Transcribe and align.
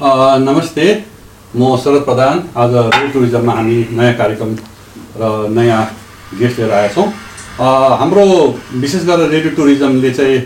नमस्ते 0.00 0.86
म 1.56 1.76
शरद 1.82 2.02
प्रधान। 2.04 2.40
आज 2.60 2.74
रेल 2.94 3.08
टुरिज्ममा 3.12 3.52
हामी 3.52 3.76
नयाँ 3.96 4.14
कार्यक्रम 4.16 4.50
र 5.16 5.48
नयाँ 5.56 5.82
गेस्ट 6.38 6.58
लिएर 6.58 6.72
आएका 6.72 6.92
छौँ। 6.94 7.06
अ, 7.60 7.96
हाम्रो 8.00 8.24
विशेष 8.80 9.04
गरेर 9.08 9.28
रेडियो 9.30 9.52
टुरिज्मले 9.56 10.10
चाहिँ 10.12 10.38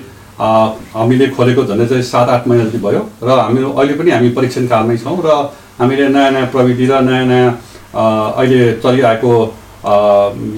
हामीले 0.95 1.27
खोलेको 1.35 1.65
झन्डै 1.67 1.87
चाहिँ 1.87 2.03
सात 2.03 2.29
आठ 2.31 2.47
महिना 2.49 2.65
जति 2.71 2.79
भयो 2.79 3.03
र 3.23 3.29
हामी 3.41 3.63
अहिले 3.75 3.95
पनि 3.99 4.11
हामी 4.11 4.29
परीक्षण 4.39 4.67
कालमै 4.71 4.97
छौँ 5.03 5.19
र 5.27 5.29
हामीले 5.81 6.09
नयाँ 6.15 6.31
नयाँ 6.31 6.47
प्रविधि 6.55 6.87
र 6.87 7.01
नयाँ 7.11 7.27
नयाँ 7.27 7.51
अहिले 8.39 8.61
चलिरहेको 8.79 9.33
अ, 9.83 9.95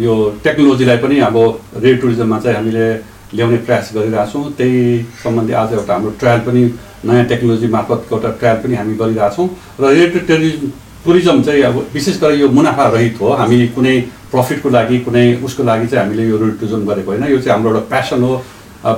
यो 0.04 0.14
टेक्नोलोजीलाई 0.44 0.96
पनि 1.00 1.18
अब 1.32 1.36
रेडियो 1.80 1.96
टुरिज्ममा 2.02 2.38
चाहिँ 2.44 2.56
हामीले 2.56 2.86
ल्याउने 3.34 3.56
प्रयास 3.66 3.90
गरिरहेछौँ 3.94 4.44
त्यही 4.56 4.80
सम्बन्धी 5.22 5.52
आज 5.52 5.72
एउटा 5.72 5.92
हाम्रो 5.94 6.10
ट्रायल 6.20 6.40
पनि 6.46 6.62
नयाँ 7.04 7.24
टेक्नोलोजी 7.24 7.66
मार्फत 7.74 8.12
एउटा 8.12 8.30
ट्रायल 8.40 8.56
पनि 8.62 8.74
हामी 8.76 8.94
गरिरहेछौँ 8.94 9.48
र 9.80 9.84
रेडियो 9.88 10.20
टुरिज्म 10.28 10.70
टुरिज्म 11.04 11.42
चाहिँ 11.42 11.62
अब 11.62 11.76
विशेष 11.94 12.20
गरेर 12.20 12.40
यो 12.40 12.48
मुनाफा 12.48 12.86
रहित 12.94 13.16
हो। 13.20 13.32
हामी 13.40 13.66
कुनै 13.74 13.94
प्रफिटको 14.30 14.68
लागि 14.70 14.98
कुनै 15.06 15.24
उसको 15.44 15.62
लागि 15.64 15.86
चाहिँ 15.86 16.04
हामीले 16.04 16.28
यो 16.28 16.36
टुरिज्म 16.38 16.86
गरेको 16.86 17.10
होइन। 17.10 17.24
यो 17.26 17.38
चाहिँ 17.42 17.52
हाम्रो 17.52 17.70
एउटा 17.70 17.88
प्यासन 17.90 18.22
हो। 18.22 18.32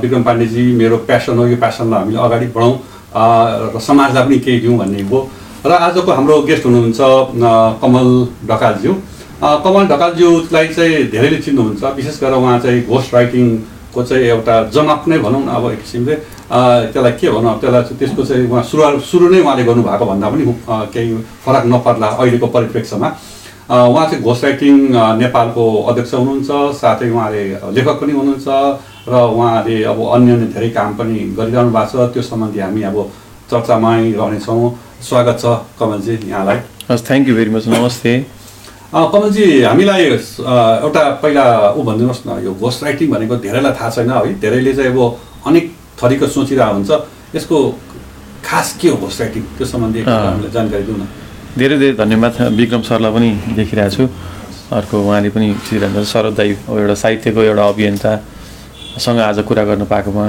विक्रम 0.03 0.23
पाण्डेजी 0.23 0.65
मेरो 0.77 0.97
प्यासन 1.09 1.39
हो। 1.39 1.47
यो 1.47 1.57
प्यासनलाई 1.57 2.01
हामीले 2.01 2.19
अगाडि 2.19 2.47
बढाउँ। 2.53 2.75
र 3.75 3.81
समाजलाई 3.81 4.25
पनि 4.27 4.39
केही 4.45 4.61
दिउँ 4.61 4.79
भन्ने 4.79 5.03
हो। 5.09 5.19
र 5.65 5.73
आजको 5.73 6.13
हाम्रो 6.13 6.43
गेस्ट 6.45 6.65
हुनुहुन्छ 6.67 7.01
कमल 7.81 8.09
ढकालज्यू। 8.53 8.93
कमल 9.65 9.85
ढकालज्यूलाई 9.89 10.67
चाहिँ 10.77 11.09
धेरैले 11.09 11.39
चिन्नुहुन्छ। 11.41 11.83
विशेष 11.97 12.21
गरेर 12.21 12.37
उहाँ 12.37 12.59
चाहिँ 12.61 12.85
घोस्ट 12.85 13.15
राइटिङको 13.95 14.03
चाहिँ 14.03 14.27
एउटा 14.27 14.55
जनक 14.75 15.09
नै 15.09 15.19
भनौँ 15.19 15.43
न 15.45 15.49
अब 15.49 15.71
एक 15.73 15.81
किसिमले 15.83 16.15
त्यसलाई 16.91 17.13
के 17.13 17.31
भनौँ 17.31 17.59
त्यसलाई 17.61 17.83
चाहिँ 17.83 17.99
त्यसको 17.99 18.23
चाहिँ 18.25 18.47
उहाँ 18.51 18.63
सुरु 18.63 18.99
सुरु 19.01 19.29
नै 19.31 19.41
उहाँले 19.41 19.65
गर्नुभएको 19.65 20.05
भन्दा 20.07 20.29
पनि 20.31 20.45
केही 20.95 21.15
फरक 21.47 21.65
नपर्ला 21.67 22.09
अहिलेको 22.19 22.47
परिप्रेक्ष्यमा। 22.47 23.09
उहाँ 23.71 24.07
चाहिँ 24.11 24.23
घोस्ट 24.23 24.45
राइटिङ 24.45 24.75
नेपालको 25.23 25.65
अध्यक्ष 25.89 26.15
हुनुहुन्छ 26.15 26.51
साथै 26.75 27.11
उहाँले 27.11 27.43
लेखक 27.75 27.97
पनि 28.03 28.13
हुनुहुन्छ 28.13 28.47
र 29.09 29.15
उहाँले 29.15 29.77
अब 29.85 29.99
अन्य 30.15 30.33
अन्य 30.33 30.47
धेरै 30.55 30.71
काम 30.75 30.91
पनि 30.99 31.19
गरिरहनु 31.39 31.71
भएको 31.71 32.05
छ। 32.05 32.13
त्यो 32.13 32.23
सम्बन्धी 32.23 32.61
हामी 32.61 32.83
अब 32.91 32.97
चर्चामै 33.51 34.03
रहनेछौँ। 34.21 34.71
स्वागत 35.09 35.37
छ 35.41 35.45
कमलजी 35.79 36.15
यहाँलाई। 36.29 36.59
हस् 36.91 37.07
थ्याङ्क 37.09 37.29
यू 37.29 37.35
भेरी 37.35 37.51
मच 37.57 37.69
नमस्ते। 37.69 38.13
कमलजी 38.95 39.63
हामीलाई 39.63 40.05
एउटा 40.07 41.03
पहिला 41.23 41.45
ऊ 41.75 41.83
भनिदिनुहोस् 41.83 42.23
न 42.27 42.31
यो 42.47 42.53
घोस्ट 42.55 42.83
राइटिङ 42.85 43.11
भनेको 43.11 43.37
धेरैलाई 43.43 43.73
थाहा 43.75 43.91
छैन 43.91 44.11
है। 44.11 44.39
धेरैले 44.39 44.73
चाहिँ 44.75 44.91
अब 44.95 44.99
अनेक 45.47 45.65
थरीको 45.99 46.27
सोचिरहेको 46.31 46.75
हुन्छ। 46.75 46.91
यसको 47.35 47.57
खास 48.47 48.79
के 48.81 48.89
हो 48.89 48.97
घोस्ट 49.03 49.21
राइटिङ 49.21 49.43
त्यो 49.59 49.67
सम्बन्धी 49.67 50.01
जानकारी 50.55 50.83
दिउँ 50.87 50.99
न। 50.99 51.07
धेरै 51.59 51.79
धेरै 51.79 51.95
धन्यवाद 51.99 52.55
विक्रम 52.55 52.83
सरलाई 52.87 53.13
पनि 53.15 53.31
देखिरहेको 53.59 53.95
छु। 53.97 54.05
अर्को 54.79 54.95
उहाँले 55.03 55.31
पनि 55.35 55.49
शरद 56.07 56.35
दाई 56.39 56.51
एउटा 56.71 56.95
साहित्यको 56.95 57.41
एउटा 57.51 57.65
अभियन्तासँग 57.75 59.19
आज 59.21 59.39
कुरा 59.43 59.65
गर्नु 59.65 59.87
पाएकोमा 59.91 60.27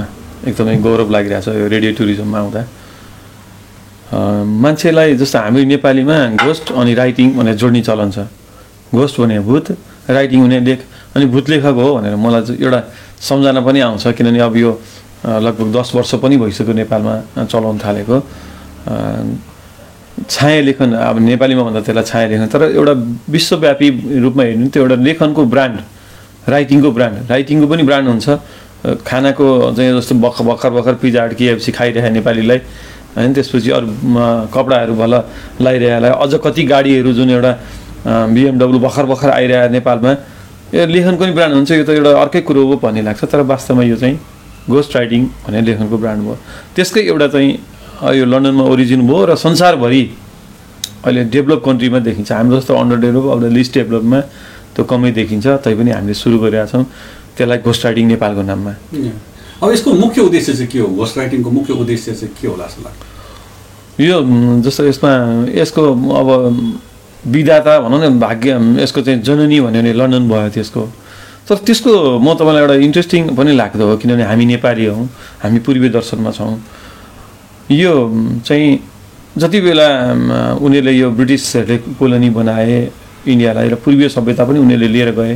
एकदमै 0.50 0.76
गौरव 0.82 1.10
लागिरहेछ 1.14 1.48
यो 1.54 1.68
रेडियो 1.70 1.92
टुरिज्ममा 2.02 2.40
आउँदा। 2.40 2.62
मान्छेलाई 4.64 5.16
जस्तो 5.22 5.38
हामी 5.40 5.66
नेपालीमा 5.66 6.18
घोस्ट 6.46 6.72
अनि 6.74 6.94
राइटिङ 6.94 7.28
भनेर 7.38 7.56
जोड्ने 7.62 7.82
चलन 7.86 8.10
छ। 8.10 8.18
घोस्ट 8.96 9.20
भने 9.22 9.40
भूत 9.48 9.66
राइटिङ 10.10 10.40
भने 10.44 10.60
लेख 10.68 10.80
अनि 11.16 11.26
भूत 11.34 11.50
लेखक 11.50 11.76
हो 11.84 11.96
भनेर 11.96 12.16
मलाई 12.16 12.42
चाहिँ 12.48 12.62
एउटा 12.64 12.80
सम्झना 13.22 13.62
पनि 13.68 13.80
आउँछ 13.88 14.08
किनभने 14.18 14.40
अब 14.40 14.56
यो 14.58 14.72
लगभग 15.26 15.68
दस 15.76 15.92
वर्ष 15.96 16.12
पनि 16.24 16.38
भइसक्यो 16.38 16.74
नेपालमा 16.74 17.14
चलाउन 17.46 17.78
थालेको। 17.84 18.18
छाया 20.30 20.62
लेखन 20.62 20.94
अब 20.96 21.20
नेपालीमा 21.20 21.64
भन्दा 21.64 21.82
त्यसलाई 21.82 22.04
छाया 22.04 22.28
लेखन 22.28 22.48
तर 22.54 22.62
एउटा 22.72 22.94
विश्वव्यापी 23.36 23.88
रूपमा 24.24 24.44
हेर्नु 24.44 24.68
त्यो 24.70 24.82
एउटा 24.84 24.96
लेखनको 25.08 25.46
ब्रान्ड 25.54 25.78
राइटिङको 26.50 26.92
ब्रान्ड 26.92 27.16
राइटिङको 27.32 27.68
पनि 27.68 27.84
ब्रान्ड 27.84 28.08
हुन्छ। 28.10 28.28
खानाको 29.02 29.46
चाहिँ 29.76 29.98
जस्तो 29.98 30.16
भर्खर 30.22 30.44
भर्खर 30.46 30.70
भर्खर 30.78 30.94
पिज्जा 31.02 31.24
हट 31.24 31.34
केएफसी 31.36 31.72
खाइरहेको 31.72 32.14
नेपालीलाई 32.14 32.60
होइन 33.18 33.34
त्यसपछि 33.34 33.70
अरू 33.72 33.88
कपडाहरू 34.54 34.94
भल 34.94 35.14
लगाइरहेलाई 35.58 36.12
अझ 36.12 36.34
कति 36.46 36.64
गाडीहरू 36.70 37.12
जुन 37.18 37.30
एउटा 37.32 37.52
बिएमडब्लु 38.06 38.80
भर्खर 38.80 39.06
भर्खर 39.12 39.30
आइरहेको 39.30 39.72
नेपालमा। 39.74 40.12
यो 40.74 40.86
लेखनको 40.86 41.22
पनि 41.24 41.34
ब्रान्ड 41.38 41.54
हुन्छ 41.56 41.72
यो 41.72 41.84
त 41.86 41.90
एउटा 41.90 42.12
अर्कै 42.22 42.42
कुरो 42.48 42.62
हो 42.68 42.76
भन्ने 42.84 43.02
लाग्छ 43.02 43.24
तर 43.32 43.42
वास्तवमा 43.50 43.84
यो 43.84 43.96
चाहिँ 43.98 44.18
घोस्ट 44.70 44.96
राइटिङ 44.96 45.22
भन्ने 45.46 45.62
लेखनको 45.62 45.98
ब्रान्ड 45.98 46.22
भयो 46.26 46.38
त्यसकै 46.76 47.02
एउटा 47.12 47.28
चाहिँ 47.34 47.52
यो 48.18 48.26
लन्डनमा 48.26 48.64
ओरिजिन 48.74 49.02
भयो 49.08 49.26
र 49.26 49.36
संसारभरि 49.38 50.04
अहिले 51.06 51.24
डेभलप 51.30 51.62
कन्ट्रीमा 51.66 52.00
देखिन्छ। 52.02 52.32
हाम्रो 52.32 52.58
जस्तो 52.60 52.74
अन्डर 52.74 52.98
डेभलप 53.06 53.26
अब 53.32 53.44
लिस्ट 53.58 53.74
डेभलपमा 53.74 54.20
त्यो 54.76 54.84
कमै 54.90 55.12
देखिन्छ 55.12 55.46
तैपनि 55.66 55.92
हामीले 55.92 56.14
सुरु 56.14 56.38
गरिरहेका 56.44 56.72
छौँ 56.72 56.86
त्यसलाई 57.38 57.58
घोस्ट 57.62 57.82
राइटिङ 57.86 58.06
नेपालको 58.08 58.42
नाममा। 58.42 58.74
अब 59.62 59.72
यसको 59.72 59.94
मुख्य 59.94 60.22
उद्देश्य 60.22 60.54
चाहिँ 60.54 60.68
के 60.72 60.80
हो? 60.80 60.88
घोस्ट 61.00 61.18
राइटिङको 61.18 61.50
मुख्य 61.50 61.74
उद्देश्य 61.74 62.14
चाहिँ 62.14 62.34
के 62.42 62.48
होला 62.48 62.66
जस्तो 62.66 62.82
लाग्छ? 62.86 63.00
यो 64.02 64.18
जस्तो 64.66 64.82
यसमा 64.92 65.12
यसको 65.56 65.84
अब 66.22 66.30
विधाता 67.26 67.80
भनौँ 67.80 68.00
न 68.00 68.20
भाग्य 68.20 68.52
यसको 68.82 69.02
चाहिँ 69.02 69.22
जननी 69.22 69.60
भन्यो 69.62 69.82
भने 69.82 69.94
लन्डन 69.94 70.30
भयो 70.30 70.50
त्यसको। 70.56 70.82
तर 71.50 71.56
त्यसको 71.66 71.92
म 72.20 72.34
तपाईँलाई 72.38 72.62
एउटा 72.62 72.76
इन्ट्रेस्टिङ 72.86 73.36
पनि 73.38 73.52
लाग्दो 73.54 73.86
हो 73.86 73.98
किनभने 73.98 74.24
हामी 74.24 74.46
नेपाली 74.46 74.86
हौँ 74.86 75.06
हामी 75.42 75.60
पूर्वीय 75.66 75.90
दर्शनमा 75.90 76.32
छौँ। 76.32 76.54
यो 77.72 77.94
चाहिँ 78.46 78.70
जति 79.38 79.60
बेला 79.62 79.88
उनीहरूले 80.62 80.92
यो 80.92 81.10
ब्रिटिसहरूले 81.12 81.78
कोलोनी 82.00 82.30
बनाए 82.30 82.78
इन्डियालाई 83.28 83.68
र 83.70 83.76
पूर्वीय 83.82 84.10
सभ्यता 84.10 84.44
पनि 84.46 84.60
उनीहरूले 84.60 84.88
लिएर 84.94 85.12
गए 85.18 85.34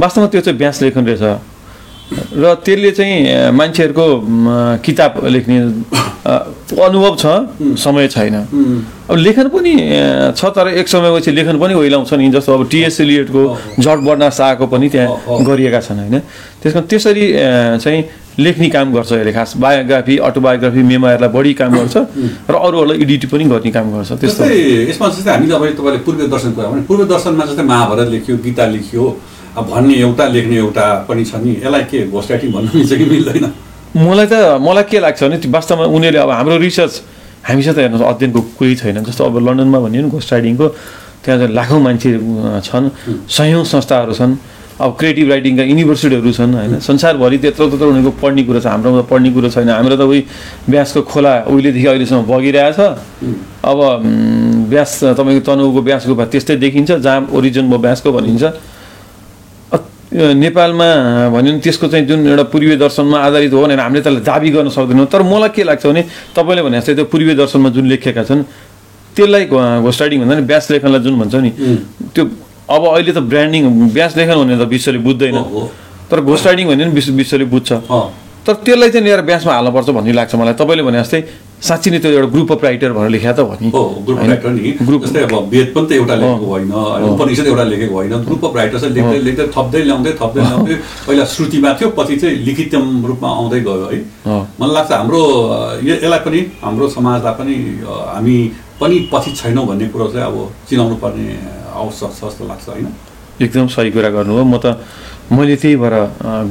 वास्तवमा 0.00 0.28
त्यो 0.28 0.40
चाहिँ 0.40 0.58
व्यास 0.58 0.82
लेखन 0.82 1.04
रहेछ। 1.06 1.53
र 2.12 2.54
त्यसले 2.64 2.90
चाहिँ 2.90 3.50
मान्छेहरूको 3.56 4.06
किताब 4.84 5.12
लेख्ने 5.24 5.58
अनुभव 6.24 7.14
छ 7.16 7.24
समय 7.80 8.08
छैन। 8.08 8.34
अब 9.08 9.16
लेखन 9.16 9.48
पनि 9.48 9.72
छ 10.36 10.44
तर 10.52 10.68
एक 10.80 10.88
समयपछि 10.88 11.30
लेखन 11.32 11.56
पनि 11.58 11.74
ओइलाउँछ 11.74 12.12
नि 12.14 12.28
जस्तो 12.30 12.52
अब 12.54 12.68
टिएस 12.70 13.00
एलियटको 13.00 13.42
जट 13.80 13.98
बर्ना 14.04 14.28
शाहको 14.30 14.66
पनि। 14.66 14.88
त्यहाँ 14.88 15.44
गरिएका 15.48 15.80
छन् 15.80 15.98
होइन? 15.98 16.18
त्यसमा 16.62 16.80
त्यसरी 16.92 17.24
अ, 17.32 17.76
चाहिँ 17.80 18.00
लेख्ने 18.38 18.68
काम 18.68 18.92
गर्छ 18.94 19.12
यसले। 19.12 19.32
खास 19.32 19.56
बायोग्राफी 19.56 20.16
अटोबायोग्राफी 20.28 20.82
मेमाहरूलाई 20.82 21.30
बढी 21.32 21.52
काम 21.54 21.72
गर्छ 21.78 21.96
र 22.50 22.54
अरूहरूलाई 22.54 22.96
एडिट 23.00 23.22
पनि 23.32 23.44
गर्ने 23.48 23.70
काम 23.70 23.86
गर्छ। 23.96 24.12
त्यस्तो। 24.20 24.44
यसमा 24.92 25.08
जस्तै 25.08 25.30
हामीले 25.30 25.54
अब 25.54 25.64
तपाईँले 25.72 25.98
पूर्व 26.04 26.20
दर्शन 26.28 26.52
कुरा 26.52 26.68
पूर्व 26.88 27.04
दर्शनमा 27.04 27.44
जस्तै 27.48 27.64
महाभारत 27.64 28.08
लेख्यो 28.12 28.36
गीता 28.44 28.64
लेख्यो 28.76 29.04
भन्ने 29.54 29.94
एउटा 29.94 30.24
लेख्ने 30.34 30.56
एउटा 30.56 30.86
पनि 31.08 31.24
छ 31.24 31.34
नि। 31.38 31.50
यसलाई 31.62 31.82
के 31.90 31.98
घोस्ट 32.10 32.30
राइटिङ 32.30 32.50
भन्नु 32.52 32.70
मिल्छ 32.74 32.92
कि 32.92 33.04
मिल्दैन। 33.04 33.46
मलाई 33.94 34.26
त 34.26 34.34
मलाई 34.58 34.84
के 34.90 34.98
लाग्छ 34.98 35.22
भने 35.22 35.36
वास्तवमा 35.46 35.84
उनीहरूले 35.94 36.20
अब 36.26 36.30
हाम्रो 36.30 36.56
रिसर्च 36.58 36.94
हामीसित 37.46 37.78
हेर्नुहोस् 37.78 38.08
अध्ययनको 38.10 38.40
कोही 38.58 38.74
छैन। 38.82 39.04
जस्तो 39.06 39.22
अब 39.24 39.38
लन्डनमा 39.38 39.78
भनियो 39.78 40.02
नि 40.02 40.10
घोस्ट 40.10 40.32
राइडिङको 40.32 40.66
त्यहाँ 41.22 41.38
चाहिँ 41.40 41.54
लाखौँ 41.54 41.80
मान्छे 41.80 42.10
छन्। 42.66 42.84
सयौँ 43.30 43.64
संस्थाहरू 43.64 44.12
छन्। 44.18 44.34
अब 44.74 44.90
क्रिएटिभ 44.98 45.30
राइटिङका 45.30 45.62
युनिभर्सिटीहरू 45.70 46.30
छन् 46.34 46.54
होइन? 46.54 46.72
संसारभरि 46.82 47.38
त्यत्रो 47.38 47.64
त्यत्रो 47.70 47.88
उनीहरूको 47.94 48.18
पढ्ने 48.18 48.42
कुरो 48.42 48.58
छ। 48.58 48.66
हाम्रोमा 48.74 49.00
त 49.00 49.06
पढ्ने 49.06 49.30
कुरो 49.30 49.48
छैन। 49.54 49.70
हाम्रो 49.70 49.96
त 49.96 50.02
उही 50.02 50.20
व्यासको 50.66 51.00
खोला 51.06 51.32
उहिलेदेखि 51.46 51.86
अहिलेसम्म 51.86 52.22
बगिरहेछ। 52.26 52.78
अब 53.62 53.78
व्यास 54.66 55.14
तपाईँको 55.14 55.42
तनहुको 55.46 55.80
व्यासको 55.80 56.14
भए 56.18 56.26
त्यस्तै 56.26 56.56
देखिन्छ। 56.58 56.90
जहाँ 57.06 57.30
ओरिजिन 57.30 57.70
भयो 57.70 57.78
व्यासको 57.78 58.10
भनिन्छ। 58.10 58.73
नेपालमा 60.14 60.86
भन्यो 61.34 61.52
भने 61.52 61.60
त्यसको 61.60 61.86
चाहिँ 61.90 62.06
जुन 62.06 62.26
एउटा 62.26 62.42
पूर्वीय 62.54 62.76
दर्शनमा 62.78 63.18
आधारित 63.18 63.52
हो 63.52 63.60
भनेर 63.62 63.80
हामीले 63.80 64.02
त्यसलाई 64.02 64.22
दाबी 64.22 64.50
गर्न 64.54 64.68
सक्दैनौँ। 64.70 65.06
तर 65.10 65.22
मलाई 65.26 65.50
के 65.50 65.62
लाग्छ 65.66 65.86
भने 65.86 66.02
तपाईँले 66.36 66.62
भने 66.62 66.78
जस्तै 66.78 66.94
त्यो 66.94 67.04
पूर्वीय 67.10 67.34
दर्शनमा 67.34 67.68
जुन 67.74 67.86
लेखेका 67.90 68.22
छन् 68.22 68.42
त्यसलाई 69.16 69.44
घोस्ट 69.82 70.00
राइडिङ 70.00 70.18
भन्दा 70.22 70.34
नि 70.38 70.42
व्यास 70.46 70.70
लेखनलाई 70.70 71.00
जुन 71.02 71.14
भन्छ 71.18 71.34
नि 71.34 71.50
त्यो 72.14 72.24
अब 72.70 72.82
अहिले 72.94 73.12
त 73.12 73.18
ब्रान्डिङ 73.26 73.62
व्यास 73.90 74.16
लेखन 74.16 74.36
भने 74.38 74.56
त 74.56 74.68
विश्वले 74.70 74.98
बुझ्दैन। 75.02 75.36
तर 76.10 76.20
घोस्ट 76.20 76.46
राइडिङ 76.46 76.66
भने 76.68 76.84
नि 76.84 76.92
विश्व 76.94 77.12
विश्वले 77.18 77.44
बुझ्छ। 77.50 77.72
तर 78.46 78.54
त्यसलाई 78.64 78.90
चाहिँ 78.90 79.04
लिएर 79.04 79.20
ब्यासमा 79.26 79.52
हाल्नुपर्छ 79.52 79.88
भन्ने 79.98 80.12
लाग्छ 80.12 80.34
मलाई। 80.34 80.54
तपाईँले 80.54 80.82
भने 80.82 80.98
जस्तै 81.02 81.20
साँच्ची 81.62 81.90
नै 81.90 81.98
त्यो 81.98 82.10
एउटा 82.10 82.28
ग्रुप 82.34 82.52
अफ 82.52 82.64
राइटर 82.64 82.92
भनेर 82.92 83.10
लेख्या 83.10 83.32
त 83.32 83.40
भने 83.46 83.70
ग्रुप 83.70 84.18
होइन? 84.18 84.30
राइटर 84.30 84.50
नि। 84.50 84.70
जस्तै 85.04 85.22
अब 85.22 85.34
वेद 85.52 85.68
पनि 85.74 85.86
त 85.86 85.92
एउटा 85.92 86.14
लेखेको 86.14 86.46
होइन 86.50 86.72
उपनिषद 87.14 87.46
एउटा 87.46 87.64
लेखेको 87.64 87.94
होइन। 87.94 88.14
ग्रुप 88.24 88.44
अफ 88.44 88.56
राइटर्स 88.56 88.84
लेख्दै 88.84 89.18
लेख्दै 89.26 89.46
थप्दै 89.56 89.82
ल्याउँदै 89.84 90.12
थप्दै 90.20 90.42
ल्याउँदै 90.44 90.74
पहिला 91.06 91.24
श्रुतिमा 91.34 91.70
थियो 91.78 91.88
पछि 91.96 92.16
चाहिँ 92.20 92.36
लिखितम 92.44 92.84
रूपमा 93.06 93.28
आउँदै 93.38 93.60
गयो 93.60 93.86
है। 93.92 93.98
मलाई 94.60 94.74
लाग्छ 94.74 94.92
हाम्रो 94.92 95.22
यसलाई 95.84 96.20
पनि 96.26 96.40
हाम्रो 96.64 96.88
समाजलाई 96.96 97.34
पनि 97.38 97.54
हामी 98.12 98.36
पनि 98.80 98.96
पछि 99.12 99.30
छैनौँ 99.40 99.66
भन्ने 99.66 99.86
कुरो 99.88 100.06
चाहिँ 100.12 100.26
अब 100.26 100.36
चिनाउनु 100.68 100.96
पर्ने 101.00 101.26
आवश्यक 101.80 102.10
छ 102.12 102.20
जस्तो 102.28 102.44
लाग्छ 102.44 102.68
होइन? 102.68 102.86
एकदम 103.40 103.66
सही 103.66 103.90
कुरा 103.90 104.10
गर्नुभयो। 104.14 104.44
म 104.44 104.56
त 104.58 104.66
मैले 105.32 105.56
त्यही 105.56 105.76
भएर 105.76 105.94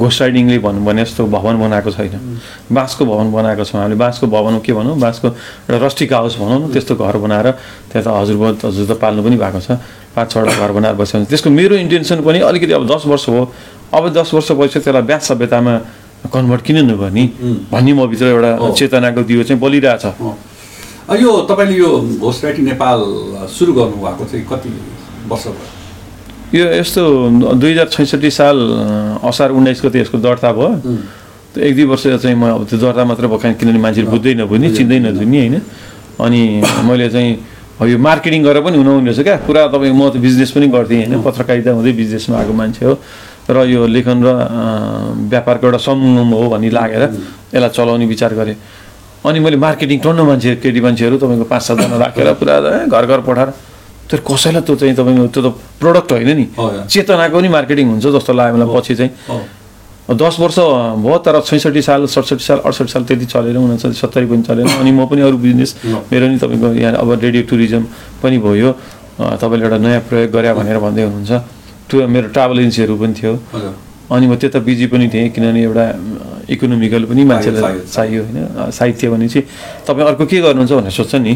घोस्ट 0.02 0.22
राइडिङले 0.22 0.58
भनौँ 0.60 0.84
भने 0.86 1.04
जस्तो 1.06 1.25
भवन 1.30 1.56
बनाएको 1.62 1.92
छैन। 1.94 2.42
बाँसको 2.74 3.06
भवन 3.06 3.31
बनाएको 3.31 3.64
छौँ 3.64 3.80
हामीले। 3.81 3.98
बाँसको 4.02 4.28
भवन 4.28 4.60
के 4.66 4.74
भनौँ? 4.74 4.98
बाँसको 4.98 5.28
एउटा 5.70 5.86
रस्टिक 5.86 6.14
हाउस 6.14 6.38
भनौँ 6.42 6.60
न 6.60 6.72
त्यस्तो 6.74 6.96
घर 6.98 7.18
बनाएर 7.22 7.48
त्यहाँ 7.94 8.04
त 8.04 8.08
हजुरबा 8.10 8.48
हजुर 8.66 8.86
त 8.90 8.98
पाल्नु 8.98 9.22
पनि 9.24 9.38
भएको 9.38 9.60
छ। 9.62 9.78
पाँच 10.18 10.28
छवटा 10.31 10.54
घर 10.58 10.72
बनाएर 10.74 10.96
बस्यो 10.98 11.20
भने 11.22 11.30
त्यसको 11.30 11.50
मेरो 11.50 11.75
इन्टेन्सन 11.86 12.22
पनि 12.25 12.40
अलिकति 12.50 12.74
अब 12.74 12.84
दस 12.90 13.06
वर्ष 13.06 13.30
हो। 13.30 13.46
अब 13.94 14.04
दस 14.10 14.34
वर्ष 14.34 14.52
भइसक्यो 14.58 14.81
त्यसलाई 14.81 15.06
ब्यास 15.06 15.22
सभ्यतामा 15.30 15.74
कन्भर्ट 16.34 16.62
किन 16.66 16.78
नगर्ने 16.90 17.24
भन्ने 17.70 17.94
म 17.94 18.08
भित्र 18.10 18.25
एउटा। 18.25 18.74
चेतनाको 18.74 19.22
दियो 19.22 19.44
चाहिँ 19.44 19.62
बलिरहेछ। 19.62 20.06
यो 21.22 21.31
तपाईँले 21.46 21.78
यो 21.78 21.90
घोस्ट 22.18 22.44
राइटिङ 22.46 22.66
नेपाल 22.74 23.00
सुरु 23.54 23.74
गर्नुभएको 23.74 24.24
चाहिँ 24.25 24.46
कति 24.50 24.70
वर्ष 25.30 25.46
भयो? 25.48 25.82
यो 26.53 26.65
यस्तो 26.79 27.01
दुई 27.57 27.71
हजार 27.73 27.88
छैसठी 27.89 28.29
साल 28.29 28.57
असार 29.25 29.50
उन्नाइस 29.57 29.79
गते 29.85 30.00
यसको 30.05 30.17
दर्ता 30.21 30.50
भयो 30.53 30.69
त्यो 31.53 31.59
एक 31.65 31.73
दुई 31.75 31.85
वर्ष 31.91 32.03
चाहिँ 32.21 32.38
म 32.38 32.44
अब 32.57 32.61
त्यो 32.69 32.77
दर्ता 32.77 33.03
मात्रै 33.09 33.27
भयो 33.27 33.39
किन- 33.41 33.57
किनभने 33.57 33.79
मान्छेले 33.81 34.07
बुझ्दै 34.13 34.33
नबुझ्ने 34.41 34.69
चिन्दै 34.77 34.97
नचिन्ने 35.05 35.39
होइन। 35.41 35.55
अनि 36.21 36.41
मैले 36.88 37.09
चाहिँ 37.09 37.31
यो 37.89 37.97
मार्केटिङ 37.97 38.39
गरेर 38.45 38.61
पनि 38.61 38.77
हुनुहुने 38.77 39.11
रहेछ 39.11 39.19
क्या। 39.25 39.35
पुरा 39.50 39.61
तपाईँ 39.73 39.94
म 39.97 40.09
त 40.13 40.21
बिजनेस 40.21 40.50
पनि 40.53 40.67
गर्थेँ 40.69 40.97
होइन। 41.09 41.21
पत्रकारिता 41.25 41.71
हुँदै 41.73 41.91
बिजनेसमा 41.97 42.38
आएको 42.38 42.53
मान्छे 42.53 42.85
हो। 42.85 42.94
र 43.50 43.57
यो 43.73 43.81
लेखन 43.89 44.17
र 44.23 44.29
व्यापारको 45.33 45.63
एउटा 45.67 45.79
समूह 45.81 46.21
हो 46.38 46.45
भन्ने 46.53 46.69
लागेर 46.69 47.03
यसलाई 47.53 47.69
चलाउने 47.73 48.05
विचार 48.13 48.31
गरेँ। 48.39 48.55
अनि 49.25 49.39
मैले 49.41 49.57
मार्केटिङ 49.57 49.97
टन्न 50.05 50.21
मान्छे 50.21 50.50
केटी 50.63 50.79
मान्छेहरू 50.85 51.15
तपाईँको 51.17 51.45
पाँच 51.50 51.61
सातजना 51.67 51.97
राखेर 51.97 52.27
पुरा 52.39 52.55
घर 52.94 53.05
घर 53.09 53.19
पठाएर 53.27 53.50
तर 54.13 54.21
कसैलाई 54.21 54.62
त्यो 54.62 54.75
चाहिँ 54.77 54.94
तपाईँको 54.94 55.27
त्यो 55.33 55.42
त 55.42 55.48
प्रडक्ट 55.81 56.12
होइन 56.13 56.30
नि। 56.38 56.45
चेतनाको 56.86 57.33
पनि 57.33 57.50
मार्केटिङ 57.50 57.86
हुन्छ 57.98 58.06
जस्तो 58.13 58.33
लाग्यो 58.38 58.56
मलाई 58.62 58.69
पछि 58.69 58.94
चाहिँ। 59.01 59.12
दस 60.13 60.36
वर्ष 60.38 60.57
भयो 61.01 61.18
तर 61.25 61.42
छैसठी 61.42 61.81
साल 61.81 62.06
सडसठी 62.06 62.44
साल 62.45 62.60
अडसठी 62.62 62.92
साल 62.94 63.04
त्यति 63.10 63.25
चलेन 63.25 63.57
उनासठी 63.57 63.98
सत्तरी 63.98 64.25
पनि 64.30 64.44
चलेन। 64.45 64.68
अनि 64.69 64.92
म 64.94 65.10
पनि 65.10 65.21
अरू 65.25 65.38
बिजनेस। 65.42 65.71
मेरो 66.13 66.25
नि 66.30 66.38
तपाईँको 66.38 66.68
यहाँ 66.77 66.94
अब 67.01 67.10
रेडियो 67.25 67.44
टुरिज्म 67.50 67.83
पनि 68.21 68.38
भयो। 68.38 68.71
तपाईँले 69.42 69.65
एउटा 69.65 69.77
नयाँ 69.81 70.01
प्रयोग 70.06 70.30
गरे 70.30 70.54
भनेर 70.54 70.77
भन्दै 70.77 71.04
हुनुहुन्छ। 71.10 71.31
त्यो 71.89 72.06
मेरो 72.06 72.27
ट्राभल 72.36 72.57
एजेन्सीहरू 72.60 72.94
पनि 73.01 73.13
थियो। 73.18 73.33
अनि 74.13 74.25
म 74.27 74.36
त्यता 74.38 74.60
बिजी 74.62 74.86
पनि 74.94 75.10
थिएँ 75.10 75.30
किनभने 75.33 75.62
एउटा 75.63 75.86
इकोनोमिकल 76.50 77.04
पनि 77.06 77.24
मान्छेलाई 77.24 77.75
चाहियो, 77.88 78.22
होइन? 78.24 78.72
साहित्य 78.72 79.10
भनेपछि 79.10 79.42
तपाईँ 79.88 80.07
अर्को 80.07 80.25
के 80.25 80.38
गर्नुहुन्छ 80.42 80.72
भनेर 80.74 80.92
सोध्छ 80.92 81.16
नि। 81.16 81.34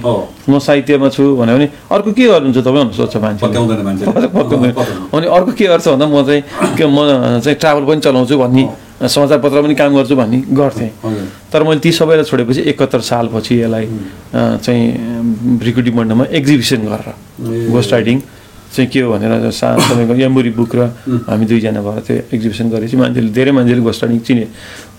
म 0.50 0.60
साहित्यमा 0.60 1.08
छु 1.10 1.24
भन्यो 1.36 1.56
भने 1.56 1.68
अर्को 1.92 2.12
के 2.12 2.24
गर्नुहुन्छ 2.28 2.58
तपाईँ 2.58 2.84
भनेर 2.84 2.96
सोध्छ 2.98 3.16
मान्छे 3.18 3.42
पत्याउँदैन। 3.48 4.76
अनि 5.16 5.26
अर्को 5.28 5.52
के 5.56 5.66
गर्छ 5.68 5.88
भन्दा 5.88 6.06
म 6.08 6.26
चाहिँ 6.28 6.42
के 6.78 6.86
म 6.86 6.98
चाहिँ 7.40 7.56
ट्राभल 7.56 7.84
पनि 7.88 8.00
चलाउँछु 8.04 8.36
भन्ने 8.38 8.64
समाचार 8.98 9.40
पत्र 9.40 9.62
पनि 9.62 9.76
काम 9.78 9.96
गर्छु 9.96 10.16
भन्ने 10.18 10.38
गर्थेँ। 10.52 10.92
तर 11.54 11.64
मैले 11.64 11.80
ती 11.80 11.92
सबैलाई 11.92 12.26
छोडेपछि 12.26 12.62
एकहत्तर 12.72 13.02
सालपछि 13.06 13.54
यसलाई 13.62 13.86
चाहिँ 14.34 14.84
भ्रिकुटी 15.62 15.92
मण्डलमा 15.94 16.26
एक्जिबिसन 16.34 16.82
गरेर। 16.90 17.70
घोस्ट 17.72 17.92
राइडिङ 17.94 18.18
चाहिँ 18.74 18.90
के 18.92 19.00
हो 19.02 19.12
भनेर 19.14 19.52
सा 19.52 19.68
तपाईँको 19.76 20.14
यम्बुरी 20.16 20.52
बुक 20.60 20.76
र 20.76 20.82
हामी 21.28 21.46
दुईजना 21.46 21.82
भएर 21.82 22.02
त्यो 22.08 22.16
एक्जिबिसन 22.36 22.70
गरेपछि 22.70 22.98
मान्छेले 22.98 23.30
धेरै 23.32 23.52
मान्छेले 23.58 23.82
घोस्ट 23.82 24.04
राइडिङ 24.04 24.20
चिने। 24.28 24.46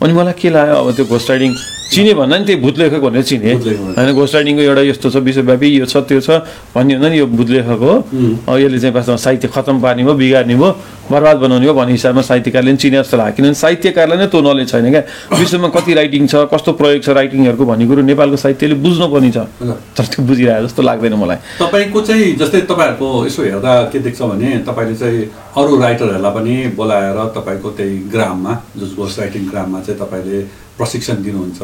अनि 0.03 0.13
मलाई 0.13 0.35
के 0.41 0.49
लाग्यो 0.51 0.75
अब 0.75 0.89
त्यो 0.97 1.05
घोस्ट 1.05 1.29
राइडिङ 1.31 1.53
चिने 1.89 2.13
भन्दा 2.15 2.37
नि 2.39 2.45
त्यही 2.45 2.61
भूत 2.61 2.79
लेखक 2.79 3.01
भनेर 3.01 3.23
चिने। 3.25 3.53
होइन 3.97 4.13
घोस्ट 4.13 4.35
राइडिङको 4.35 4.63
एउटा 4.63 4.83
यस्तो 4.93 5.09
छ 5.11 5.17
विश्वव्यापी 5.25 5.69
यो 5.69 5.87
छ 5.89 5.97
त्यो 6.05 6.21
छ 6.21 6.31
भन्ने 6.77 6.95
हुँदा 6.95 7.09
नि 7.09 7.19
यो 7.19 7.27
भूत 7.27 7.49
लेखक 7.49 7.81
हो 7.81 8.57
यसले 8.59 8.79
चाहिँ 8.79 8.95
वास्तवमा 8.95 9.17
साहित्य 9.17 9.49
खतम 9.49 9.81
पार्ने 9.81 10.05
भयो 10.05 10.15
बिगार्ने 10.15 10.55
भयो 10.55 10.71
बर्बाद 11.09 11.37
बनाउने 11.41 11.67
हो 11.67 11.75
भन्ने 11.75 11.93
हिसाबमा 11.93 12.23
साहित्यकारले 12.29 12.71
पनि 12.71 12.77
चिने 12.77 12.97
जस्तो 13.01 13.17
लाग्यो। 13.17 13.35
किनभने 13.37 13.55
साहित्यकारलाई 13.57 14.19
नै 14.19 14.27
त्यो 14.29 14.41
नलेज 14.45 14.69
छैन 14.69 14.91
क्या। 14.93 15.03
विश्वमा 15.33 15.69
कति 15.73 15.93
राइटिङ 15.97 16.27
छ 16.29 16.45
कस्तो 16.53 16.73
प्रयोग 16.77 17.01
छ 17.03 17.09
राइटिङहरूको 17.17 17.65
भन्ने 17.65 17.87
कुरो 17.89 18.03
नेपालको 18.05 18.37
साहित्यले 18.37 18.75
बुझ्नुपर्ने 18.85 19.31
छ। 19.33 19.39
हजुर 19.57 19.77
तर 19.97 20.05
त्यो 20.13 20.21
बुझिरहेको 20.29 20.67
जस्तो 20.69 20.83
लाग्दैन 20.85 21.15
मलाई। 21.17 21.39
तपाईँको 21.57 21.99
चाहिँ 22.05 22.37
जस्तै 22.37 22.61
तपाईँहरूको 22.69 23.09
यसो 23.27 23.41
हेर्दा 23.49 23.73
के 23.89 23.99
देख्छ 24.05 24.21
भने 24.29 24.49
तपाईँले 24.69 24.97
चाहिँ 25.01 25.25
अरू 25.57 25.73
राइटरहरूलाई 25.81 26.33
पनि 26.37 26.55
बोलाएर 26.77 27.19
तपाईँको 27.33 27.69
त्यही 27.81 27.97
ग्राममा 28.13 28.53
जस 28.77 28.93
घोस्ट 28.93 29.19
राइटिङ 29.19 29.43
ग्राममा 29.49 29.81
चाहिँ 29.81 30.01
तपाईँले 30.05 30.68
प्रशिक्षण 30.79 31.23
दिनुहुन्छ 31.23 31.59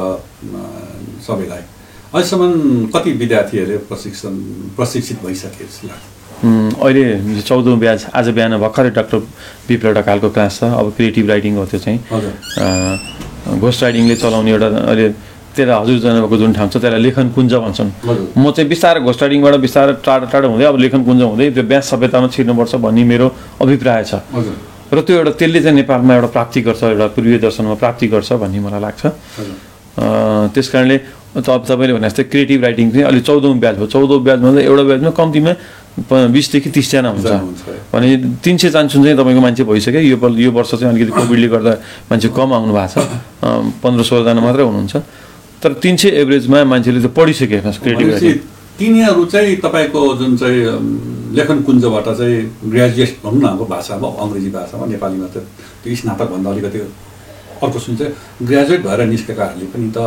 सबैलाई। 1.27 1.63
अहिलेसम्म 2.15 2.87
कति 2.95 3.11
विद्यार्थीहरूले 3.23 3.77
प्रशिक्षण 3.91 4.33
प्रशिक्षित 4.77 5.19
भइसके 5.25 5.65
जस्तो 5.65 5.89
लाग्छ? 5.89 6.05
अहिले 6.45 7.43
चौधौँ 7.43 7.77
ब्याज 7.79 8.07
आज 8.15 8.29
बिहान 8.37 8.59
भर्खरै 8.59 8.91
डाक्टर 8.99 9.19
विप्लव 9.69 9.93
ढकालको 9.95 10.29
क्लास 10.31 10.59
छ। 10.59 10.63
अब 10.65 10.93
क्रिएटिभ 10.97 11.29
राइटिङ 11.31 11.57
हो 11.57 11.65
त्यो 11.71 11.81
चाहिँ। 11.81 11.99
घोस्ट 13.61 13.83
राइडिङले 13.83 14.17
चलाउने 14.17 14.51
एउटा 14.51 14.67
अहिले 14.67 15.09
त्यसलाई 15.55 15.79
हजुर 15.81 15.99
जानुभएको 16.03 16.37
जुन 16.37 16.53
ठाउँ 16.53 16.69
छ 16.69 16.77
त्यसलाई 16.83 17.01
लेखन 17.07 17.27
कुञ्ज 17.35 17.55
भन्छन्। 17.55 17.91
म 18.35 18.51
चाहिँ 18.51 18.69
बिस्तारै 18.69 19.01
घोस्ट 19.07 19.21
राइडिङबाट 19.23 19.55
बिस्तारै 19.65 19.93
टाढो 20.05 20.27
टाढो 20.33 20.49
हुँदै 20.51 20.65
अब 20.67 20.77
लेखन 20.85 21.03
कुञ्ज 21.07 21.23
हुँदै 21.23 21.51
त्यो 21.55 21.63
ब्यास 21.71 21.85
सभ्यतामा 21.91 22.27
छिर्नुपर्छ 22.35 22.75
भन्ने 22.83 23.05
मेरो 23.07 23.27
अभिप्राय 23.63 24.05
छ। 24.05 24.15
र 24.95 25.01
त्यो 25.03 25.15
एउटा 25.19 25.33
त्यसले 25.35 25.61
चाहिँ 25.63 25.77
नेपालमा 25.83 26.15
एउटा 26.15 26.29
प्राप्ति 26.31 26.61
गर्छ 26.63 26.83
एउटा 26.95 27.07
पूर्वीय 27.19 27.39
दर्शनमा 27.43 27.75
प्राप्ति 27.83 28.07
गर्छ 28.15 28.33
भन्ने 28.39 28.59
मलाई 28.63 28.81
लाग्छ। 28.81 29.03
त्यस 30.55 30.69
कारणले 30.71 30.97
तपाईँले 31.35 31.93
भने 31.99 32.09
जस्तै 32.09 32.25
क्रिएटिभ 32.31 32.63
राइटिङ 32.63 32.87
चाहिँ 32.91 33.05
अहिले 33.11 33.23
चौधौँ 33.27 33.55
ब्याज 33.59 33.75
भयो। 33.79 33.87
चौधौँ 33.91 34.21
ब्याजमा 34.23 34.51
चाहिँ 34.55 34.67
एउटा 34.71 34.83
ब्याजमा 34.91 35.11
कम्तीमा 35.19 35.53
बिसदेखि 36.31 36.71
तिसजना 36.75 37.09
हुन्छ। 37.11 37.27
भने 37.91 38.39
तिन 38.39 38.57
सय 38.59 38.71
चान्सुन 38.71 39.03
चाहिँ 39.03 39.19
तपाईँको 39.19 39.41
मान्छे 39.43 39.63
भइसक्यो। 39.67 40.01
यो 40.01 40.17
यो 40.19 40.51
वर्ष 40.51 40.71
चाहिँ 40.79 40.95
अलिकति 40.95 41.13
कोभिडले 41.15 41.49
गर्दा 41.55 41.73
मान्छे 42.11 42.29
कम 42.35 42.49
आउनु 42.55 42.73
भएको 42.75 42.91
छ। 42.95 43.07
पन्ध्र 43.83 44.03
सोह्रजना 44.03 44.41
मात्रै 44.47 44.63
हुनुहुन्छ। 44.63 44.95
तर 45.63 45.73
तिन 45.83 45.95
सय 45.97 46.09
एभरेजमा 46.23 46.59
मान्छेले 46.71 47.01
त 47.03 47.11
पढिसके 47.15 47.59
क्रिएटिभ 47.83 48.41
तिनीहरू 48.79 49.25
चाहिँ 49.31 49.57
तपाईँको 49.63 50.01
जुन 50.19 50.37
चाहिँ 50.37 50.63
लेखन 51.35 51.59
कुञ्जबाट 51.67 52.07
चाहिँ 52.19 52.37
ग्रेजुएट 52.73 53.13
भनौँ 53.25 53.41
न 53.43 53.47
अब 53.55 53.63
भाषामा 53.75 54.09
अङ्ग्रेजी 54.23 54.51
भाषामा 54.57 54.85
नेपालीमा 54.87 55.27
त 55.35 55.37
त्यो 55.83 55.95
स्नातकभन्दा 56.01 56.51
अलिकति 56.51 56.79
अर्को 57.63 57.79
सुन 57.79 57.97
चाहिँ 57.97 58.13
ग्रेजुएट 58.47 58.81
भएर 58.87 59.01
निस्केकाहरूले 59.15 59.67
पनि 59.75 59.89
त 59.97 59.99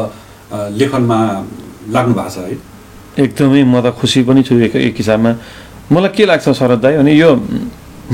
लेखनमा 0.80 1.20
लाग्नु 1.96 2.14
भएको 2.16 2.30
छ 2.30 2.38
है। 2.48 2.56
एकदमै 3.24 3.64
म 3.64 3.82
त 3.84 3.92
खुसी 4.00 4.24
पनि 4.24 4.42
छु 4.48 4.56
एक 4.68 4.76
एक 4.76 4.96
हिसाबमा। 5.04 5.32
मलाई 5.92 6.12
के 6.16 6.24
लाग्छ 6.26 6.50
शरद 6.60 6.80
दाई 6.84 6.98
भने 6.98 7.14
यो 7.14 7.30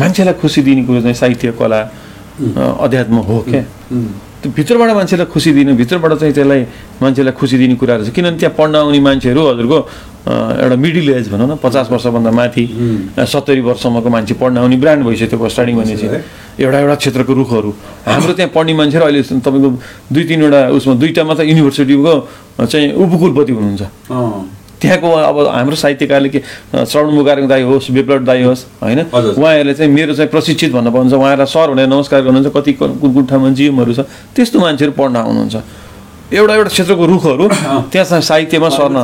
मान्छेलाई 0.02 0.34
खुसी 0.42 0.62
दिने 0.66 0.84
कुरो 0.88 1.02
चाहिँ 1.02 1.18
साहित्य 1.22 1.52
कला 1.60 1.80
अध्यात्म 2.86 3.18
हो 3.30 3.38
क्या? 3.50 3.64
भित्रबाट 4.52 4.90
मान्छेलाई 4.96 5.26
खुसी 5.32 5.52
दिनु 5.54 5.76
भित्रबाट 5.76 6.12
चाहिँ 6.20 6.34
त्यसलाई 6.34 6.62
मान्छेलाई 7.02 7.34
खुसी 7.40 7.58
दिने 7.58 7.76
कुराहरू 7.80 8.04
छ। 8.04 8.10
किनभने 8.12 8.38
त्यहाँ 8.40 8.56
पढ्न 8.60 8.76
आउने 8.76 9.00
मान्छेहरू 9.00 9.42
हजुरको 9.48 9.78
एउटा 10.64 10.76
मिडिल 10.76 11.10
एज 11.10 11.28
भनौँ 11.32 11.48
न 11.48 11.56
पचास 11.64 11.88
वर्षभन्दा 11.92 12.32
माथि 12.32 12.64
सत्तरी 13.16 13.62
वर्षसम्मको 13.64 14.10
मान्छे 14.10 14.34
पढ्न 14.36 14.58
आउने 14.58 14.78
ब्रान्ड 14.84 15.02
भइसक्यो 15.08 15.28
त्यो 15.32 15.50
स्टार्टिङ 15.50 15.76
भनेपछि 15.80 16.08
है। 16.08 16.20
एउटा 16.60 16.80
एउटा 16.80 16.96
क्षेत्रको 16.96 17.34
रुखहरू। 17.34 17.72
हाम्रो 18.08 18.34
त्यहाँ 18.34 18.52
पढ्ने 18.56 18.74
मान्छेहरू 18.74 19.06
अहिले 19.06 19.22
तपाईँको 19.24 19.70
दुई 20.12 20.24
तिनवटा 20.28 20.60
उसमा 20.76 20.94
दुईवटा 21.02 21.24
मात्र 21.24 21.44
युनिभर्सिटीको 21.44 22.14
चाहिँ 22.68 22.88
उपकुलपति 22.94 23.52
हुनुहुन्छ। 23.52 23.84
त्यहाँको 24.84 25.08
अब 25.08 25.38
हाम्रो 25.48 25.76
साहित्यकारले 25.80 26.30
के 26.30 26.40
श्रवण 26.76 27.12
मुगारङ 27.16 27.48
दाई 27.48 27.64
होस् 27.64 27.90
विप्लव 27.96 28.24
दाई 28.28 28.44
होस् 28.44 28.64
होइन। 28.84 29.00
उहाँहरूले 29.16 29.74
चाहिँ 29.74 29.92
मेरो 29.92 30.14
चाहिँ 30.14 30.30
प्रशिक्षित 30.30 30.72
भन्न 30.76 30.92
पाउनुहुन्छ। 30.92 31.16
उहाँहरूलाई 31.16 31.48
सर 31.48 31.68
भनेर 31.72 31.88
नमस्कार 31.88 32.22
गर्नुहुन्छ। 32.28 32.52
कति 32.52 32.72
कुन 32.76 33.00
कुन 33.00 33.26
ठाउँमा 33.32 33.50
जिएमहरू 33.56 33.94
छ। 33.96 34.00
त्यस्तो 34.36 34.60
मान्छेहरू 34.60 34.94
पढ्न 35.00 35.16
आउनुहुन्छ। 35.24 35.56
एउटा 36.34 36.54
एउटा 36.56 36.70
क्षेत्रको 36.76 37.06
रुखहरू 37.06 37.48
त्यहाँ 37.92 38.06
चाहिँ 38.12 38.22
साहित्यमा 38.22 38.70
सर्न। 38.76 38.98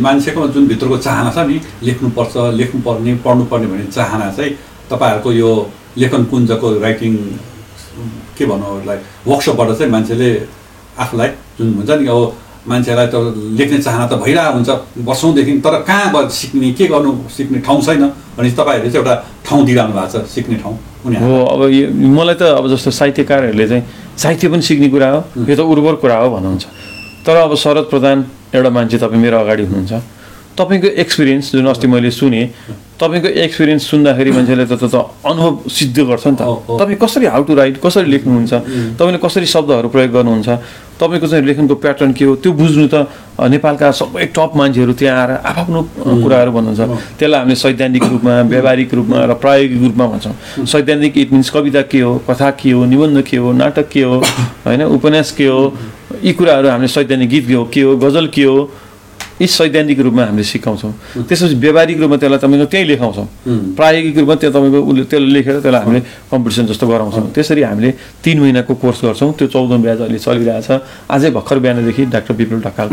मान्छेको 0.00 0.48
जुन 0.48 0.66
भित्रको 0.66 0.96
चाहना 0.96 1.30
छ 1.36 1.44
नि 1.44 1.60
लेख्नुपर्छ 1.84 2.34
लेख्नुपर्ने 2.56 3.14
पढ्नुपर्ने 3.24 3.66
भन्ने 3.66 3.86
चाहना 3.92 4.32
चाहिँ 4.32 4.52
तपाईँहरूको 4.88 5.32
यो 5.32 5.50
लेखन 5.98 6.24
कुञ्जको 6.30 6.68
राइटिङ 6.80 7.12
के 8.38 8.44
भनौँ 8.46 8.80
वर्कसपबाट 9.26 9.68
चाहिँ 9.78 9.90
मान्छेले 9.92 10.28
आफूलाई 10.98 11.28
जुन 11.58 11.74
हुन्छ 11.74 11.90
नि 11.90 12.06
अब 12.06 12.47
मान्छेलाई 12.66 13.06
त 13.06 13.16
लेख्ने 13.58 13.78
चाहना 13.78 14.06
त 14.06 14.14
भइरहेको 14.18 14.52
हुन्छ 14.56 14.70
वर्षौँदेखि 15.06 15.52
तर 15.64 15.74
कहाँबाट 15.86 16.26
सिक्ने 16.30 16.72
के 16.74 16.86
गर्नु 16.90 17.12
सिक्ने 17.30 17.58
ठाउँ 17.66 17.80
छैन। 17.86 18.02
भने 18.38 18.50
तपाईँहरूले 18.50 18.90
चाहिँ 18.90 19.04
एउटा 19.04 19.14
ठाउँ 19.46 19.64
दिइरहनु 19.66 19.92
भएको 19.94 20.08
छ 20.08 20.26
सिक्ने 20.34 20.56
ठाउँ 20.62 20.76
हो 21.22 21.34
अब 21.54 21.60
यो 21.70 21.86
मलाई 21.94 22.34
त 22.34 22.42
अब 22.58 22.64
जस्तो 22.74 22.90
साहित्यकारहरूले 22.90 23.66
चाहिँ 23.68 23.82
साहित्य 24.18 24.48
पनि 24.48 24.62
सिक्ने 24.62 24.88
कुरा 24.90 25.08
हो 25.10 25.20
यो 25.48 25.54
त 25.56 25.60
उर्वर 25.62 25.94
कुरा 26.02 26.16
हो 26.18 26.26
भन्नुहुन्छ। 26.34 26.64
तर 27.26 27.36
अब 27.46 27.54
शरद 27.54 27.86
प्रधान 27.92 28.16
एउटा 28.54 28.70
मान्छे 28.70 28.98
तपाईँ 28.98 29.22
मेरो 29.22 29.38
अगाडि 29.38 29.62
हुनुहुन्छ। 29.68 29.92
तपाईँको 30.58 30.88
एक्सपिरियन्स 31.02 31.52
जुन 31.54 31.66
अस्ति 31.70 31.86
मैले 31.86 32.10
सुने 32.10 32.42
तपाईँको 32.98 33.28
एक्सपिरियन्स 33.46 33.82
सुन्दाखेरि 33.90 34.30
मान्छेले 34.34 34.66
त 34.66 34.74
त 34.82 34.94
अनुभव 35.22 35.70
सिद्ध 35.70 35.98
गर्छ 36.02 36.26
नि 36.26 36.36
त। 36.36 36.42
तपाईँ 36.66 36.98
कसरी 36.98 37.26
हाउ 37.30 37.42
टु 37.46 37.54
राइट 37.54 37.76
कसरी 37.78 38.10
लेख्नुहुन्छ 38.10 38.52
तपाईँले 38.98 39.18
कसरी 39.22 39.46
शब्दहरू 39.46 39.88
प्रयोग 39.94 40.10
गर्नुहुन्छ 40.18 40.48
तपाईँको 41.00 41.26
चाहिँ 41.26 41.44
लेखनको 41.46 41.74
प्याटर्न 41.74 42.12
के 42.12 42.24
हो? 42.24 42.34
त्यो 42.42 42.52
बुझ्नु 42.52 42.86
त 42.90 43.06
नेपालका 43.38 43.90
सबै 43.94 44.24
टप 44.34 44.52
मान्छेहरू 44.58 44.92
त्यहाँ 44.98 45.18
आएर 45.18 45.30
आफ्नो 45.46 45.82
कुराहरू 46.22 46.50
भन्नुहुन्छ। 46.52 46.80
त्यसलाई 47.18 47.38
हामीले 47.38 47.54
सैद्धान्तिक 47.54 48.04
रूपमा 48.12 48.34
व्यावहारिक 48.50 48.94
रूपमा 48.94 49.18
र 49.24 49.34
प्रायोगिक 49.38 49.82
रूपमा 49.82 50.06
भन्छौँ। 50.12 50.66
सैद्धान्तिक 50.66 51.18
इट 51.18 51.32
मिन्स 51.32 51.50
कविता 51.50 51.82
के 51.86 52.00
हो 52.00 52.12
कथा 52.26 52.50
के 52.58 52.70
हो 52.74 52.84
निबन्ध 52.84 53.22
के 53.22 53.36
हो 53.36 53.52
नाटक 53.52 53.88
के 53.88 54.02
हो 54.02 54.16
होइन 54.66 54.82
उपन्यास 54.98 55.30
के 55.38 55.46
हो 55.46 55.62
यी 56.24 56.32
कुराहरू 56.34 56.68
हामीले 56.68 56.88
सैद्धान्तिक 56.88 57.30
गीत 57.30 57.46
के 57.46 57.54
हो 57.54 57.64
के 57.74 57.80
हो 57.82 57.96
गजल 57.96 58.26
के 58.34 58.44
हो 58.44 58.58
यी 59.38 59.46
सैद्धान्तिक 59.46 60.00
रूपमा 60.00 60.22
हामीले 60.28 60.42
सिकाउँछौँ। 60.42 60.92
त्यसपछि 61.30 61.54
व्यावहारिक 61.62 61.98
रूपमा 62.02 62.16
त्यसलाई 62.18 62.38
तपाईँको 62.42 62.66
त्यहीँ 62.68 62.86
लेखाउँछौँ। 62.90 63.26
प्रायोगिक 63.78 64.16
रूपमा 64.18 64.34
त्यो 64.34 64.50
तपाईँको 64.50 64.78
उसले 64.82 65.04
त्यसलाई 65.06 65.30
लेखेर 65.30 65.56
त्यसलाई 65.62 65.82
हामीले 65.82 66.00
कम्पिटिसन 66.30 66.64
जस्तो 66.66 66.86
गराउँछौँ। 66.90 67.30
त्यसरी 67.36 67.62
हामीले 67.62 67.90
तिन 68.22 68.36
महिनाको 68.42 68.72
कोर्स 68.82 68.98
गर्छौँ। 69.04 69.30
त्यो 69.38 69.46
चौधौँ 69.46 69.78
ब्याज 69.78 70.00
अहिले 70.04 70.18
चलिरहेछ 70.18 70.68
अझै 71.06 71.30
भर्खर 71.30 71.58
बिहानदेखि 71.62 72.02
डाक्टर 72.14 72.34
विपुल 72.34 72.60
ढकाल 72.66 72.88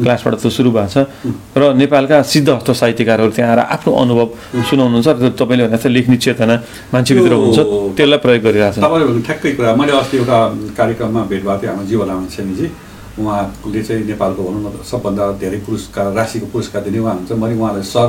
क्लासबाट 0.00 0.34
त 0.40 0.48
सुरु 0.48 0.70
भएको 0.72 0.88
छ। 0.88 0.96
र 1.52 1.62
नेपालका 1.76 2.16
सिद्धहस्त 2.24 2.68
साहित्यकारहरू 2.80 3.30
त्यहाँ 3.36 3.50
आएर 3.52 3.60
आफ्नो 3.76 3.90
अनुभव 3.92 4.28
सुनाउनुहुन्छ। 4.64 5.08
र 5.08 5.18
त्यो 5.20 5.36
तपाईँले 5.36 5.62
भने 5.68 5.76
जस्तै 5.76 5.90
लेख्ने 5.92 6.16
चेतना 6.16 6.54
मान्छेभित्र 6.96 7.32
हुन्छ। 7.36 7.58
त्यसलाई 7.96 8.18
प्रयोग 8.24 8.40
तपाईँले 8.40 9.04
भन्नु 9.04 9.20
ठ्याक्कै 9.28 9.50
कुरा। 9.52 9.70
मैले 9.76 9.92
अस्ति 10.00 10.16
एउटा 10.16 10.38
कार्यक्रममा 10.78 11.20
भेट 11.28 11.42
भएको 11.44 11.60
थिएँ। 11.60 11.70
हाम्रो 11.70 11.86
जीवलामा 11.90 12.26
सेनीजी 12.30 12.66
उहाँले 13.20 13.82
चाहिँ 13.82 14.04
नेपालको 14.10 14.40
भनौँ 14.42 14.62
न 14.64 14.82
सबभन्दा 14.90 15.24
धेरै 15.42 15.58
पुरस्कार 15.66 16.12
राशिको 16.12 16.46
पुरस्कार 16.52 16.82
दिने 16.84 16.98
उहाँ 16.98 17.14
हुन्छ 17.14 17.32
मैले 17.32 17.54
उहाँलाई 17.60 17.84
सर 17.84 18.08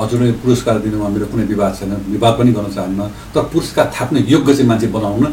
हजुरले 0.00 0.32
पुरस्कार 0.40 0.78
दिनुमा 0.80 1.08
मेरो 1.14 1.26
कुनै 1.32 1.44
विवाद 1.52 1.72
छैन 1.78 1.92
विवाद 2.08 2.32
पनि 2.38 2.52
गर्न 2.56 2.68
चाहन्न। 2.72 3.00
तर 3.34 3.42
पुरस्कार 3.52 3.86
थाप्ने 3.96 4.20
योग्य 4.28 4.54
चाहिँ 4.54 4.68
मान्छे 4.68 4.86
बनाउन 4.96 5.24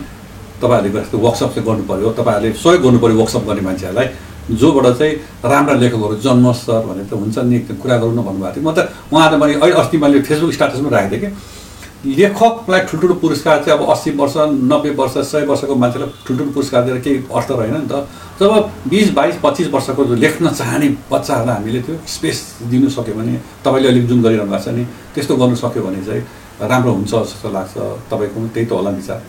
तपाईँहरूले 0.62 1.00
जस्तो 1.00 1.18
वर्कसप 1.18 1.50
चाहिँ 1.56 1.66
गर्नु 1.68 1.84
पऱ्यो 1.88 2.10
तपाईँहरूले 2.20 2.58
सहयोग 2.58 2.82
गर्नु 2.84 3.00
पऱ्यो 3.00 3.16
वर्कसप 3.22 3.44
गर्ने 3.48 3.64
मान्छेहरूलाई। 3.68 4.08
जोबाट 4.48 4.86
चाहिँ 5.00 5.14
राम्रा 5.44 5.74
लेखकहरू 5.76 6.16
जन्मोस् 6.24 6.64
सर 6.66 6.84
भनेर 6.88 7.06
त 7.08 7.14
हुन्छ 7.14 7.38
नि 7.48 7.58
कुरा 7.84 7.98
गरौँ 8.02 8.16
न 8.16 8.22
भन्नुभएको 8.28 8.56
थियो। 8.56 8.64
म 8.64 8.72
त 8.76 8.80
उहाँलाई 9.12 9.40
मैले 9.40 9.54
अहिले 9.60 9.76
अस्ति 9.76 9.98
मैले 10.04 10.22
फेसबुक 10.28 10.52
स्टाटसमा 10.56 10.90
राखेको 10.90 11.12
थिएँ 11.12 11.22
कि। 11.22 11.57
लेखकलाई 12.06 12.80
ठुल्ठुलो 12.90 13.14
पुरस्कार 13.22 13.64
चाहिँ 13.64 13.80
अब 13.80 13.90
अस्सी 13.92 14.12
वर्ष 14.18 14.34
नब्बे 14.72 14.90
वर्ष 15.00 15.18
सय 15.32 15.46
वर्षको 15.46 15.76
मान्छेलाई 15.76 16.10
ठुल्ठुलो 16.28 16.52
पुरस्कार 16.52 16.84
दिएर 16.86 17.00
केही 17.02 17.18
अर्थ 17.36 17.52
रहेन 17.52 17.76
नि 17.76 17.88
त। 17.92 18.08
जब 18.40 18.52
बिस 18.90 19.12
बाइस 19.14 19.36
पच्चिस 19.44 19.68
वर्षको 19.74 20.06
जो 20.06 20.16
लेख्न 20.16 20.50
चाहने 20.50 20.88
बच्चाहरूलाई 21.12 21.56
हामीले 21.56 21.82
त्यो 21.82 21.96
स्पेस 22.16 22.38
दिनु 22.70 22.90
सक्यो 22.90 23.14
भने 23.16 23.40
तपाईँले 23.66 23.88
अलिक 23.90 24.06
जुन 24.08 24.22
गरिरहनु 24.24 24.52
भएको 24.52 24.64
छ 24.64 24.76
नि 24.78 24.84
त्यस्तो 25.16 25.36
गर्नु 25.42 25.56
सक्यो 25.56 25.84
भने 25.84 26.04
चाहिँ 26.06 26.22
राम्रो 26.70 26.92
हुन्छ 26.94 27.14
जस्तो 27.14 27.50
लाग्छ 27.58 27.74
तपाईँको 28.12 28.48
त्यही 28.54 28.66
त 28.68 28.72
होला 28.72 28.90
विचार 28.90 29.20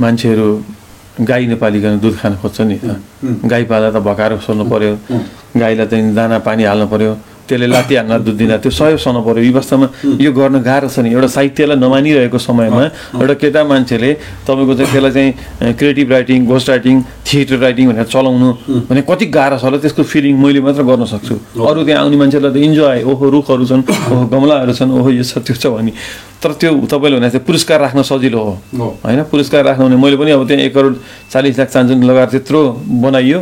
मान्छेहरू 0.00 0.48
गाई 1.20 1.46
नपालिकन 1.46 1.98
दुध 2.00 2.14
खान 2.20 2.36
खोज्छ 2.42 2.60
नि 2.60 2.76
गाई 3.24 3.64
पाल्दा 3.64 3.90
त 3.90 4.02
भकाएर 4.04 4.36
सोध्नु 4.46 4.64
पर्यो। 4.68 4.92
गाईलाई 5.56 5.86
चाहिँ 5.86 6.14
दाना 6.14 6.38
पानी 6.44 6.64
हाल्नु 6.64 6.86
पर्यो। 6.92 7.12
त्यसले 7.50 7.66
लात्ती 7.66 7.94
हान्न 7.98 8.22
दुध 8.22 8.36
दिँदा 8.38 8.56
त्यो 8.62 8.70
सहयोग 8.70 8.98
सर्नु 9.02 9.20
पर्यो 9.26 9.42
यी 9.42 9.52
अवस्थामा 9.52 9.86
यो 10.22 10.30
गर्न 10.30 10.56
गाह्रो 10.62 10.88
छ 10.94 11.02
नि। 11.02 11.10
एउटा 11.10 11.28
साहित्यलाई 11.34 11.76
नमानिरहेको 11.82 12.38
समयमा 12.38 12.84
एउटा 13.18 13.34
केटा 13.42 13.60
मान्छेले 13.66 14.10
तपाईँको 14.46 14.72
चाहिँ 14.78 14.90
त्यसलाई 14.94 15.12
चाहिँ 15.12 15.74
creative 15.74 16.08
writing 16.14 16.38
ghost 16.46 16.68
writing 16.70 16.94
theatre 17.26 17.58
writing 17.58 17.84
भनेर 17.90 18.06
चलाउनु 18.14 18.48
भने 18.88 19.00
कति 19.10 19.26
गाह्रो 19.36 19.56
छ 19.58 19.62
होला 19.66 19.78
त्यसको 19.82 20.02
फिलिङ 20.02 20.34
मैले 20.38 20.60
मात्र 20.62 20.82
गर्न 20.86 21.04
सक्छु। 21.10 21.34
अरू 21.58 21.80
त्यहाँ 21.84 22.00
आउने 22.06 22.16
मान्छेलाई 22.22 22.52
त 22.54 22.56
इन्जोय 22.56 23.02
ओहो 23.10 23.24
रुखहरू 23.34 23.64
छन् 23.66 23.82
ओहो 23.90 24.26
गमलाहरू 24.30 24.72
छन् 24.78 24.90
ओहो 24.94 25.10
यो 25.10 25.24
छ 25.26 25.42
त्यो 25.42 25.54
छ 25.58 25.66
भने। 25.74 25.92
तर 26.42 26.52
त्यो 26.60 26.72
तपाईँले 26.86 27.16
भने 27.18 27.28
चाहिँ 27.30 27.44
पुरस्कार 27.46 27.78
राख्न 27.80 28.02
सजिलो 28.02 28.40
हो। 28.40 28.54
हो। 28.78 28.88
होइन? 29.04 29.20
पुरस्कार 29.30 29.64
राख्नु 29.64 29.84
भने 29.86 29.96
मैले 29.96 30.16
पनि 30.16 30.30
अब 30.38 30.46
त्यहाँ 30.48 30.64
एक 30.64 30.74
करोड 30.74 30.94
चालिस 31.32 31.58
लाख 31.58 31.68
चान्जुन 31.68 31.98
लगाएर 32.04 32.28
त्यत्रो 32.34 32.60
बनाइयो। 33.04 33.40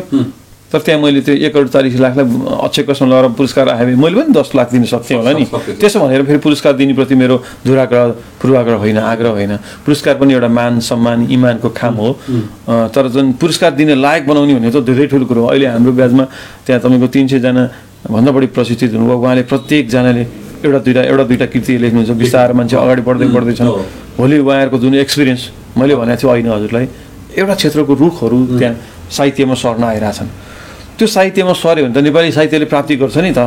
तर 0.69 0.79
त्यहाँ 0.85 1.01
मैले 1.01 1.21
त्यो 1.25 1.35
एक 1.35 1.53
करोड 1.55 1.69
चालिस 1.73 1.97
लाखलाई 1.97 2.25
अक्षय 2.61 2.83
कसमा 2.85 3.09
लगाएर 3.09 3.33
पुरस्कार 3.41 3.67
भने 3.73 3.95
मैले 3.97 4.15
पनि 4.21 4.33
दस 4.37 4.51
लाख 4.53 4.69
दिन 4.69 4.85
सक्थेँ 4.85 5.17
होला 5.17 5.33
नि। 5.33 5.45
त्यसो 5.81 5.97
भनेर 6.01 6.23
फेरि 6.29 6.39
पुरस्कार 6.45 6.73
दिनेप्रति 6.77 7.15
मेरो 7.17 7.37
दुराग्रह 7.65 8.05
पूर्वाग्रह 8.37 8.77
होइन 8.77 8.99
आग्रह 9.01 9.31
होइन। 9.33 9.57
पुरस्कार 9.89 10.15
पनि 10.21 10.33
एउटा 10.37 10.49
मान 10.49 10.81
सम्मान 10.85 11.19
इमानको 11.33 11.69
खाम 11.73 11.95
हो। 11.97 12.13
तर 12.69 13.09
जुन 13.09 13.33
पुरस्कार 13.41 13.71
दिने 13.81 13.95
लायक 13.97 14.29
बनाउने 14.29 14.55
भने 14.61 14.71
त 14.71 14.85
धेरै 14.85 15.07
ठुलो 15.09 15.25
कुरो 15.25 15.41
हो। 15.41 15.49
अहिले 15.57 15.67
हाम्रो 15.73 15.93
ब्याजमा 15.97 16.25
त्यहाँ 16.69 16.81
तपाईँको 16.85 17.07
तिन 17.17 17.27
सयजना 17.33 17.65
भन्दा 18.05 18.31
बढी 18.37 18.47
प्रशिक्षित 18.53 18.93
हुनुभयो। 18.93 19.17
उहाँले 19.25 19.43
प्रत्येकजनाले 19.49 20.23
एउटा 20.69 20.79
दुइटा 20.85 21.03
एउटा 21.09 21.25
दुइटा 21.33 21.47
कृति 21.49 21.73
लेख्नुहुन्छ। 21.81 22.13
बिस्तारै 22.13 22.53
मान्छे 22.53 22.77
अगाडि 22.77 23.03
बढ्दै 23.09 23.27
बढ्दैछन्। 23.33 23.69
भोलि 24.21 24.37
उहाँहरूको 24.45 24.79
जुन 24.85 24.95
एक्सपिरियन्स 25.01 25.43
मैले 25.81 25.95
भनेको 25.97 26.21
छु 26.21 26.29
होइन 26.29 26.49
हजुरलाई 26.53 26.87
एउटा 27.41 27.55
क्षेत्रको 27.57 27.93
रुखहरू 28.05 28.39
त्यहाँ 28.59 28.75
साहित्यमा 29.17 29.55
सर्न 29.55 29.85
आइरहेछन्। 29.97 30.29
त्यो 30.99 31.07
साहित्यमा 31.07 31.53
सर्यो 31.63 31.85
भने 31.87 31.95
त 31.95 31.99
नेपाली 32.05 32.31
साहित्यले 32.35 32.67
प्राप्ति 32.73 32.95
गर्छ 32.99 33.17
नि 33.23 33.31
त। 33.39 33.41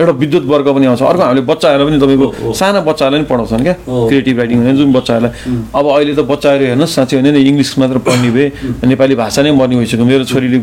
एउटा 0.00 0.12
विद्युत 0.18 0.44
वर्ग 0.50 0.66
पनि 0.74 0.86
आउँछ। 0.90 1.02
अर्को 1.02 1.22
हामीले 1.22 1.42
बच्चाहरूलाई 1.46 1.86
पनि 1.88 1.98
तपाईँको। 2.02 2.52
साना 2.58 2.80
बच्चाहरूलाई 2.88 3.22
पनि 3.22 3.28
पढाउँछन् 3.30 3.62
क्या। 3.62 3.74
क्रिएटिभ 3.86 4.36
राइटिङ 4.38 4.58
जुन 4.80 4.90
बच्चाहरूलाई। 4.92 5.32
अब 5.78 5.84
अहिले 5.94 6.12
त 6.18 6.20
बच्चाहरू 6.32 6.64
हेर्नुहोस् 6.74 6.94
साँच्चै 6.96 7.16
भने 7.22 7.30
नि 7.32 7.40
इङ्ग्लिस 7.50 7.70
मात्र 7.78 7.98
पढ्ने 8.06 8.30
भए 8.34 8.46
नेपाली 8.90 9.14
भाषा 9.22 9.40
नै 9.46 9.50
मर्ने 9.54 9.74
भइसक्यो। 9.78 10.04
मेरो 10.10 10.24
छोरीले 10.26 10.58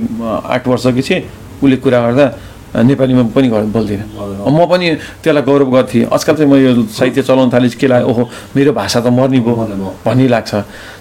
आठ 0.56 0.64
वर्षकी 0.68 1.02
छ 1.08 1.12
उसले 1.64 1.78
कुरा 1.84 2.00
गर्दा 2.06 2.26
नेपालीमा 2.90 3.24
पनि 3.36 3.48
गर- 3.50 3.70
बोल्दिनँ। 3.76 4.06
म 4.50 4.60
पनि 4.72 4.88
त्यसलाई 5.24 5.44
गौरव 5.48 5.70
गर्थेँ। 5.72 6.04
आजकल 6.10 6.34
चाहिँ 6.36 6.50
म 6.52 6.56
यो 6.60 6.72
साहित्य 6.98 7.22
चलाउन 7.26 7.50
थालेँ 7.54 7.70
के 7.80 7.88
लाग्यो 7.88 8.08
ओहो 8.12 8.24
मेरो 8.56 8.72
भाषा 8.74 9.00
त 9.02 9.08
मर्ने 9.08 9.40
भयो। 9.46 9.56
भन्ने 10.06 10.28
लाग्छ। 10.28 10.52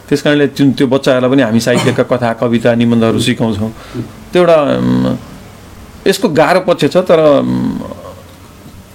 त्यस 0.09 0.23
कारणले 0.23 0.47
जुन 0.57 0.69
त्यो 0.73 0.87
बच्चाहरूलाई 0.89 1.31
पनि 1.31 1.43
हामी 1.43 1.61
साहित्यका 1.61 2.05
कथा 2.09 2.33
कविता 2.41 2.75
निबन्धहरू 2.75 3.19
सिकाउँछौँ। 3.21 3.71
त्यो 4.33 4.41
एउटा 4.43 4.59
यसको 6.09 6.29
गाह्रो 6.33 6.61
पक्ष 6.69 6.85
छ 6.93 6.97
तर। 7.09 7.21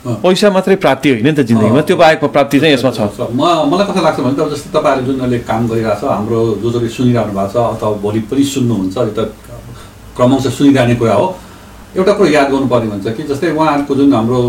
पैसा 0.03 0.50
मात्रै 0.51 0.75
प्राप्ति 0.84 1.10
होइन 1.10 1.25
नि 1.25 1.32
त 1.32 1.48
जिन्दगीमा। 1.48 1.82
त्यो 1.88 1.96
बाहेकको 1.96 2.27
प्राप्ति 2.27 2.60
चाहिँ 2.60 2.74
यसमा 2.75 2.91
छ। 2.91 3.00
म 3.32 3.39
मलाई 3.72 3.86
कस्तो 3.88 4.01
लाग्छ 4.03 4.20
भने 4.20 4.36
त 4.36 4.51
जस्तै 4.51 4.70
तपाईँहरूले 4.75 5.08
जुन 5.08 5.20
अहिले 5.24 5.39
काम 5.48 5.62
गरिरहेको 5.72 5.96
छ 6.01 6.12
हाम्रो 6.12 6.39
जो 6.60 6.70
जसले 6.75 6.89
सुनिरहनु 6.91 7.32
भएको 7.32 7.51
छ 7.53 7.55
अथवा 7.79 7.96
भोलि 8.03 8.20
पनि 8.27 8.43
सुन्नुहुन्छ 8.43 8.98
यो 8.98 9.13
त 9.15 9.32
क्रमशः 10.17 10.51
सुनिरहने 10.60 10.96
कुरा 11.00 11.15
हो। 11.15 11.27
एउटा 11.96 12.13
कुरो 12.20 12.29
याद 12.36 12.48
गर्नुपर्ने 12.51 12.88
हुन्छ 12.91 13.08
कि 13.15 13.24
जस्तै 13.32 13.50
उहाँहरूको 13.55 13.93
जुन 13.96 14.13
हाम्रो 14.13 14.39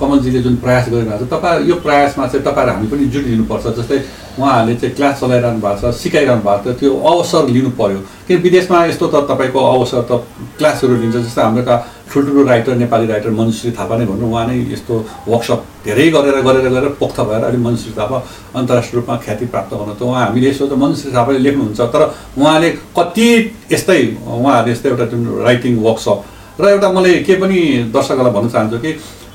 कमलजीले 0.00 0.40
जुन 0.44 0.54
प्रयास 0.64 0.84
गरिरहेको 0.92 1.24
छ 1.24 1.32
तपाईँ 1.32 1.64
यो 1.70 1.74
प्रयासमा 1.80 2.26
चाहिँ 2.28 2.44
तपाईँहरू 2.44 2.72
हामी 2.76 2.86
पनि 2.92 3.04
जुटिदिनुपर्छ। 3.14 3.64
जस्तै 3.80 3.98
उहाँहरूले 4.40 4.74
चाहिँ 4.80 4.94
क्लास 4.96 5.20
चलाइरहनु 5.20 5.60
भएको 5.60 5.92
छ 5.92 5.94
सिकाइरहनु 6.00 6.42
भएको 6.48 6.72
छ 6.72 6.78
त्यो 6.80 6.90
अवसर 7.12 7.48
लिनु 7.54 7.70
पर्यो। 7.76 8.00
किन 8.26 8.36
विदेशमा 8.48 8.84
यस्तो 8.88 9.06
त 9.12 9.16
तपाईँको 9.30 9.60
अवसर 9.76 10.02
त 10.08 10.12
क्लासहरू 10.58 10.94
लिन्छ 11.02 11.16
जस्तै 11.16 11.42
हाम्रो 11.42 11.62
एउटा 11.62 11.76
ठुल्ठुलो 12.10 12.42
राइटर 12.42 12.74
नेपाली 12.82 13.06
राइटर 13.06 13.30
मनुश्री 13.30 13.70
थापा 13.78 13.96
नै 13.98 14.06
भनौँ 14.10 14.30
उहाँ 14.30 14.46
नै 14.46 14.56
यस्तो 14.72 14.94
वर्कसप 15.28 15.60
धेरै 15.84 16.08
गरेर 16.16 16.40
गरेर 16.42 16.66
गरेर 16.74 16.88
पोख्त 16.98 17.20
भएर 17.28 17.44
अहिले 17.44 17.60
मनुश्री 17.68 17.92
थापा 17.98 18.16
अन्तर्राष्ट्रिय 18.58 19.00
रूपमा 19.00 19.16
ख्याति 19.24 19.46
प्राप्त 19.52 19.74
गर्नु 19.78 19.94
त 19.94 20.02
उहाँ 20.02 20.26
हामीले 20.26 20.48
यसो 20.50 20.66
त 20.66 20.74
मनुश्री 20.82 21.12
थापाले 21.14 21.38
लेख्नुहुन्छ 21.46 21.80
तर 21.94 22.02
उहाँले 22.40 22.70
कति 22.98 23.28
यस्तै 23.72 24.00
उहाँहरूले 24.26 24.72
यस्तै 24.72 24.88
एउटा 24.90 25.06
जुन 25.12 25.22
राइटिङ 25.46 25.72
वर्कसप 25.86 26.18
र 26.60 26.68
एउटा 26.74 26.88
मैले 26.92 27.14
के 27.24 27.34
पनि 27.40 27.58
दर्शकहरूलाई 27.94 28.34
भन्न 28.34 28.48
चाहन्छु 28.50 28.78
कि 28.84 28.90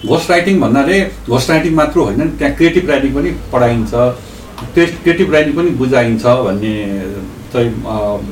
घोस्ट 0.06 0.30
राइटिङ 0.30 0.60
भन्नाले 0.62 0.98
घोस्ट 1.32 1.50
राइटिङ 1.50 1.74
मात्र 1.76 2.00
होइन 2.00 2.30
त्यहाँ 2.38 2.54
क्रिएटिभ 2.56 2.90
राइटिङ 2.90 3.12
पनि 3.16 3.30
पढाइन्छ। 3.54 3.94
क्रिएटिभ 4.76 5.28
राइटिङ 5.34 5.54
पनि 5.56 5.70
बुझाइन्छ 5.82 6.26
भन्ने 6.26 6.74
चाहिँ 7.54 7.70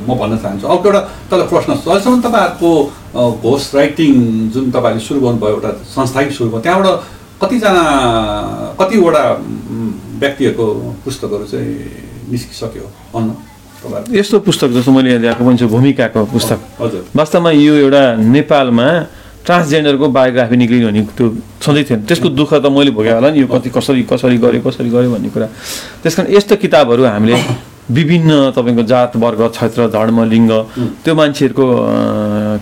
म 0.07 0.09
भन्न 0.19 0.37
चाहन्छु। 0.43 0.67
अर्को 0.67 0.85
एउटा 0.89 1.01
तपाईँलाई 1.29 1.47
प्रश्न 1.53 1.71
छ। 1.75 1.87
अहिलेसम्म 1.87 2.21
तपाईँहरूको 2.27 2.71
घोस्ट 3.43 3.75
राइटिङ 3.75 4.13
जुन 4.53 4.71
तपाईँले 4.75 5.01
सुरु 5.07 5.19
गर्नुभयो 5.25 5.53
एउटा 5.55 5.71
संस्थै 5.95 6.29
सुरु 6.37 6.49
भयो 6.49 6.61
त्यहाँबाट 6.65 6.89
कतिजना 7.41 7.83
कतिवटा 8.79 9.23
व्यक्तिहरूको 10.21 10.65
पुस्तकहरू 11.05 11.45
चाहिँ 11.51 11.71
निस्किसक्यो 12.31 12.85
भन्न 13.13 13.29
तपाईँहरू 13.83 14.15
यस्तो 14.19 14.39
पुस्तक 14.47 14.69
जस्तो 14.75 14.91
मैले 14.91 15.09
यहाँ 15.09 15.21
ल्याएको 15.23 15.43
पनि 15.43 15.57
छु 15.59 15.67
भूमिकाको 15.67 16.19
पुस्तक। 16.35 16.59
हजुर। 16.79 17.03
वास्तवमा 17.15 17.51
यो 17.51 17.73
एउटा 17.83 18.03
नेपालमा 18.35 18.87
ट्रान्सजेन्डरको 19.45 20.07
बायोग्राफी 20.07 20.55
निक्लिनु 20.55 20.87
भने 20.87 21.01
त्यो 21.17 21.25
छँदै 21.61 21.83
थिएन। 21.83 21.99
त्यसको 22.07 22.29
दुःख 22.31 22.51
त 22.63 22.65
मैले 22.71 22.91
भोगेँ 22.95 23.13
होला 23.13 23.29
नि 23.35 23.39
यो 23.43 23.47
कति 23.47 23.69
कसरी 23.75 24.03
कसरी 24.07 24.37
गऱ्यो 24.39 24.61
कसरी 24.63 24.89
गऱ्यो 24.89 25.09
भन्ने 25.11 25.29
कुरा। 25.35 25.47
त्यस 26.03 26.15
कारण 26.15 26.27
यस्तो 26.31 26.55
किताबहरू 26.63 27.03
हामीले 27.03 27.35
विभिन्न 27.83 28.55
तपाईँको 28.55 28.83
जात 28.87 29.15
वर्ग 29.19 29.41
क्षेत्र 29.51 29.87
धर्म 29.91 30.23
लिङ्ग 30.31 30.51
त्यो 31.03 31.13
मान्छेहरूको 31.19 31.65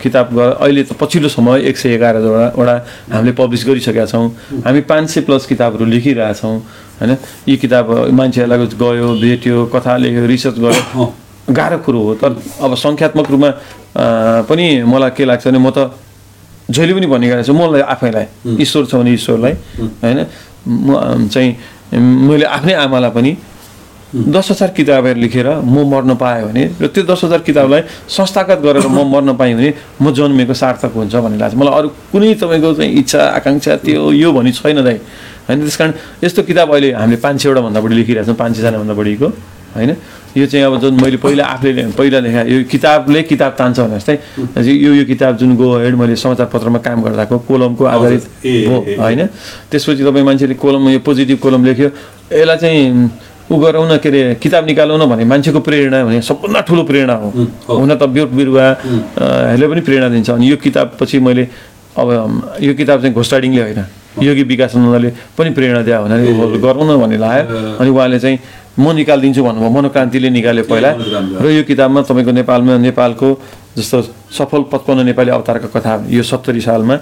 किताब 0.02 0.28
अहिले 0.58 0.84
त 0.90 0.98
पछिल्लो 0.98 1.30
समय 1.30 1.70
एक 1.70 1.78
सय 1.78 1.94
एघारवटा 1.94 2.58
वटा 2.58 2.76
हामीले 3.14 3.32
पब्लिस 3.38 3.62
गरिसकेका 3.70 4.06
छौँ। 4.10 4.28
हामी 4.66 4.82
पाँच 4.90 5.10
सय 5.14 5.22
प्लस 5.30 5.46
किताबहरू 5.46 5.86
लेखिरहेछौँ 5.86 6.58
होइन? 6.98 7.12
यी 7.46 7.56
किताब 7.62 8.10
मान्छेहरूलाई 8.10 8.66
गयो 8.74 9.08
भेट्यो 9.22 9.66
कथा 9.70 9.98
लेख्यो 10.02 10.26
रिसर्च 10.26 10.58
गर्यो 10.58 11.06
गाह्रो 11.54 11.78
कुरो 11.86 12.02
हो। 12.02 12.14
तर 12.18 12.32
अब 12.66 12.74
सङ्ख्यात्मक 12.74 13.28
रूपमा 13.30 13.50
पनि 14.50 14.66
मलाई 14.90 15.10
के 15.14 15.26
लाग्छ 15.30 15.48
भने 15.48 15.60
म 15.62 15.70
त 15.70 15.94
जहिले 16.70 16.94
पनि 16.94 17.08
भन्ने 17.08 17.28
गरेको 17.30 17.48
छु 17.48 17.54
मलाई 17.54 17.82
आफैलाई 17.94 18.26
ईश्वर 18.62 18.86
छ 18.86 18.96
भने 18.96 19.12
ईश्वरलाई 19.14 19.54
होइन? 20.04 20.20
म 20.68 21.28
चाहिँ 21.34 21.50
मैले 22.30 22.46
आफ्नै 22.46 22.74
आमालाई 22.86 23.12
पनि 23.12 23.32
दस 24.12 24.52
हजार 24.52 24.70
किताबहरू 24.76 25.20
लेखेर 25.24 25.48
म 25.64 25.88
मर्न 25.88 26.16
पाएँ 26.20 26.44
भने 26.44 26.64
र 26.84 26.88
त्यो 26.92 27.04
दस 27.08 27.24
हजार 27.24 27.40
किताबलाई 27.48 27.82
संस्थागत 28.12 28.60
गरेर 28.60 28.88
म 28.88 29.08
मर्न 29.08 29.36
पाएँ 29.40 29.56
भने 29.56 29.74
म 30.04 30.12
जन्मेको 30.12 30.54
सार्थक 30.54 30.92
हुन्छ 30.92 31.16
भन्ने 31.16 31.38
लाग्छ। 31.40 31.56
मलाई 31.56 31.74
अरू 31.80 31.88
कुनै 32.12 32.34
तपाईँको 32.36 32.74
चाहिँ 32.76 32.92
इच्छा 33.00 33.20
आकाङ्क्षा 33.40 33.76
त्यो 33.88 34.12
यो 34.12 34.32
भनी 34.36 34.52
छैन 34.52 34.84
दाइ। 34.84 34.98
होइन 35.48 35.60
त्यस 35.64 35.76
कारण 35.80 35.94
यस्तो 36.24 36.44
किताब 36.44 36.70
अहिले 36.76 36.92
हामीले 36.92 37.18
पाँच 37.24 37.36
सयवटा 37.42 37.62
भन्दा 37.62 37.80
बढी 37.80 37.96
लेखिरहेको 37.96 38.28
छौँ 38.28 38.36
पाँच 38.36 38.52
सयजनाभन्दा 38.56 38.94
बढीको 39.00 39.28
होइन? 39.76 39.92
यो 40.38 40.46
चाहिँ 40.48 40.66
अब 40.66 40.80
जुन 40.80 40.94
मैले 41.02 41.18
पहिला 41.18 41.44
आफूले 41.44 41.84
पहिला 41.92 42.20
लेखा 42.20 42.42
यो 42.48 42.64
किताबले 42.72 43.22
किताब 43.28 43.52
तान्छ 43.60 43.80
भने 43.80 44.00
जस्तै। 44.00 44.16
यो 44.64 44.92
यो 44.96 45.04
किताब 45.06 45.38
जुन 45.38 45.56
गो 45.56 45.68
हेड 45.84 45.96
मैले 45.96 46.16
समाचारपत्रमा 46.16 46.80
काम 46.80 47.02
गर्दाको 47.04 47.38
कोलमको 47.48 47.84
आधारित 47.86 48.24
हो। 48.68 48.78
होइन? 49.02 49.22
त्यसपछि 49.72 50.04
तपाईँ 50.04 50.26
मान्छेले 50.26 50.56
कोलम 50.56 50.90
यो 50.90 51.00
पोजिटिभ 51.04 51.40
कोलम 51.44 51.62
लेख्यो। 51.66 51.90
यसलाई 52.32 52.58
चाहिँ 52.58 53.10
उ 53.52 53.56
गराउन 53.60 53.98
के 54.00 54.10
अरे 54.10 54.22
किताब 54.40 54.66
निकालौँ 54.72 55.08
भने 55.12 55.24
मान्छेको 55.28 55.60
प्रेरणा 55.60 56.00
भने 56.08 56.22
सबभन्दा 56.24 56.60
ठुलो 56.64 56.84
प्रेरणा 56.88 57.16
हो। 57.20 57.28
हुन 57.68 57.92
त 58.00 58.04
बिरुवा 58.08 58.32
बिरुवाहरूले 58.32 59.68
पनि 59.68 59.82
प्रेरणा 59.84 60.10
दिन्छ। 60.16 60.30
अनि 60.32 60.46
यो 60.48 60.56
किताब 60.56 60.96
पछि 60.96 61.20
मैले 61.20 61.44
अब 62.00 62.08
यो 62.64 62.74
किताब 62.80 62.98
चाहिँ 63.04 63.14
घोषाडिङले 63.14 63.62
होइन। 63.62 63.84
योगी 64.24 64.44
विकास 64.44 64.76
नन्दले 64.76 65.10
पनि 65.36 65.50
प्रेरणा 65.56 65.82
दियो 65.84 66.00
भने 66.04 66.60
गरौँ 66.64 66.84
न 66.88 66.96
भन्ने 67.00 67.18
लाग्यो। 67.20 67.80
अनि 67.80 67.90
उहाँले 67.92 68.20
चाहिँ 68.20 68.40
म 68.80 68.86
निकालिदिन्छु 68.96 69.42
भन्नुभयो। 69.44 69.70
मनोक्रान्तिले 69.70 70.30
निकाल्यो 70.30 70.64
पहिला। 70.72 70.90
र 71.44 71.46
यो 71.52 71.64
किताबमा 71.68 72.00
तपाईँको 72.08 72.32
नेपालमा 72.32 72.74
नेपालको 72.88 73.28
जस्तो 73.78 73.98
सफल 74.32 74.62
पचपन्न 74.72 75.00
नेपाली 75.12 75.32
अवतारका 75.32 75.68
कथा 75.76 75.94
यो 76.08 76.24
सत्तरी 76.24 76.62
सालमा 76.62 76.96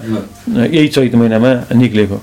यही 0.66 0.88
चैत 0.94 1.14
महिनामा 1.14 1.50
निक्लेको। 1.74 2.18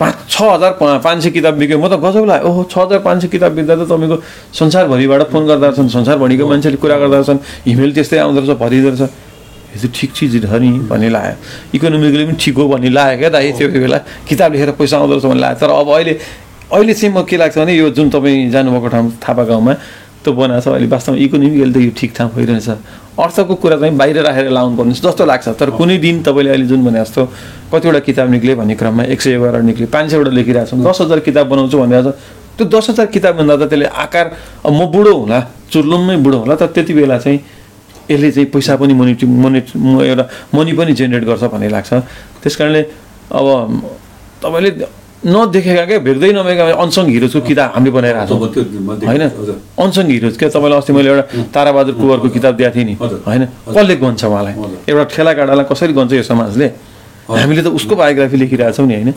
पाँच 0.00 0.14
छ 0.28 0.42
हजार 0.42 0.72
पाँच 0.80 1.18
सय 1.22 1.30
किताब 1.30 1.54
बिक्यो। 1.60 1.78
म 1.78 1.86
त 1.88 2.00
गजब 2.00 2.24
लाग्यो। 2.26 2.48
ओहो 2.48 2.62
छ 2.66 2.74
हजार 2.78 2.98
पाँच 3.06 3.22
सय 3.22 3.28
किताब 3.28 3.52
बिक्दा 3.54 3.74
त 3.76 3.82
तपाईँको 3.86 4.16
संसारभरिबाट 4.50 5.22
फोन 5.30 5.42
गर्दा 5.46 5.68
छन् 5.78 5.88
संसारभरिको 5.88 6.44
मान्छेले 6.48 6.76
कुरा 6.80 6.96
गर्दा 6.96 7.22
छन् 7.22 7.38
इमेल 7.70 7.92
त्यस्तै 7.92 8.18
आउँदो 8.18 8.40
रहेछ 8.40 8.56
भरिँदो 8.56 8.88
रहेछ। 8.88 9.02
यो 9.72 9.78
त 9.78 9.92
ठिक 9.94 10.10
चिज 10.12 10.34
छ 10.42 10.52
नि 10.58 10.70
भन्ने 10.90 11.08
लाग्यो। 11.12 11.36
इकोनोमिकली 11.76 12.24
पनि 12.24 12.36
ठिक 12.40 12.56
हो 12.56 12.64
भन्ने 12.72 12.90
लाग्यो 12.90 13.18
क्या 13.20 13.30
दाइ 13.30 13.52
त्यो 13.56 13.68
बेला। 13.68 13.98
किताब 14.26 14.52
लेखेर 14.52 14.70
पैसा 14.80 14.96
आउँदो 14.98 15.12
रहेछ 15.16 15.26
भन्ने 15.28 15.40
लाग्यो। 15.40 15.60
तर 15.60 15.70
अब 15.70 15.88
अहिले 15.92 16.14
अहिले 16.70 16.94
चाहिँ 16.94 17.14
म 17.14 17.22
के 17.26 17.36
लाग्छ 17.36 17.58
भने 17.58 17.74
यो 17.74 17.90
जुन 17.90 18.10
तपाईँ 18.10 18.50
जानुभएको 18.50 18.88
ठाउँ 18.88 19.10
थापा 19.18 19.44
गाउँमा 19.44 19.72
त्यो 20.22 20.32
बनाएको 20.32 20.60
छ 20.62 20.68
अहिले 20.68 20.86
वास्तवमा 20.86 21.18
इकोनोमिकली 21.18 21.72
त 21.72 21.76
यो 21.82 21.90
ठिक 21.98 22.12
ठाउँ 22.16 22.30
भइरहेछ। 22.32 22.68
अर्थको 23.18 23.54
कुरा 23.58 23.76
चाहिँ 23.76 23.96
बाहिर 23.96 24.18
राखेर 24.22 24.48
लाउनु 24.50 24.76
पर्ने 24.76 24.94
जस्तो 24.94 25.24
लाग्छ 25.26 25.48
तर 25.58 25.70
कुनै 25.76 25.98
दिन 25.98 26.22
तपाईँले 26.22 26.50
अहिले 26.50 26.66
जुन 26.70 26.84
भने 26.84 27.00
जस्तो 27.02 27.22
कतिवटा 27.72 28.00
किताब 28.06 28.30
निक्ल्यो 28.30 28.56
भन्ने 28.56 28.74
क्रममा 28.78 29.02
एक 29.12 29.20
सय 29.20 29.34
एघार 29.36 29.62
निक्ल्यो 29.62 29.88
पाँच 29.92 30.10
सयवटा 30.10 30.30
लेखिरहेको 30.30 30.70
छौँ 30.70 30.84
दस 30.86 31.00
हजार 31.00 31.20
किताब 31.26 31.48
बनाउँछु 31.50 31.76
भनेर 31.78 32.02
छ 32.02 32.14
त्यो 32.56 32.64
दस 32.70 32.88
हजार 32.90 33.06
किताब 33.10 33.36
भन्दा 33.36 33.56
त 33.56 33.68
त्यसले 33.68 33.86
आकार 33.90 34.26
म 34.70 34.86
बुढो 34.92 35.12
होला 35.12 35.40
चुर्लुम्मै 35.72 36.16
बुढो 36.24 36.38
होला 36.38 36.54
तर 36.56 36.66
त्यति 36.72 36.94
बेला 36.94 37.18
चाहिँ 37.18 37.38
यसले 38.10 38.30
चाहिँ 38.30 38.48
पैसा 38.54 38.76
पनि 38.76 38.94
मोनिटी 38.94 39.26
मोनिट 39.26 39.76
एउटा 39.76 40.24
मनी 40.54 40.72
पनि 40.72 40.92
जेनेरेट 40.94 41.24
गर्छ 41.28 41.44
भन्ने 41.52 41.68
लाग्छ। 41.68 41.92
त्यस 42.40 42.56
कारणले 42.56 42.82
अब 43.32 43.46
तपाईँले 44.42 44.70
नदेखेका 45.22 45.84
क्या? 45.86 45.98
भेट्दै 46.02 46.30
नभएका 46.34 46.64
अनसङ 46.82 47.06
हिरोजको 47.14 47.40
किताब 47.46 47.68
हामीले 47.74 47.90
बनाइरहेको 47.94 48.26
छौँ 48.26 49.06
होइन। 49.06 49.22
अनसङ 49.78 50.06
हिरोज 50.10 50.34
क्या? 50.38 50.48
तपाईँलाई 50.50 50.78
अस्ति 50.82 50.92
मैले 50.92 51.08
एउटा 51.10 51.24
ताराबहादुर 51.54 51.94
कुवरको 51.94 52.28
किताब 52.36 52.54
दिएको 52.58 52.74
थिएँ 52.74 52.86
नि। 52.90 52.94
होइन? 52.98 53.42
कसले 53.70 53.94
गन्छ 54.02 54.24
उहाँलाई। 54.24 54.54
एउटा 54.90 55.04
ठेला 55.14 55.32
काँडालाई 55.38 55.66
कसरी 55.70 55.92
गन्छ 55.94 56.12
यो 56.18 56.24
समाजले? 56.26 56.66
हामीले 57.30 57.62
त 57.62 57.68
उसको 57.70 57.94
बायोग्राफी 57.96 58.36
लेखिरहेछौँ 58.42 58.86
नि 58.86 58.94
होइन? 58.94 59.10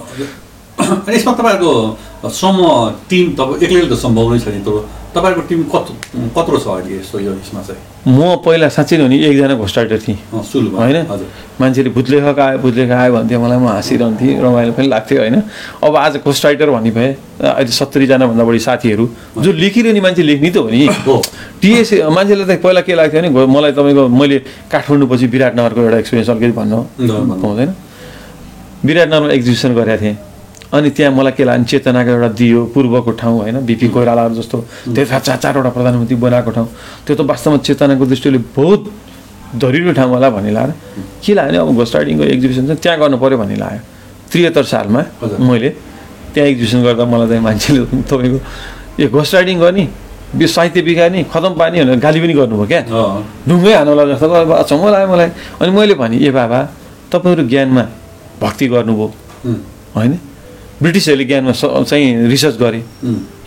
अनि 1.05 1.15
यसमा 1.15 1.33
तपाईँहरूको 1.33 2.29
समूह 2.29 2.73
टिम 3.09 3.25
तपाईँ 3.39 3.63
एक्लैले 3.63 3.89
त 3.89 3.97
सम्भव 3.97 4.33
नै 4.33 4.39
छ 4.39 4.47
नि 4.53 4.61
तर 4.65 4.75
तपाईँहरूको 5.15 5.47
टिम 5.49 5.61
कत्रो 5.73 5.93
कत्रो 6.35 6.57
छ 6.59 6.67
अहिले 6.67 6.99
यस्तो 6.99 7.19
यो 7.19 7.31
यसमा 7.39 7.61
चाहिँ? 7.67 7.81
म 8.07 8.35
पहिला 8.45 8.67
साँच्चै 8.69 8.97
नै 8.97 9.03
हो 9.03 9.09
नि 9.09 9.17
एकजना 9.25 9.55
घोस्टाइटर 9.55 9.99
थिएँ 10.05 10.17
होइन? 10.33 10.97
मान्छेले 11.61 11.89
भूतलेखक 11.95 12.39
आयो 12.39 12.57
भूतलेखक 12.59 12.91
आयो 12.91 13.11
भन्थ्यो 13.15 13.39
मलाई 13.39 13.57
म 13.57 13.67
हाँसिरहन्थेँ 13.71 14.33
रमाइलो 14.43 14.71
पनि 14.75 14.87
लाग्थ्यो 14.91 15.19
होइन? 15.23 15.35
अब 15.85 15.95
आज 15.95 16.13
घोस्ट 16.19 16.45
राइटर 16.45 16.69
भन्ने 16.75 16.91
भए 16.91 17.09
अहिले 17.39 17.71
सत्तरीजनाभन्दा 17.71 18.43
बढी 18.43 18.59
साथीहरू 18.67 19.05
जो 19.39 19.51
लेखिरहने 19.55 20.01
मान्छे 20.03 20.23
लेख्ने 20.23 20.49
त 20.51 20.57
हो 20.57 20.69
नि। 20.69 20.85
हो। 21.07 21.15
टिएस 21.61 21.89
मान्छेलाई 22.11 22.45
त 22.45 22.59
पहिला 22.59 22.81
के 22.83 22.93
लाग्थ्यो 22.99 23.21
भने 23.21 23.47
मलाई 23.55 23.71
तपाईँको 23.71 24.03
मैले 24.11 24.37
काठमाडौँ 24.67 25.07
पछि 25.07 25.25
विराटनगरको 25.31 25.79
एउटा 25.81 25.97
एक्सपिरियन्स 26.03 26.29
अलिकति 26.29 26.55
भन्नु 26.59 26.79
भन्नु। 26.99 27.41
पाउँदैन। 27.41 27.69
विराटनगरमा 28.85 29.31
एक्जिबिसन 29.31 29.71
गरेको 29.79 30.01
थिएँ। 30.03 30.17
अनि 30.75 30.89
त्यहाँ 30.91 31.11
मलाई 31.15 31.31
के 31.37 31.43
लाग्यो 31.43 31.65
चेतनाको 31.71 32.11
एउटा 32.11 32.29
दियो 32.39 32.59
पूर्वको 32.73 33.11
ठाउँ 33.21 33.37
होइन 33.39 33.57
बिपी 33.65 33.87
कोइरालाहरू 33.95 34.35
जस्तो। 34.35 34.57
त्यहाँ 34.95 35.19
चार 35.19 35.37
चारवटा 35.43 35.69
प्रधानमन्त्री 35.71 36.15
बनाएको 36.19 36.51
ठाउँ। 36.51 36.67
त्यो 37.07 37.15
त 37.15 37.21
वास्तवमा 37.31 37.57
चेतनाको 37.63 38.05
दृष्टिले 38.05 38.39
बहुत 38.55 38.81
धरिलो 39.55 39.93
ठाउँ 39.95 40.11
होला 40.11 40.29
भन्ने 40.35 40.51
लाग्यो। 40.51 40.75
के 41.23 41.33
लाग्यो? 41.33 41.61
अब 41.65 41.75
घोस्ट 41.79 41.95
राइडिङको 41.95 42.23
एक्जिबिसन 42.35 42.63
चाहिँ 42.67 42.79
त्यहाँ 42.83 42.99
गर्नु 42.99 43.17
पऱ्यो 43.23 43.37
भन्ने 43.39 43.55
लाग्यो। 43.55 43.81
त्रिहत्तर 44.31 44.63
सालमा। 44.63 45.01
मैले 45.39 45.69
त्यहाँ 46.33 46.47
एक्जिबिसन 46.49 46.79
गर्दा 46.83 47.05
मलाई 47.07 47.27
चाहिँ 47.31 47.43
मान्छेले 47.47 47.79
तपाईँको 48.11 48.39
ए 48.99 49.07
घोस्ट 49.07 49.33
राइडिङ 49.35 49.57
गर्ने 49.59 49.83
यो 50.35 50.47
साहित्य 50.51 50.81
बिगार्ने 50.81 51.23
खतम 51.31 51.53
पानी 51.55 51.75
भनेर 51.79 51.99
गाली 52.03 52.19
पनि 52.19 52.33
गर्नुभयो 52.35 52.67
क्या। 52.67 52.81
ढुङ्गै 53.47 53.73
हान्नुला 53.79 54.03
जस्तो 54.11 54.27
अचम्म 54.59 54.83
लाग्यो 54.91 55.07
मलाई। 55.13 55.29
अनि 55.61 55.71
मैले 55.71 55.95
भने 55.95 56.17
ए 56.19 56.29
बाबा 56.35 56.59
तपाईँहरू 57.11 57.43
ज्ञानमा 57.47 57.83
भक्ति 58.43 58.65
गर्नुभयो। 58.67 59.07
होइन? 59.95 60.13
ब्रिटिसहरूले 60.81 61.25
ज्ञानमा 61.25 61.53
चाहिँ 61.83 62.27
रिसर्च 62.27 62.55
गरे। 62.59 62.81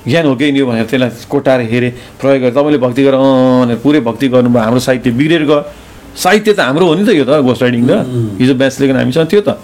ज्ञान 0.09 0.25
हो 0.27 0.35
कि 0.37 0.53
नि 0.53 0.62
भनेर 0.62 0.87
त्यसलाई 0.88 1.11
कोटाएर 1.29 1.61
हेरे 1.69 1.88
प्रयोग 2.21 2.41
गरे। 2.43 2.51
तपाईँले 2.57 2.79
भक्ति 2.79 3.03
गर 3.05 3.14
भनेर 3.17 3.77
पुरै 3.85 4.01
भक्ति 4.01 4.29
गर्नुभयो। 4.29 4.62
हाम्रो 4.62 4.81
साहित्य 4.81 5.11
बिग्रेर 5.12 5.45
गयो। 5.45 5.61
साहित्य 6.17 6.53
त 6.53 6.61
हाम्रो 6.61 6.87
हो 6.87 6.95
नि 6.95 7.05
त 7.05 7.11
यो 7.12 7.25
त 7.29 7.45
घोस्ट 7.45 7.62
राइडिङ 7.62 7.83
त। 7.85 7.93
हिजो 8.41 8.55
ब्याच 8.55 8.81
लेख्न 8.81 8.97
हामीसँग 8.97 9.29
थियो 9.29 9.43
त। 9.45 9.61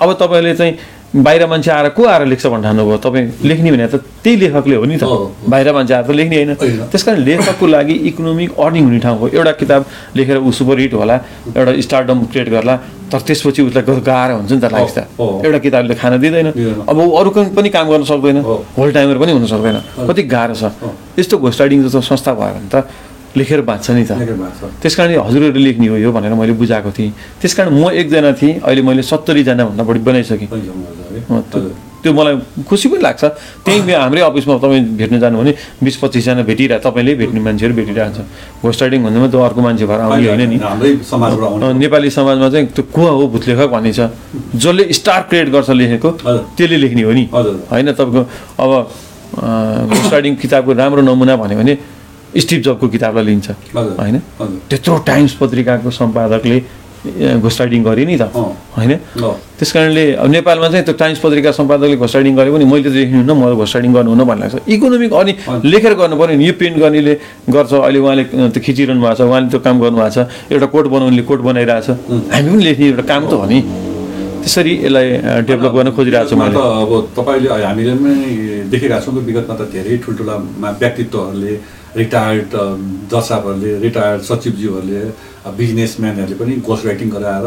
अब 0.00 0.08
तपाईँले 0.18 0.54
चाहिँ 0.56 0.72
बाहिर 1.14 1.46
मान्छे 1.46 1.70
आएर 1.70 1.88
को 1.94 2.04
आएर 2.10 2.26
लेख्छ 2.26 2.46
भनेर 2.46 2.62
ठान्नुभयो 2.62 2.96
तपाईँ 2.98 3.26
लेख्ने 3.46 3.70
भने 3.70 3.86
त 3.86 4.02
त्यही 4.22 4.36
लेखकले 4.36 4.74
हो 4.76 4.84
नि 4.84 4.96
त। 4.98 5.04
बाहिर 5.46 5.72
मान्छे 5.72 5.94
आएर 5.94 6.04
त 6.04 6.10
लेख्ने 6.10 6.36
होइन। 6.36 6.54
त्यस 6.90 7.02
कारण 7.02 7.18
लेखकको 7.22 7.66
लागि 7.66 7.94
इकोनोमिक 8.10 8.50
अर्निङ 8.58 8.84
हुने 8.84 8.98
ठाउँ 8.98 9.18
हो 9.18 9.28
एउटा 9.30 9.52
किताब 9.62 9.84
लेखेर 10.16 10.36
ऊ 10.42 10.50
सुपर 10.50 10.78
हिट 10.78 10.94
होला 10.94 11.16
एउटा 11.54 11.72
स्टार्डम 11.86 12.24
क्रिएट 12.34 12.48
गर्ला 12.50 12.74
तर 13.12 13.20
त्यसपछि 13.30 13.62
उसलाई 13.62 14.00
गाह्रो 14.02 14.34
हुन्छ 14.42 14.52
नि 14.52 14.60
त 14.60 14.72
लाइफ 14.74 14.90
त 14.90 15.06
हो, 15.18 15.24
हो। 15.24 15.42
एउटा 15.44 15.58
किताबले 15.58 15.94
खान 15.94 16.18
दिँदैन। 16.18 16.48
अब 16.82 16.98
ऊ 16.98 17.10
अरू 17.14 17.30
पनि 17.54 17.68
काम 17.70 17.86
गर्न 17.90 18.04
सक्दैन। 18.10 18.38
होल 18.74 18.92
टाइमर 18.92 19.18
पनि 19.22 19.32
हुन 19.38 19.46
सक्दैन 19.46 19.76
कति 20.08 20.22
गाह्रो 20.34 20.54
छ। 20.54 20.74
यस्तो 21.18 21.38
घोस्ट 21.38 21.60
राइडिङ 21.60 21.82
जस्तो 21.86 22.00
संस्था 22.10 22.34
भयो 22.34 22.58
भने 22.58 22.68
त 22.74 22.90
लेखेर 23.36 23.60
बाँच्छ 23.66 23.90
नि 23.90 24.04
त। 24.04 24.12
त्यस 24.82 24.94
कारण 24.94 25.18
हजुरहरूले 25.18 25.64
लेख्ने 25.64 25.86
हो 25.88 25.96
यो 25.98 26.10
भनेर 26.12 26.34
मैले 26.34 26.52
बुझाएको 26.54 26.90
थिएँ। 26.90 27.12
त्यस 27.40 27.54
कारण 27.54 27.70
म 27.74 27.90
एकजना 27.90 28.32
थिएँ 28.38 28.60
अहिले 28.62 28.82
मैले 28.82 29.02
सत्तरीजनाभन्दा 29.02 29.82
बढी 29.82 30.00
बनाइसकेँ। 30.06 30.48
त्यो 32.04 32.12
मलाई 32.12 32.36
खुसी 32.68 32.88
पनि 32.92 33.00
लाग्छ। 33.00 33.24
त्यही 33.64 33.80
हाम्रै 33.96 34.20
अफिसमा 34.28 34.54
तपाईँ 34.60 34.82
भेट्न 35.00 35.18
जानु 35.24 35.40
भने 35.40 35.52
बिस 35.80 35.96
पच्चिसजना 36.04 36.42
भेटिरह 36.44 36.78
तपाईँले 36.84 37.14
भेट्ने 37.16 37.40
मान्छेहरू 37.40 37.74
भेटिरहेको 37.74 38.12
छ 38.12 38.28
घोस्ट 38.60 38.80
राइडिङ 38.82 39.00
भन्दामा 39.08 39.28
त्यो 39.32 39.40
अर्को 39.40 39.60
मान्छे 39.64 39.86
भएर 39.88 40.00
आउने 40.04 40.28
होइन 40.28 40.42
नि। 40.52 40.60
नेपाली 41.80 42.10
समाजमा 42.12 42.48
चाहिँ 42.52 42.66
त्यो 42.76 42.84
को 42.92 43.02
हो 43.08 43.24
भूतलेखक 43.32 43.68
भन्ने 43.72 43.92
छ 43.96 44.12
जसले 44.52 44.92
स्टार 44.92 45.20
क्रिएट 45.32 45.48
गर्छ 45.48 45.70
लेखेको। 45.72 46.10
त्यसले 46.54 46.76
लेख्ने 46.76 47.02
हो 47.08 47.12
नि। 47.16 47.24
होइन 47.32 47.88
तपाईँको 47.96 48.22
अब 48.60 48.70
राइडिङ 50.12 50.34
किताबको 50.36 50.72
राम्रो 50.76 51.02
नमुना 51.08 51.34
भन्यो 51.40 51.56
भने 51.56 51.74
स्टिभ 52.34 52.60
जबको 52.62 52.86
किताबलाई 52.88 53.24
लिन्छ। 53.24 53.48
होइन। 53.74 54.16
त्यत्रो 54.70 54.94
टाइम्स 55.06 55.32
पत्रिकाको 55.40 55.90
सम्पादकले 55.90 56.58
घोस्ट 57.04 57.60
राइडिङ 57.60 57.82
गरे 57.84 58.04
नि 58.04 58.16
त। 58.16 58.32
होइन। 58.32 58.92
त्यस 59.60 59.70
कारणले 59.72 60.04
अब 60.24 60.28
नेपालमा 60.34 60.68
चाहिँ 60.72 60.84
त्यो 60.84 60.94
टाइम्स 60.96 61.18
पत्रिका 61.20 61.50
सम्पादकले 61.52 61.96
घोस्ट 62.00 62.14
राइडिङ 62.16 62.34
गरे 62.36 62.50
पनि 62.50 62.64
मैले 62.64 62.88
त 62.88 62.96
लेख्नुहुन्न 62.96 63.32
म 63.36 63.54
घोस्ट 63.60 63.74
राइडिङ 63.76 63.92
गर्नुहुन्न 63.92 64.24
भन्ने 64.24 64.40
लाग्छ। 64.40 64.64
इकोनोमिक 64.66 65.12
अनि 65.12 65.32
लेखेर 65.68 65.94
गर्नु 66.00 66.16
पऱ्यो 66.16 66.36
नि 66.40 66.44
यो 66.48 66.52
प्रिन्ट 66.56 66.76
गर्नेले 66.80 67.14
गर्छ। 67.52 67.72
अहिले 67.76 67.98
उहाँले 68.00 68.24
त्यो 68.24 68.60
खिचिरहनु 68.64 69.00
भएको 69.04 69.14
छ 69.14 69.28
उहाँले 69.28 69.48
त्यो 69.52 69.60
काम 69.60 69.76
गर्नुभएको 69.84 70.10
छ। 70.10 70.18
एउटा 70.48 70.66
कोट 70.72 70.86
बनाउनेले 70.90 71.22
कोट 71.28 71.40
बनाइरहेको 71.44 71.84
छ 71.84 71.90
हामी 72.32 72.48
पनि 72.50 72.62
लेख्ने 72.64 72.86
एउटा 72.88 73.04
काम 73.04 73.22
त 73.28 73.32
हो 73.36 73.46
नि। 73.52 73.58
त्यसरी 74.44 74.72
यसलाई 74.84 75.06
डेभलप 75.44 75.72
गर्न 75.76 75.88
खोजिरहेको 75.92 76.28
छु 76.28 76.36
मैले। 76.40 76.56
अब 76.56 76.92
तपाईँले 77.16 77.48
हामीले 77.52 77.92
पनि 78.00 78.16
देखेका 78.72 78.96
छौँ 79.04 79.12
विगतमा 79.28 79.54
त 79.60 79.62
धेरै 79.76 79.96
ठुल्ठुला 80.00 80.34
व्यक्तित्वहरूले 80.80 81.52
रिटायर्ड 81.96 82.50
जसाबहरूले 83.12 83.72
रिटायर्ड 83.86 84.22
सचिवज्यूहरूले 84.30 85.02
बिजनेसम्यानहरूले 85.58 86.36
पनि 86.40 86.52
गोस्ट 86.66 86.86
राइटिङ 86.86 87.08
गराएर 87.16 87.46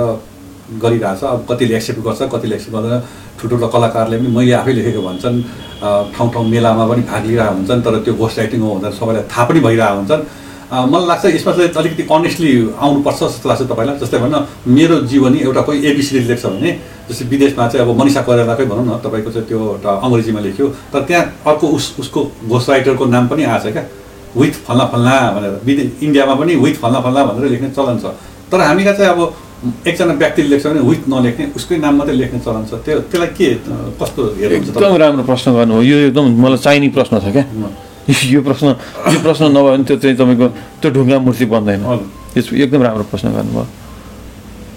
गरिरहेछ। 0.83 1.23
अब 1.23 1.45
कतिले 1.49 1.75
एक्सेप्ट 1.75 1.99
गर्छ 2.07 2.21
कतिले 2.33 2.55
एक्सेप्ट 2.55 2.75
गर्दैन। 2.75 3.01
ठुल्ठुलो 3.39 3.67
कलाकारले 3.75 4.17
पनि 4.17 4.29
मैले 4.37 4.51
आफै 4.61 4.73
लेखेको 4.73 5.01
भन्छन् 5.07 5.37
अ, 5.77 5.89
ठाउँ 6.15 6.29
ठाउँ 6.33 6.45
मेलामा 6.49 6.85
पनि 6.87 7.01
भाग 7.11 7.25
लिइरहेको 7.25 7.55
हुन्छन् 7.55 7.81
तर 7.85 7.93
त्यो 8.05 8.13
गोस्ट 8.21 8.37
राइटिङ 8.39 8.59
हो 8.61 8.69
भनेर 8.75 8.91
सबैलाई 8.99 9.23
थाहा 9.31 9.43
पनि 9.49 9.59
भइरहेको 9.67 9.97
हुन्छन्। 9.99 10.23
मलाई 10.67 11.07
लाग्छ 11.07 11.25
यसमा 11.25 11.51
चाहिँ 11.55 11.71
अलिकति 11.79 12.03
अनेस्टली 12.11 12.51
आउनुपर्छ 12.75 13.19
जस्तो 13.23 13.49
लाग्छ 13.49 13.61
तपाईँलाई। 13.71 13.97
जस्तै 14.03 14.17
भनौँ 14.19 14.41
न 14.41 14.47
मेरो 14.75 14.95
जीवनी 15.11 15.39
एउटा 15.47 15.61
कोही 15.67 15.77
एबिसिडी 15.91 16.19
लेख्छ 16.27 16.45
भने 16.45 16.71
जस्तै 17.07 17.25
विदेशमा 17.31 17.67
चाहिँ 17.67 17.85
अब 17.87 17.95
मनिषा 17.99 18.21
कोइरालाकै 18.27 18.65
भनौँ 18.71 18.85
न 18.87 18.99
तपाईँको 19.05 19.31
चाहिँ 19.31 19.47
त्यो 19.47 19.59
एउटा 19.59 19.91
अङ्ग्रेजीमा 20.05 20.39
लेख्यो। 20.47 20.67
तर 20.91 21.01
त्यहाँ 21.07 21.23
अर्को 21.47 21.65
उस 21.77 21.85
उसको 22.01 22.19
घोस्ट 22.51 22.69
राइटरको 22.69 23.05
नाम 23.15 23.27
पनि 23.31 23.43
आएको 23.47 23.69
छ 23.69 23.73
क्या। 23.73 23.83
विथ 24.35 24.53
फल्ना 24.67 24.85
फल्ना 24.91 25.13
भनेर। 25.35 25.53
विदे 25.65 25.83
इन्डियामा 26.05 26.33
पनि 26.35 26.53
विथ 26.55 26.75
फल्ना 26.83 26.99
फल्ना 27.05 27.23
भनेर 27.25 27.49
लेख्ने 27.53 27.69
चलन 27.77 27.97
छ। 28.03 28.05
तर 28.51 28.59
हामीका 28.61 28.91
चाहिँ 28.97 29.11
अब 29.11 29.19
एकजना 29.87 30.13
व्यक्तिले 30.21 30.47
लेख्छ 30.49 30.65
भने 30.67 30.81
विथ 30.89 31.03
नलेख्ने 31.09 31.45
उसकै 31.57 31.77
नाम 31.81 31.93
मात्रै 31.97 32.15
लेख्ने 32.21 32.39
चलन 32.45 32.63
छ। 32.69 32.73
त्यो 32.85 32.99
त्यसलाई 33.09 33.29
के 33.37 33.47
कस्तो 33.99 34.21
हेर्नुहुन्छ 34.37 34.69
एकदम 34.69 34.95
राम्रो 35.01 35.23
प्रश्न 35.25 35.47
गर्नु 35.57 35.73
हो। 35.73 35.81
यो 35.81 35.97
एकदम 36.11 36.25
मलाई 36.43 36.59
चाहिने 36.65 36.87
प्रश्न 36.97 37.13
छ 37.23 37.27
क्या? 37.33 37.45
यो 38.07 38.39
प्रश्न 38.41 38.67
यो 39.13 39.19
प्रश्न 39.19 39.43
नभयो 39.51 39.71
भने 39.71 39.83
त्यो 39.83 39.97
चाहिँ 39.97 40.15
तपाईँको 40.15 40.47
त्यो 40.79 40.89
ढुङ्गा 40.95 41.17
मूर्ति 41.25 41.45
बन्दैन। 41.51 41.81
यस 42.37 42.53
एकदम 42.53 42.81
राम्रो 42.87 43.03
प्रश्न 43.11 43.27
गर्नुभयो। 43.33 43.65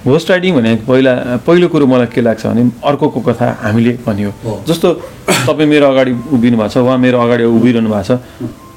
होस्ट 0.00 0.30
राइडिङ 0.30 0.52
भने 0.56 0.70
पहिला 0.88 1.12
पहिलो 1.44 1.66
कुरो 1.68 1.86
मलाई 1.86 2.08
के 2.08 2.20
लाग्छ 2.24 2.46
भने 2.46 2.62
अर्कोको 2.88 3.20
कथा 3.20 3.46
हामीले 3.60 3.92
भनियो। 4.00 4.30
जस्तो 4.64 4.88
तपाईँ 5.46 5.68
मेरो 5.68 5.86
अगाडि 5.92 6.12
उभिनु 6.32 6.56
भएको 6.56 6.72
छ 6.72 6.76
उहाँ 6.80 6.98
मेरो 6.98 7.20
अगाडि 7.20 7.44
उभिरहनु 7.44 7.90
भएको 7.92 8.04
छ। 8.08 8.18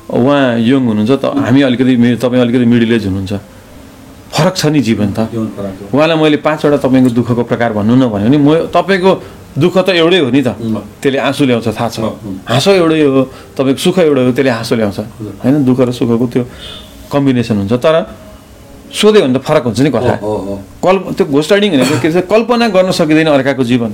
उहाँ 0.09 0.59
यङ 0.59 0.81
हुनुहुन्छ 0.87 1.11
त 1.21 1.25
हामी 1.45 1.61
अलिकति 1.67 1.95
मे- 1.97 2.17
तपाईँ 2.19 2.41
अलिकति 2.41 2.65
मिडल 2.65 2.91
एज 2.93 3.05
हुनुहुन्छ। 3.07 3.33
फरक 4.33 4.55
छ 4.57 4.65
नि 4.73 4.79
जीवन 4.81 5.09
त। 5.13 5.29
उहाँलाई 5.93 6.17
मैले 6.17 6.37
पाँचवटा 6.41 6.77
तपाईँको 6.83 7.09
दुःखको 7.17 7.43
प्रकार 7.45 7.69
भन्नु 7.77 7.95
न 7.95 8.03
भन्यो 8.09 8.27
भने 8.29 8.37
म 8.37 8.49
तपाईँको 8.73 9.11
दुःख 9.61 9.75
त 9.85 9.89
एउटै 9.93 10.19
हो 10.25 10.29
नि 10.33 10.41
त। 10.41 10.57
त्यसले 11.01 11.17
आँसु 11.21 11.43
ल्याउँछ 11.45 11.67
थाहा 11.77 11.89
छ। 11.93 11.97
हाँसो 12.49 12.71
एउटै 12.81 12.97
हो 13.05 13.21
तपाईँको 13.57 13.79
सुख 13.85 13.97
एउटै 14.09 14.21
हो 14.25 14.31
त्यसले 14.33 14.51
हाँसो 14.57 14.73
ल्याउँछ। 14.75 14.99
होइन 15.45 15.55
दुःख 15.65 15.79
र 15.87 15.91
सुखको 15.93 16.25
त्यो 16.33 16.43
कम्बिनेसन 17.13 17.55
हुन्छ। 17.61 17.73
तर 17.77 17.95
सोध्यो 18.93 19.21
भने 19.21 19.33
त 19.37 19.41
फरक 19.45 19.63
हुन्छ 19.69 19.79
नि 19.85 19.89
कथा। 19.93 20.13
कल्प 20.81 21.03
त्यो 21.17 21.25
घोस्ट 21.29 21.49
राइडिङ 21.53 21.69
भनेको 21.77 21.95
के 22.01 22.09
छ 22.11 22.17
कल्पना 22.25 22.65
गर्न 22.73 22.89
सकिँदैन 22.91 23.27
अर्काको 23.37 23.63
जीवन। 23.63 23.91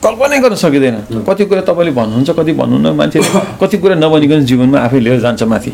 कल्पनै 0.00 0.38
गर्न 0.40 0.54
सकिँदैन। 0.56 0.96
कति 1.28 1.44
कुरा 1.44 1.62
तपाईँले 1.68 1.92
भन्नुहुन्छ 1.92 2.30
कति 2.32 2.52
भन्नुहुन्न 2.56 2.88
मान्छे 2.96 3.18
कति 3.60 3.76
कुरा 3.78 3.94
नबनिकन 4.00 4.40
जीवनमा 4.48 4.78
आफै 4.80 5.00
लिएर 5.00 5.20
जान्छ 5.20 5.42
माथि। 5.44 5.70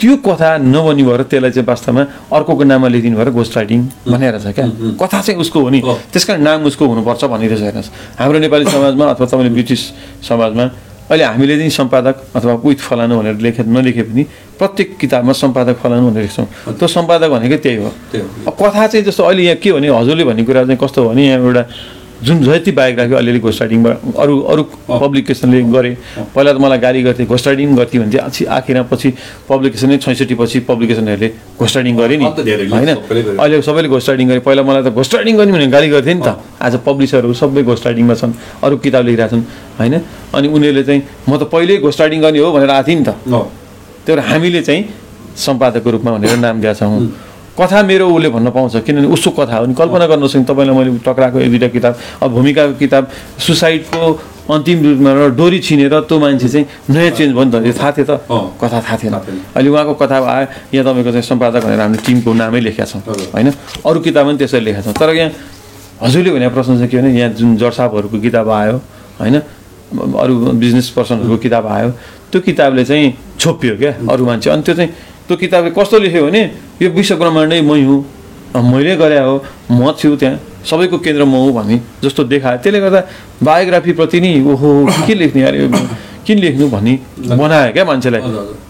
त्यो 0.00 0.16
कथा 0.24 0.56
नबनी 0.64 1.02
भएर 1.04 1.22
त्यसलाई 1.28 1.50
चाहिँ 1.52 1.66
वास्तवमा 1.68 2.02
अर्कोको 2.32 2.64
नाममा 2.64 2.88
लेखिदिनु 2.88 3.16
भएर 3.20 3.30
घोस्ट 3.36 3.52
राइटिङ 3.56 3.80
भनेर 4.08 4.38
छ 4.40 4.56
क्या। 4.56 4.64
कथा 4.96 5.20
चाहिँ 5.20 5.40
उसको 5.40 5.58
हो। 5.60 5.94
त्यस 6.08 6.24
कारण 6.24 6.40
नाम 6.40 6.64
उसको 6.64 6.84
हुनुपर्छ 6.88 7.24
भनिरहेछ 7.28 7.60
हेर्नुहोस्। 7.60 8.16
हाम्रो 8.16 8.38
नेपाली 8.40 8.64
समाजमा 8.72 9.04
अथवा 9.12 9.26
तपाईँले 9.28 9.52
ब्रिटिस 9.52 9.82
समाजमा 10.24 10.64
अहिले 11.12 11.24
हामीले 11.24 11.54
चाहिँ 11.60 11.70
सम्पादक 11.76 12.16
अथवा 12.32 12.54
विथ 12.64 12.80
फलानु 12.80 13.14
भनेर 13.20 13.36
लेखे 13.44 13.62
नलेखे 13.68 14.02
पनि 14.08 14.22
प्रत्येक 14.56 14.88
किताबमा 14.96 15.32
सम्पादक 15.36 15.76
फलानु 15.84 16.08
भनेर 16.08 16.22
लेख्छौँ। 16.24 16.46
त्यो 16.80 16.88
सम्पादक 16.88 17.28
भनेकै 17.28 17.58
त्यही 17.60 17.76
हो। 17.76 17.90
कथा 18.48 18.86
चाहिँ 18.86 19.04
जस्तो 19.04 19.22
अहिले 19.28 19.42
यहाँ 19.44 19.56
के 19.60 19.72
भने 19.76 19.88
हजुरले 19.92 20.24
भन्ने 20.24 20.44
कुरा 20.48 20.64
चाहिँ 20.64 20.80
कस्तो 20.80 21.08
भने 21.10 21.22
यहाँ 21.28 21.44
एउटा 21.44 21.62
जुन 22.20 22.42
जति 22.44 22.70
बायोग्राफी 22.76 23.14
अलिअलि 23.14 23.40
घोस्ट 23.40 23.60
राइटिङबाट 23.60 23.96
अरू 24.20 24.34
अरू 24.52 24.62
पब्लिकेसनले 24.88 25.62
गरे। 25.72 25.92
पहिला 26.34 26.52
त 26.52 26.58
मलाई 26.60 26.78
गाली 26.78 27.02
गर्थे 27.02 27.24
घोस्ट 27.24 27.46
राइटिङ 27.46 27.76
गर्थे 27.76 27.98
भने 27.98 28.10
चाहिँ 28.12 28.46
आखिरमा 28.46 28.82
पछि 28.92 29.08
पब्लिकेसनै 29.48 29.96
छैसठी 30.04 30.34
पछि 30.36 30.58
पब्लिकेसनहरूले 30.68 31.28
घोस्ट 31.56 31.74
राइटिङ 31.76 31.96
गरे 31.96 32.16
नि। 32.16 32.24
होइन। 32.24 32.90
अहिले 33.40 33.62
सबैले 33.62 33.88
घोस्ट 33.88 34.08
राइटिङ 34.08 34.26
गरे। 34.28 34.40
पहिला 34.44 34.62
मलाई 34.62 34.82
त 34.82 34.88
घोस्ट 34.92 35.14
राइटिङ 35.14 35.36
गर्ने 35.36 35.52
भने 35.52 35.66
गाली 35.72 35.88
गर्थे 35.88 36.14
नि 36.14 36.22
त। 36.22 36.36
आज 36.60 36.74
पब्लिसरहरू 36.84 37.32
सबै 37.32 37.62
घोस्ट 37.64 37.84
राइटिङमा 37.86 38.14
छन् 38.20 38.32
अरू 38.64 38.76
किताब 38.84 39.04
लेखिरहेको 39.08 39.30
छन् 39.32 39.44
होइन? 39.80 39.94
अनि 40.36 40.46
उनीहरूले 40.48 40.84
चाहिँ 40.84 41.02
म 41.24 41.36
त 41.40 41.42
पहिल्यै 41.48 41.78
घोस्ट 41.80 42.00
राइटिङ 42.00 42.20
गर्ने 42.20 42.38
हो 42.38 42.52
भनेर 42.52 42.70
आएको 42.70 42.88
थिएँ 42.88 42.98
नि 43.00 43.04
त। 43.08 43.10
त्यही 44.04 44.16
भएर 44.16 44.20
हामीले 44.28 44.60
चाहिँ 44.62 44.82
सम्पादकको 45.36 45.88
रूपमा 45.90 46.10
भनेर 46.20 46.36
नाम 46.36 46.60
दिएका 46.60 46.74
छौँ। 46.76 47.00
कथा 47.58 47.82
मेरो 47.82 48.06
उसले 48.08 48.28
भन्न 48.30 48.50
पाउँछ 48.50 48.76
किनभने 48.86 49.08
उसको 49.10 49.30
कथा 49.30 49.56
हो। 49.58 49.66
नि 49.66 49.74
कल्पना 49.74 50.06
गर्न 50.06 50.26
सक्छ 50.26 50.46
तपाईँलाई 50.46 50.74
मैले 50.76 50.98
टक्राएको 51.02 51.38
एक 51.40 51.50
दुईवटा 51.50 51.68
किताब 51.68 51.94
अब 52.22 52.28
भूमिकाको 52.30 52.74
किताब 52.78 53.04
सुसाइडको 53.38 54.00
अन्तिम 54.50 54.78
रूपमा 54.82 55.10
र 55.14 55.30
डोरी 55.36 55.58
छिनेर 55.58 55.94
त्यो 56.08 56.18
मान्छे 56.18 56.48
चाहिँ 56.48 56.66
नयाँ 56.90 57.10
चेन्ज 57.14 57.32
भयो 57.34 57.44
नि 57.44 57.50
त। 57.52 57.66
यो 57.66 57.72
थाहा 57.74 57.90
थियो 57.92 58.06
त। 58.06 58.12
कथा 58.58 58.78
थाहा 58.80 58.96
थिएन। 58.98 59.14
अहिले 59.54 59.70
उहाँको 59.70 59.94
कथा 59.94 60.16
आयो 60.16 60.46
यहाँ 60.74 60.84
तपाईँको 60.86 61.10
चाहिँ 61.10 61.26
सम्पादक 61.26 61.62
भनेर 61.64 61.80
हामीले 61.80 62.02
टिमको 62.02 62.30
नामै 62.34 62.60
लेखेका 62.60 62.84
छौँ। 62.86 63.02
होइन? 63.34 63.48
अरू 63.86 63.98
किताब 64.00 64.26
पनि 64.26 64.38
त्यसरी 64.38 64.64
लेखेका 64.64 64.82
छौँ। 64.82 64.94
तर 64.98 65.10
यहाँ 65.14 65.30
हजुरले 66.02 66.30
भनेको 66.32 66.54
प्रश्न 66.54 66.72
चाहिँ 66.80 66.90
के 66.90 66.96
भने 66.98 67.10
यहाँ 67.14 67.30
जुन 67.38 67.56
जर्सापहरूको 67.62 68.18
किताब 68.18 68.48
आयो 68.48 68.76
होइन? 69.20 69.36
अरू 69.90 70.34
बिजनेस 70.56 70.88
पर्सनहरूको 70.96 71.36
किताब 71.44 71.66
आयो 71.66 71.90
त्यो 72.30 72.40
किताबले 72.40 72.84
चाहिँ 72.84 73.06
छोपियो 73.38 73.74
क्या 73.76 73.92
अरू 74.10 74.22
मान्छे। 74.26 74.50
अनि 74.50 74.62
त्यो 74.62 74.74
चाहिँ 74.74 74.90
त्यो 75.30 75.36
किताबले 75.38 75.70
कस्तो 75.70 75.96
लेख्यो 76.02 76.26
भने 76.26 76.42
यो 76.82 76.88
विश्व 76.90 77.14
ब्रह्माण्डै 77.22 77.60
मै 77.62 77.82
हुँ 77.86 78.02
मैले 78.50 78.98
गरे 78.98 79.18
हो 79.22 79.34
म 79.70 79.94
छु 79.94 80.18
त्यहाँ 80.18 80.66
सबैको 80.66 80.98
केन्द्र 81.06 81.22
म 81.22 81.38
हुँ 81.46 81.52
भन्ने 81.54 81.76
जस्तो 82.02 82.26
देखायो। 82.26 82.58
त्यसले 82.58 82.80
गर्दा 82.82 83.00
बायोग्राफीप्रति 83.38 84.18
नि 84.20 84.30
ओहो 84.42 84.68
के 85.06 85.14
लेख्ने 85.14 85.42
अरे 85.46 85.58
किन 86.26 86.38
लेख्नु? 86.42 86.66
भन्ने 86.74 86.94
बनायो 87.30 87.72
क्या 87.72 87.84
मान्छेलाई। 87.86 88.20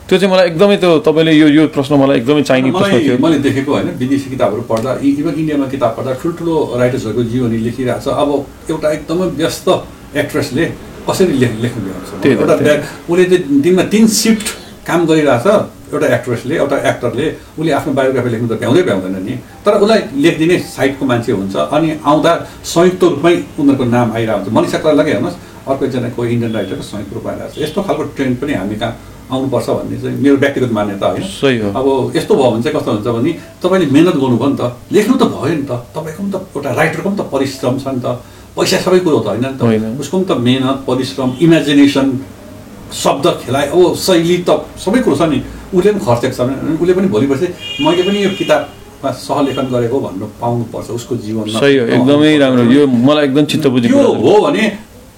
त्यो 0.05 0.19
चाहिँ 0.21 0.31
मलाई 0.33 0.47
एकदमै 0.53 0.77
त्यो 0.85 0.99
तपाईँले 1.01 1.33
यो 1.33 1.49
यो 1.49 1.63
प्रश्न 1.73 1.93
मलाई 1.97 2.17
एकदमै 2.21 2.43
चाहिने 2.45 2.71
प्रश्न 2.77 2.99
थियो। 3.09 3.17
मैले 3.25 3.39
देखेको 3.41 3.73
होइन 3.73 3.89
विदेशी 3.97 4.29
किताबहरू 4.37 4.63
पढ्दा 4.69 4.91
इभन 5.01 5.35
इन्डियामा 5.41 5.67
किताब 5.73 5.91
पढ्दा 5.97 6.13
ठुल्ठुलो 6.21 6.55
राइटर्सहरूको 6.77 7.23
जीवनी 7.33 7.59
लेखिरहेको 7.65 8.05
छ। 8.05 8.07
अब 8.21 8.29
एउटा 8.69 8.89
एकदमै 9.01 9.27
व्यस्त 9.41 9.67
एक्ट्रेसले 10.13 10.65
कसरी 11.09 11.33
लेख 11.41 11.53
लेख्नु 11.65 11.81
एउटा 12.37 12.55
उसले 13.09 13.25
चाहिँ 13.25 13.61
दिनमा 13.65 13.83
तिन 13.89 14.07
सिफ्ट 14.21 14.47
काम 14.87 15.01
गरिरहेछ। 15.09 15.80
एउटा 15.93 16.07
एक्ट्रेसले 16.17 16.55
एउटा 16.57 16.77
एक्टरले 16.91 17.27
उसले 17.59 17.71
आफ्नो 17.79 17.93
बायोग्राफी 17.99 18.31
लेख्नु 18.31 18.49
त 18.49 18.55
भ्याउँदै 18.63 18.83
भ्याउँदैन 18.89 19.17
नि। 19.27 19.35
तर 19.65 19.73
उसलाई 19.83 20.01
लेखिदिने 20.25 20.57
साइडको 20.59 21.05
मान्छे 21.11 21.33
हुन्छ 21.33 21.55
अनि 21.77 21.89
आउँदा 22.11 22.33
संयुक्त 22.65 23.03
रूपमै 23.05 23.35
उनीहरूको 23.61 23.85
नाम 23.85 24.09
आइरहेको 24.17 24.39
हुन्छ। 24.41 24.55
मनिषा 24.57 24.79
कोइरालाकै 24.85 25.13
हेर्नुहोस् 25.13 25.39
अर्को 25.69 25.83
एकजना 25.85 26.09
कोही 26.17 26.29
इन्डियन 26.35 26.53
राइटरको 26.57 26.85
संयुक्त 26.91 27.13
रूपमा 27.15 27.31
आइरहेको 27.31 27.55
छ। 27.55 27.63
यस्तो 27.65 27.81
खालको 27.87 28.03
ट्रेन्ड 28.17 28.35
पनि 28.41 28.53
हामी 28.61 28.77
कहाँ 28.81 28.95
आउनुपर्छ 29.31 29.69
भन्ने 29.71 29.97
चाहिँ 30.03 30.17
मेरो 30.19 30.37
व्यक्तिगत 30.43 30.73
मान्यता 30.75 31.07
होइन 31.07 31.23
अब 31.79 31.87
यस्तो 32.19 32.33
भयो 32.35 32.51
भने 32.51 32.63
चाहिँ 32.63 32.75
कस्तो 32.77 32.91
हुन्छ 32.91 33.09
भने 33.15 33.33
तपाईँले 33.63 33.87
मिहिनेत 33.95 34.17
गर्नुभयो 34.23 34.49
नि 34.51 34.57
त 34.59 34.63
लेख्नु 34.91 35.15
त 35.23 35.25
भयो 35.31 35.55
नि 35.55 35.65
त 35.71 35.73
तपाईँको 35.95 36.21
पनि 36.23 36.31
त 36.35 36.37
एउटा 36.51 36.71
राइटरको 36.81 37.09
पनि 37.11 37.19
त 37.19 37.23
परिश्रम 37.31 37.75
छ 37.79 37.87
नि 37.95 38.03
त। 38.03 38.09
पैसा 38.51 38.79
सबै 38.83 38.99
कुरो 39.07 39.19
त 39.23 39.27
होइन 39.31 39.47
नि। 39.47 39.55
त। 39.55 40.01
उसको 40.03 40.15
पनि 40.19 40.27
त 40.27 40.33
मेहनत 40.35 40.79
परिश्रम 40.83 41.29
इमेजिनेसन 41.47 42.07
शब्द 42.93 43.27
खेलाइ 43.45 43.67
अब 43.71 43.95
शैली 43.97 44.37
त 44.49 44.51
सबै 44.85 45.01
कुरो 45.07 45.17
छ 45.17 45.23
नि। 45.31 45.39
उसले 45.75 45.91
पनि 45.93 46.01
खर्चेको 46.05 46.35
छ। 46.35 46.41
भने 46.41 46.75
उसले 46.75 46.93
पनि 46.99 47.09
भोलि 47.15 47.27
पर्सि 47.31 47.47
मैले 47.87 48.03
पनि 48.03 48.19
यो 48.25 48.31
किताबमा 48.39 49.11
सहलेखन 49.27 49.67
गरेको 49.71 49.97
भन्नु 50.01 50.27
पाउनुपर्छ 50.41 50.89
उसको 50.99 51.15
जीवनमा। 51.25 51.59
सही 51.61 51.77
हो 51.79 51.85
एकदमै 51.87 52.37
राम्रो। 52.43 52.63
यो 52.75 52.87
मलाई 52.87 53.25
एकदम 53.31 53.45
चित्त 53.51 53.67
त्यो 53.67 53.95
कुरा 53.95 54.11
हो। 54.19 54.35
भने 54.47 54.65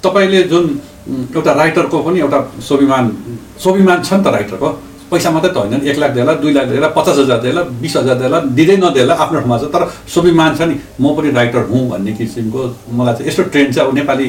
तपाईँले 0.04 0.42
जुन 0.52 0.64
एउटा 1.35 1.52
राइटरको 1.52 1.96
पनि 2.06 2.18
एउटा 2.20 2.38
स्वाभिमान 2.68 3.04
स्वाभिमान 3.62 3.98
छ 4.02 4.12
नि 4.12 4.22
त 4.24 4.26
राइटरको। 4.37 4.68
पैसा 5.12 5.31
मात्रै 5.31 5.51
त 5.53 5.57
होइन 5.57 5.75
नि 5.83 5.90
एक 5.90 5.98
लाख 6.03 6.11
देला 6.16 6.33
दुई 6.42 6.53
लाख 6.53 6.66
देला 6.72 6.88
पचास 6.96 7.18
हजार 7.18 7.40
देला 7.44 7.62
बिस 7.83 7.96
हजार 7.96 8.16
देला 8.22 8.38
दिँदै 8.57 8.77
नदेला 8.81 9.14
आफ्नो 9.14 9.38
ठाउँमा 9.40 9.59
छ। 9.59 9.64
तर 9.75 9.83
स्वाभिमान 10.09 10.57
छ 10.57 10.61
नि 10.70 10.75
म 11.01 11.14
पनि 11.16 11.31
राइटर 11.37 11.68
हुँ 11.68 11.83
भन्ने 11.90 12.12
किसिमको 12.16 12.61
मलाई 12.96 13.14
चाहिँ 13.14 13.29
यस्तो 13.29 13.42
ट्रेन्ड 13.53 13.75
चाहिँ 13.75 13.88
अब 13.88 13.94
नेपाली 13.94 14.27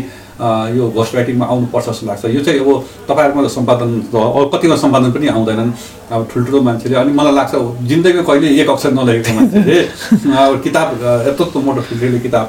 यो 0.76 0.84
घोस्ट 0.98 1.16
राइटिङमा 1.16 1.46
आउनुपर्छ 1.46 1.88
जस्तो 1.90 2.06
लाग्छ। 2.08 2.26
यो 2.36 2.42
चाहिँ 2.44 2.60
अब 2.60 2.70
तपाईँहरूमा 3.10 3.48
सम्पादन 3.56 3.90
अब 4.12 4.50
कतिमा 4.54 4.76
सम्पादन 4.84 5.12
पनि 5.16 5.28
आउँदैनन्। 5.30 5.72
अब 6.12 6.22
ठुल्ठुलो 6.34 6.62
मान्छेले 6.68 6.96
अनि 7.00 7.12
मलाई 7.14 7.34
लाग्छ 7.34 7.54
जिन्दगीमा 7.90 8.24
कहिले 8.28 8.48
एक 8.62 8.70
अक्षर 8.70 8.92
नलेखेको 8.98 9.32
मान्छेले 9.40 9.78
अब 10.44 10.62
किताब 10.66 10.88
यत्रो 11.28 11.60
मोटो 11.66 11.82
ठुल्ठुलो 11.88 12.20
किताब 12.26 12.48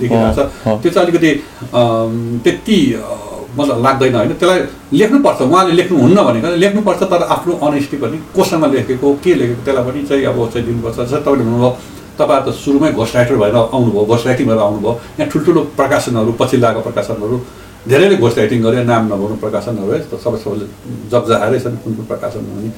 लेखिरहेको 0.00 0.32
छ। 0.34 0.40
त्यो 0.82 0.90
चाहिँ 0.94 1.04
अलिकति 1.04 1.30
त्यति 2.44 2.78
मलाई 3.56 3.82
लाग्दैन 3.86 4.14
होइन। 4.14 4.32
त्यसलाई 4.34 4.60
लेख्नुपर्छ। 4.98 5.40
उहाँले 5.42 5.72
लेख्नुहुन्न 5.78 6.18
भनेको 6.28 6.48
लेख्नुपर्छ 6.64 7.02
तर 7.12 7.22
आफ्नो 7.34 7.52
अनेस्टी 7.66 7.96
पनि 8.02 8.16
कोसँग 8.36 8.64
लेखेको 8.74 9.08
के 9.24 9.32
लेखेको 9.40 9.62
त्यसलाई 9.66 9.84
पनि 9.86 10.00
चाहिँ 10.08 10.24
अब 10.30 10.38
चाहिँ 10.52 10.66
दिनुपर्छ। 10.66 10.96
जस्तै 10.96 11.20
तपाईँले 11.26 11.44
भन्नुभयो 11.44 11.70
तपाईँहरू 12.18 12.50
त 12.50 12.54
सुरुमै 12.54 12.90
घोस्ट 12.98 13.14
राइटर 13.16 13.36
भएर 13.42 13.56
आउनुभयो 13.74 14.04
घोस्ट 14.10 14.24
राइटिङ 14.26 14.46
भएर 14.48 14.60
आउनुभयो। 14.66 14.92
यहाँ 15.18 15.28
ठुल्ठुलो 15.30 15.60
प्रकाशनहरू 15.78 16.32
पछि 16.40 16.56
लागेको 16.62 16.82
प्रकाशनहरू 16.88 17.36
धेरैले 17.90 18.16
घोस्ट 18.16 18.38
राइटिङ 18.38 18.58
गरे 18.64 18.84
नाम 18.90 19.02
नभनु 19.12 19.36
प्रकाशनहरू 19.44 19.90
है 19.92 19.98
सबै 20.24 20.38
सबैले 20.42 20.66
जब्जाएरै 21.12 21.58
छन् 21.64 21.76
कुन 21.84 21.92
कुन 21.94 22.06
प्रकाशन 22.10 22.42
हुने। 22.54 22.70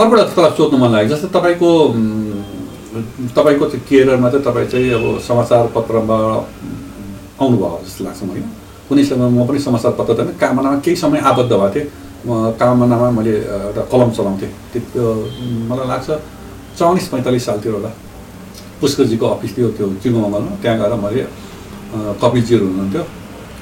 अर्को 0.00 0.12
एउटा 0.16 0.24
तपाईँलाई 0.32 0.56
सोध्नु 0.56 0.76
मन 0.78 0.90
लाग्यो 0.94 1.08
जस्तै 1.12 1.28
तपाईँको 1.36 1.70
तपाईँको 3.36 3.64
चाहिँ 3.70 3.84
केरियरमा 3.88 4.28
चाहिँ 4.30 4.44
तपाईँ 4.48 4.68
चाहिँ 4.72 4.90
अब 4.96 5.04
समाचार 5.28 5.66
पत्रमा 5.76 6.16
आउनुभयो 7.42 7.78
जस्तो 7.84 8.04
लाग्छ 8.04 8.22
मलाई। 8.30 8.55
कुनै 8.88 9.04
समय 9.04 9.28
म 9.30 9.46
पनि 9.46 9.58
समाचार 9.58 9.92
पत्र 9.98 10.14
त 10.14 10.38
कामनामा 10.40 10.78
केही 10.84 10.96
समय 10.96 11.18
आबद्ध 11.30 11.52
भएको 11.52 11.68
थिएँ। 11.74 11.86
म 12.26 12.30
कामनामा 12.58 13.08
मैले 13.18 13.34
एउटा 13.70 13.82
कलम 13.92 14.10
चलाउँथेँ। 14.16 14.50
त्यो 14.72 15.04
मलाई 15.70 15.86
लाग्छ 15.92 16.08
चौबिस 16.78 17.06
पैँतालिस 17.12 17.44
सालतिर 17.46 17.72
होला। 17.78 17.90
पुष्करजीको 18.80 19.26
अफिस 19.26 19.50
थियो 19.56 19.68
त्यो 19.76 19.86
चिङ्गोमङ्गलमा। 20.02 20.52
त्यहाँ 20.62 20.76
गएर 20.80 20.94
मैले 21.04 21.22
कपिलजीहरू 22.22 22.66
हुनुहुन्थ्यो। 22.66 23.02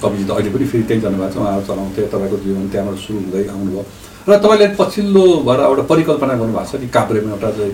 कपिलजी 0.03 0.25
त 0.29 0.31
अहिले 0.35 0.51
पनि 0.55 0.65
फेरि 0.71 0.85
त्यहीँ 0.89 1.03
जानुभएको 1.05 1.33
छ। 1.33 1.37
उहाँहरू 1.39 1.65
चलाउँथे 1.69 2.03
तपाईँको 2.13 2.37
जीवन 2.45 2.65
त्यहाँबाट 2.73 2.97
सुरु 3.05 3.19
हुँदै 3.25 3.43
आउनुभयो। 3.55 3.83
र 4.29 4.33
तपाईँले 4.45 4.67
पछिल्लो 4.81 5.25
भएर 5.47 5.61
एउटा 5.69 5.85
परिकल्पना 5.93 6.35
गर्नुभएको 6.41 6.69
छ 6.71 6.81
नि 6.83 6.89
काभ्रेमा 6.97 7.31
एउटा 7.37 7.51
चाहिँ 7.57 7.73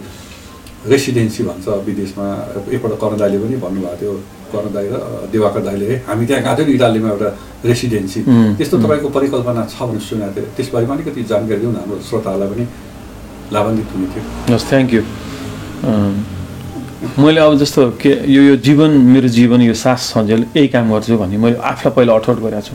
रेसिडेन्सी 0.87 1.43
भन्छ 1.45 1.67
विदेशमा। 1.87 2.27
एकपल्ट 2.73 2.95
कर्ण 3.03 3.17
दाईले 3.21 3.39
पनि 3.43 3.57
भन्नुभएको 3.61 3.97
थियो 4.01 4.13
कर्ण 4.53 4.67
दाई 4.75 4.87
र 4.93 4.97
दिवाकर 5.33 5.63
दाईले 5.69 5.87
है 5.91 5.97
हामी 6.09 6.25
त्यहाँ 6.27 6.43
गएको 6.43 6.63
थियौँ 6.65 6.77
इटालीमा 6.81 7.09
एउटा 7.11 7.29
रेसिडेन्सी। 7.69 8.21
त्यस्तो 8.57 8.77
तपाईँको 8.81 9.09
परिकल्पना 9.17 9.63
छ 9.69 9.77
भनेर 9.89 10.01
सुनेको 10.09 10.33
थिएँ। 10.37 10.47
त्यसबारेमा 10.57 10.95
अलिकति 10.95 11.21
जानकारी 11.29 11.61
दिउँ 11.61 11.73
न 11.73 11.77
हाम्रो 11.85 12.01
श्रोताहरूलाई 12.09 12.49
पनि। 12.49 12.65
लाभान्वित 13.53 13.89
हुने 13.93 14.07
थियो। 14.13 14.23
हस् 14.55 14.67
थ्याङ्क 14.71 14.91
यू 14.95 15.03
मैले 17.19 17.41
अब 17.41 17.53
जस्तो 17.61 17.81
के 18.01 18.13
यो 18.29 18.41
यो 18.43 18.57
जीवन 18.65 18.91
मेरो 19.13 19.29
जीवन 19.29 19.61
यो 19.69 19.75
सास 19.75 20.01
सन्जेल 20.15 20.41
यही 20.57 20.69
काम 20.69 20.93
गर्छु 20.93 21.17
भन्ने 21.17 21.37
मैले 21.37 21.57
आफूलाई 21.57 21.93
पहिला 21.97 22.13
अठोट 22.15 22.39
गरेको 22.41 22.61
छु। 22.61 22.75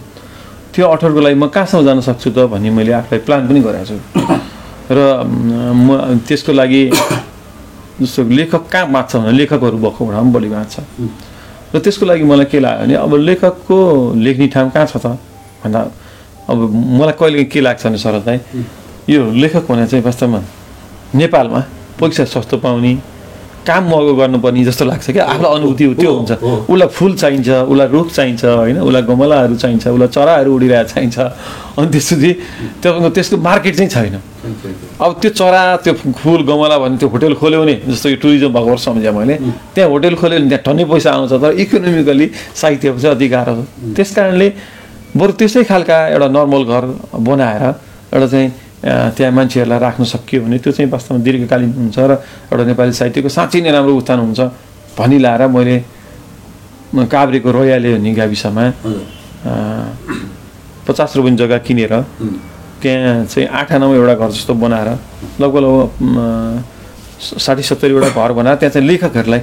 त्यो 0.74 0.86
अठोटको 0.86 1.20
लागि 1.26 1.38
म 1.38 1.48
कहाँसम्म 1.48 1.86
जान 1.86 2.00
सक्छु 2.02 2.30
त 2.36 2.38
भन्ने 2.54 2.70
मैले 2.70 2.92
आफूलाई 3.02 3.22
प्लान 3.26 3.42
पनि 3.48 3.60
गरेको 3.66 3.86
छु। 3.86 3.98
र 4.94 5.00
म 5.26 6.20
त्यसको 6.28 6.52
लागि 6.54 6.82
जस्तो 8.02 8.24
लेखक 8.24 8.64
कहाँ 8.72 8.92
बाँच्छ 8.92 9.16
भने 9.16 9.32
लेखकहरू 9.32 9.78
भएको 9.78 10.06
पनि 10.06 10.32
बढी 10.32 10.50
बाँच्छ। 10.50 10.80
र 11.76 11.80
त्यसको 11.80 12.06
लागि 12.06 12.24
मलाई 12.24 12.46
के 12.52 12.60
लाग्यो 12.60 12.86
भने 12.86 12.96
अब 12.96 13.14
लेखकको 13.28 13.78
लेख्ने 14.16 14.48
ठाउँ 14.54 14.70
कहाँ 14.72 14.86
छ 14.86 14.98
त? 14.98 15.18
भन्दा 15.64 15.80
अब 16.50 16.58
मलाई 17.00 17.14
कहिले 17.20 17.44
के 17.52 17.60
लाग्छ 17.62 17.86
भने 17.88 18.20
भाइ 18.26 18.40
यो 19.10 19.20
लेखक 19.32 19.66
भने 19.70 19.88
चाहिँ 19.88 20.04
वास्तवमा 20.06 20.42
नेपालमा 21.16 21.60
पैसा 22.00 22.26
सस्तो 22.26 22.58
पाउने 22.64 22.94
काम 23.66 23.84
महँगो 23.90 24.14
गर्नुपर्ने 24.16 24.64
जस्तो 24.66 24.86
लाग्छ 24.86 25.12
क्या? 25.12 25.24
आफूलाई 25.26 25.52
अनुभूति 25.58 25.84
त्यो 26.00 26.12
हुन्छ। 26.14 26.32
उसलाई 26.70 26.88
फुल 26.98 27.14
चाहिन्छ 27.22 27.50
उसलाई 27.50 27.88
रुख 27.96 28.08
चाहिन्छ 28.14 28.44
होइन? 28.46 28.78
उसलाई 28.80 29.04
गमलाहरू 29.10 29.56
चाहिन्छ 29.56 29.88
उसलाई 29.88 30.08
चराहरू 30.16 30.50
उडिरहेको 30.56 30.90
चाहिन्छ। 30.94 31.18
अनि 31.78 31.88
त्यसपछि 31.92 32.32
तपाईँको 32.84 33.10
त्यसको 33.16 33.36
मार्केट 33.38 33.76
चाहिँ 33.76 33.90
छैन। 33.90 34.16
अब 35.02 35.12
त्यो 35.22 35.30
चरा 35.42 35.64
त्यो 35.84 35.94
फुल 36.22 36.42
गमला 36.46 36.78
भने 36.78 36.98
त्यो 37.02 37.10
होटेल 37.10 37.34
खोल्यो 37.42 37.60
भने 37.62 37.76
जस्तो 37.90 38.10
यो 38.10 38.18
टुरिज्म 38.22 38.50
भएको 38.54 38.70
वर्ष 38.70 38.84
सम्झेँ 38.86 39.12
मैले 39.12 39.36
त्यहाँ 39.74 39.90
होटेल 39.90 40.16
खोल्यो 40.16 40.40
भने 40.40 40.50
त्यहाँ 40.50 40.64
टन्नै 40.66 40.86
पैसा 40.86 41.10
आउँछ 41.12 41.34
तर 41.42 41.52
इकोनोमिकली 41.66 42.28
साहित्यको 42.62 43.00
चाहिँ 43.02 43.16
अति 43.16 43.28
गाह्रो 43.34 43.54
छ 43.56 43.96
त्यस 43.98 44.10
कारणले 44.16 44.48
बरु 45.18 45.32
त्यस्तै 45.40 45.64
खालका 45.66 45.98
एउटा 46.14 46.28
नर्मल 46.38 46.64
घर 46.70 46.84
बनाएर 47.28 47.64
एउटा 48.14 48.28
चाहिँ 48.28 48.50
त्यहाँ 48.86 49.32
मान्छेहरूलाई 49.34 49.80
राख्न 49.80 50.04
सकियो 50.06 50.42
भने 50.44 50.58
त्यो 50.62 50.72
चाहिँ 50.72 50.90
वास्तवमा 50.92 51.24
दीर्घकालीन 51.26 51.72
हुन्छ 51.74 51.98
र 52.00 52.12
एउटा 52.54 52.64
नेपाली 52.70 52.94
साहित्यको 52.94 53.30
साँच्चै 53.30 53.60
नै 53.62 53.72
राम्रो 53.74 53.94
उत्थान 53.98 54.20
हुन्छ 54.22 54.40
भनी 54.94 55.18
लाएर 55.26 55.42
मैले 55.50 55.78
काभ्रेको 57.04 57.50
रोयाले 57.52 57.90
भन्ने 57.94 58.12
गाविसमा 58.14 58.64
पचास 60.86 61.16
रुपियाँ 61.18 61.38
जग्गा 61.38 61.58
किनेर 61.66 61.94
त्यहाँ 62.82 63.26
चाहिँ 63.26 63.48
आठ 63.50 63.72
एउटा 63.72 64.14
घर 64.16 64.30
जस्तो 64.32 64.54
बनाएर 64.54 64.90
लगभग 65.42 65.60
लगभग 65.66 66.64
साठी 67.18 67.64
सत्तरीवटा 67.64 68.10
घर 68.14 68.32
बनाएर 68.38 68.56
त्यहाँ 68.62 68.74
चाहिँ 68.74 68.88
लेखकहरूलाई 68.88 69.42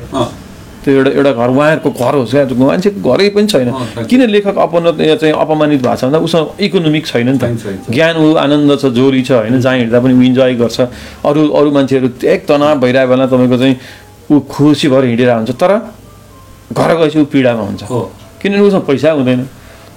त्यो 0.82 0.94
एउटा 0.94 1.10
एउटा 1.10 1.32
घर 1.32 1.48
उहाँहरूको 1.48 1.90
घर 1.90 2.14
होस् 2.14 2.30
क्या 2.30 2.44
मान्छेको 2.58 3.00
घरै 3.02 3.28
पनि 3.30 3.46
छैन। 3.46 3.68
किन 4.10 4.20
लेखक 4.30 4.56
अपनत 4.58 5.00
या 5.00 5.16
चाहिँ 5.16 5.34
अपमानित 5.34 5.80
भएको 5.82 5.96
छ 5.96 6.04
भन्दा 6.04 6.18
उसँग 6.18 6.46
इकोनोमिक 6.60 7.06
छैन 7.06 7.28
नि 7.28 7.38
त। 7.38 7.44
ज्ञान 7.90 8.16
ऊ 8.18 8.34
आनन्द 8.34 8.70
छ 8.82 8.84
जोरी 8.90 9.22
छ 9.22 9.30
होइन 9.46 9.60
जहाँ 9.60 9.76
हिँड्दा 9.78 9.98
पनि 10.00 10.14
ऊ 10.14 10.22
इन्जोय 10.22 10.54
गर्छ। 10.58 10.80
अरू 11.22 11.40
अरू 11.48 11.70
मान्छेहरू 11.70 12.08
एक 12.26 12.40
तनाव 12.46 12.80
भइरहेको 12.82 13.10
बेला 13.10 13.26
तपाईँको 13.26 13.56
चाहिँ 13.62 13.76
ऊ 14.30 14.40
खुसी 14.50 14.88
भएर 14.88 15.04
हिँडिरहेको 15.04 15.38
हुन्छ 15.38 15.50
तर 15.54 15.72
घर 16.72 16.90
गएपछि 16.98 17.18
ऊ 17.20 17.24
पीडामा 17.30 17.62
हुन्छ। 17.62 17.82
हो। 17.86 18.00
किनभने 18.42 18.62
उसँग 18.66 18.82
पैसा 18.82 19.10
हुँदैन। 19.12 19.40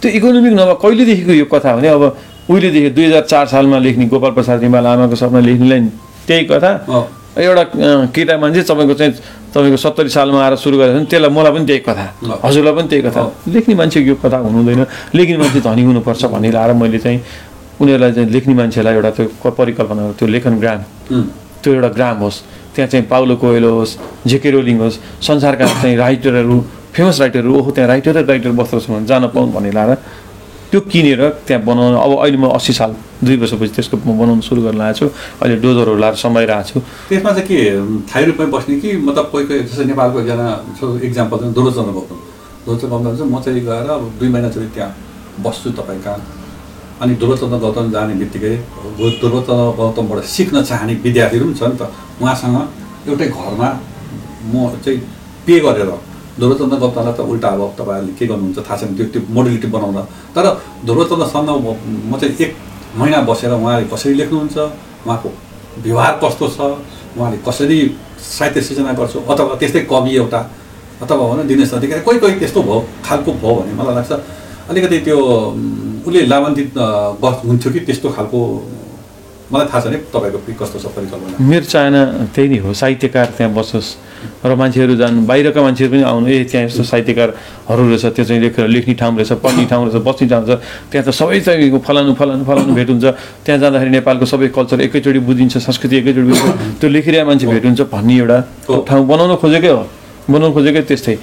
त्यो 0.01 0.11
इकोनोमिक 0.11 0.53
नभए 0.53 0.75
कहिलेदेखिको 0.83 1.33
यो 1.33 1.45
कथा 1.49 1.75
भने 1.75 1.87
अब 1.87 2.03
उहिलेदेखि 2.45 2.89
दुई 2.93 3.05
हजार 3.05 3.23
चार 3.25 3.45
सालमा 3.47 3.77
लेख्ने 3.79 4.05
गोपाल 4.05 4.31
प्रसाद 4.37 4.61
रिमाल 4.61 4.85
आमाको 4.85 5.15
सपना 5.17 5.39
लेख्नेलाई 5.39 5.79
नि 5.79 5.89
त्यही 6.27 6.43
कथा। 6.45 6.71
एउटा 7.35 7.63
केटा 8.15 8.37
मान्छे 8.37 8.61
तपाईँको 8.63 8.93
चाहिँ 8.95 9.13
तपाईँको 9.51 9.77
सत्तरी 9.77 10.09
सालमा 10.09 10.39
आएर 10.39 10.55
सुरु 10.55 10.77
गरेको 10.77 10.93
छ 10.93 10.95
भने 10.95 11.05
त्यसलाई 11.11 11.31
मलाई 11.35 11.51
पनि 11.51 11.65
त्यही 11.65 11.79
कथा। 11.87 12.05
हजुरलाई 12.43 12.73
पनि 12.75 12.87
त्यही 12.87 13.01
कथा। 13.07 13.21
लेख्ने 13.51 13.75
मान्छेको 13.75 14.07
यो 14.07 14.15
कथा 14.23 14.37
हुनु 14.45 14.57
हुँदैन। 14.63 14.85
लेख्ने 15.15 15.37
मान्छे 15.37 15.59
धनी 15.67 15.83
हुनुपर्छ 15.83 16.23
भन्ने 16.31 16.51
लाएर 16.51 16.71
मैले 16.79 16.99
चाहिँ 16.99 17.19
उनीहरूलाई 17.81 18.11
चाहिँ 18.15 18.29
लेख्ने 18.31 18.53
मान्छेलाई 18.55 18.93
एउटा 18.95 19.11
त्यो 19.19 19.51
परिकल्पना 19.51 20.01
त्यो 20.19 20.27
लेखन 20.27 20.55
ग्राम। 20.63 20.79
त्यो 21.63 21.73
एउटा 21.73 21.89
ग्राम 21.97 22.17
होस्। 22.23 22.37
त्यहाँ 22.75 22.89
चाहिँ 22.91 23.05
पाउलो 23.07 23.35
कोएलो 23.35 23.71
होस् 23.79 23.97
जेके 24.27 24.51
रोलिङ 24.51 24.77
होस् 24.79 24.95
संसारका 25.27 25.65
चाहिँ 25.81 25.95
राइटरहरू 25.95 26.55
फेमस 26.95 27.19
राइटरहरू 27.19 27.51
ओहो 27.59 27.71
त्यहाँ 27.71 27.87
राइटर 27.89 28.11
र 28.15 28.25
राइटर 28.25 28.51
बस्दो 28.51 28.79
छ 28.79 28.89
भने 28.91 29.05
जान 29.07 29.27
पाउँ 29.35 29.51
भन्ने 29.51 29.71
लाएर 29.71 29.91
त्यो 30.75 30.83
किनेर 30.91 31.21
त्यहाँ 31.47 31.63
बनाउनु 31.63 31.95
अब 32.03 32.11
अहिले 32.19 32.35
म 32.35 32.51
अस्सी 32.51 32.73
साल 32.75 32.91
दुई 33.23 33.39
वर्षपछि 33.39 33.79
त्यसको 33.79 33.95
म 33.95 34.11
बनाउनु 34.19 34.43
सुरु 34.43 34.61
गर्न 34.67 34.75
लागेको 34.75 35.07
छु। 35.07 35.07
अहिले 35.39 35.55
डोजरहरू 35.63 35.95
लाएर 36.03 36.15
समाइरहेको 36.19 36.67
छु। 36.67 36.79
त्यसमा 37.07 37.31
चाहिँ 37.31 37.47
के 37.47 37.59
थाई 38.11 38.23
रूपमै 38.27 38.47
बस्ने 38.51 38.75
कि 38.83 38.89
मतलब 39.07 39.25
कोही 39.31 39.43
कोही 39.47 39.59
जस्तै 39.71 39.85
नेपालको 39.87 40.19
एकजना 40.19 40.47
इक्जाम्पल 41.07 41.37
चाहिँ 41.39 41.53
दुरोचन्द्र 41.55 41.91
गौतम 41.95 42.17
दुरोचन्द्र 42.67 42.91
गौतम 42.91 43.15
चाहिँ 43.15 43.31
म 43.31 43.39
चाहिँ 43.39 43.61
गएर 43.63 43.87
अब 43.87 44.03
दुई 44.19 44.29
महिनाचोटि 44.35 44.67
त्यहाँ 44.75 44.91
बस्छु 45.39 45.69
तपाईँ 45.79 46.01
कहाँ। 46.03 46.19
अनि 47.01 47.13
दुरोचन्द्र 47.23 47.57
गौतम 47.63 47.85
जाने 47.95 48.13
बित्तिकै 48.19 48.55
दुरोचन्द्र 48.99 49.71
गौतमबाट 49.79 50.23
सिक्न 50.35 50.55
चाहने 50.59 50.93
विद्यार्थीहरू 51.07 51.45
पनि 51.45 51.55
छ 51.55 51.63
नि 51.71 51.75
त। 51.79 51.87
उहाँसँग 52.19 52.55
एउटै 53.07 53.27
घरमा 53.31 53.67
म 54.51 54.75
चाहिँ 54.83 54.99
पे 55.47 55.55
गरेर 55.63 55.91
ध्रुवचन्द्र 56.39 56.77
गौतमलाई 56.83 57.13
त 57.15 57.19
उल्टा 57.31 57.49
अब 57.55 57.61
तपाईँहरूले 57.79 58.13
के 58.19 58.25
गर्नुहुन्छ? 58.27 58.59
थाहा 58.67 58.77
छैन 58.79 58.91
त्यो 58.97 59.05
त्यो 59.13 59.21
मोडलिटी 59.35 59.67
बनाउँदा 59.75 60.01
तर 60.35 60.45
ध्रुवचन्द्रसँग 60.85 61.49
म 62.11 62.13
चाहिँ 62.19 62.35
एक 62.43 62.51
महिना 62.99 63.19
बसेर 63.29 63.51
उहाँले 63.55 63.85
कसरी 63.93 64.13
लेख्नुहुन्छ 64.19 64.57
उहाँको 65.07 65.29
व्यवहार 65.85 66.13
कस्तो 66.23 66.45
छ 66.55 66.59
उहाँले 67.17 67.37
कसरी 67.47 67.77
साहित्य 68.19 68.61
सिर्जना 68.67 68.93
गर्छु 68.99 69.19
अथवा 69.31 69.55
त्यस्तै 69.61 69.81
कवि 69.91 70.11
एउटा 70.15 70.39
अथवा 71.03 71.23
भनौँ 71.29 71.45
दिनेश 71.47 71.73
अधिकारी 71.73 72.01
कोही 72.07 72.19
कोही 72.19 72.35
त्यस्तो 72.39 72.61
भयो 72.67 72.79
खालको 73.05 73.31
भयो 73.43 73.55
भने 73.55 73.73
मलाई 73.79 73.95
लाग्छ। 73.95 74.11
अलिकति 74.69 74.97
त्यो 75.07 75.17
उसले 76.07 76.21
लाभान्वित 76.31 76.77
हुन्थ्यो 77.47 77.69
कि 77.73 77.79
त्यस्तो 77.87 78.09
खालको 78.15 78.39
मलाई 79.51 79.67
थाहा 79.69 79.79
छ 79.81 79.87
नि 79.93 79.97
तपाईँको 80.09 80.39
कस्तो 80.57 80.77
छ 80.79 80.85
परिकल्पना 80.95 81.37
मेरो 81.45 81.65
चाहना 81.69 82.01
त्यही 82.33 82.47
नै 82.49 82.57
हो 82.65 82.73
साहित्यकार 82.73 83.27
त्यहाँ 83.37 83.53
बसोस् 83.53 83.89
र 84.41 84.55
मान्छेहरू 84.57 84.95
जानु 84.97 85.21
बाहिरका 85.29 85.61
मान्छेहरू 85.61 85.91
पनि 85.93 86.03
आउनु 86.09 86.27
ए 86.33 86.43
त्यहाँ 86.49 86.65
यस्तो 86.65 86.83
साहित्यकारहरू 86.83 87.83
रहेछ 87.89 88.05
त्यो 88.15 88.25
चाहिँ 88.25 88.41
लेखेर 88.41 88.67
लेख्ने 88.73 88.93
ठाउँ 88.97 89.13
रहेछ 89.21 89.31
पढ्ने 89.45 89.65
ठाउँ 89.69 89.85
रहेछ 89.85 90.01
बस्ने 90.01 90.27
ठाउँ 90.33 90.45
रहेछ 90.49 90.59
त्यहाँ 90.89 91.05
त 91.05 91.09
सबै 91.13 91.39
चाहिँ 91.45 91.77
फलानु 91.77 92.13
फलानु 92.17 92.43
फलानु 92.49 92.73
भेट 92.73 92.89
हुन्छ। 92.89 93.05
त्यहाँ 93.45 93.59
जाँदाखेरि 93.61 93.91
नेपालको 94.01 94.25
सबै 94.25 94.47
कल्चर 94.49 94.81
एकैचोटि 94.89 95.19
बुझिन्छ 95.29 95.57
संस्कृति 95.61 95.95
एकैचोटि 96.01 96.25
बुझिन्छ 96.25 96.81
त्यो 96.81 96.89
लेखिरहेको 96.89 97.27
मान्छे 97.29 97.45
भेट 97.53 97.63
हुन्छ 97.69 97.81
भन्ने 97.93 98.15
एउटा। 98.17 98.37
ठाउँ 98.89 99.05
बनाउन 99.05 99.35
खोजेकै 99.45 99.71
हो 99.77 99.83
बनाउन 100.25 100.51
खोजेकै 100.57 100.81
त्यस्तै। 100.89 101.15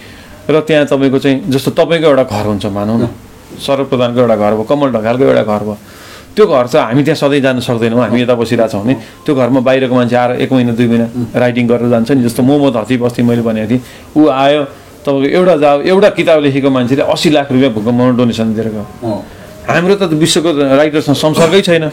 र 0.46 0.60
त्यहाँ 0.62 0.86
तपाईँको 0.86 1.18
चाहिँ 1.18 1.36
जस्तो 1.50 1.70
तपाईँको 1.74 2.06
एउटा 2.06 2.24
घर 2.30 2.46
हुन्छ 2.54 2.64
भनौँ 2.70 2.98
न। 3.02 3.04
शरद 3.58 3.86
प्रधानको 3.90 4.18
एउटा 4.20 4.36
घर 4.38 4.52
भयो 4.54 4.64
कमल 4.70 4.88
ढकालको 4.94 5.22
एउटा 5.26 5.42
घर 5.42 5.62
भयो। 5.66 5.76
त्यो 6.36 6.46
घर 6.46 6.66
चाहिँ 6.66 6.86
हामी 6.86 7.02
त्यहाँ 7.04 7.16
सधैँ 7.16 7.40
जान 7.40 7.60
सक्दैनौँ 7.60 8.00
हामी 8.00 8.20
यता 8.22 8.34
बसिरहेको 8.34 8.72
छौँ 8.72 8.82
भने 8.82 8.94
त्यो 9.24 9.34
घरमा 9.34 9.60
बाहिरको 9.60 9.94
मान्छे 9.94 10.16
आएर 10.16 10.30
एक 10.42 10.52
महिना 10.52 10.72
दुई 10.72 10.86
महिना 10.88 11.06
राइटिङ 11.36 11.66
गरेर 11.68 11.88
जान्छ 11.92 12.10
नि 12.10 12.22
जस्तो 12.24 12.42
मोमो 12.42 12.70
धरती 12.72 12.96
बस्ती 12.96 13.22
मैले 13.22 13.42
भनेको 13.42 13.68
थिएँ। 13.70 13.80
ऊ 14.16 14.28
आयो 14.28 14.62
तपाईँको 15.04 15.28
एउटा 15.28 15.56
जा 15.62 15.70
एउटा 15.92 16.08
किताब 16.16 16.38
लेखेको 16.42 16.70
मान्छेले 16.70 17.02
असी 17.02 17.28
लाख 17.30 17.52
रुपियाँ 17.52 17.72
भूकम्पमा 17.76 18.10
डोनेसन 18.16 18.54
दिएर 18.54 18.68
गयो। 18.72 18.84
हाम्रो 19.62 19.94
त 19.94 20.02
विश्वको 20.18 20.50
राइटरसँग 20.58 21.14
संसर्गै 21.14 21.60
छैन। 21.62 21.84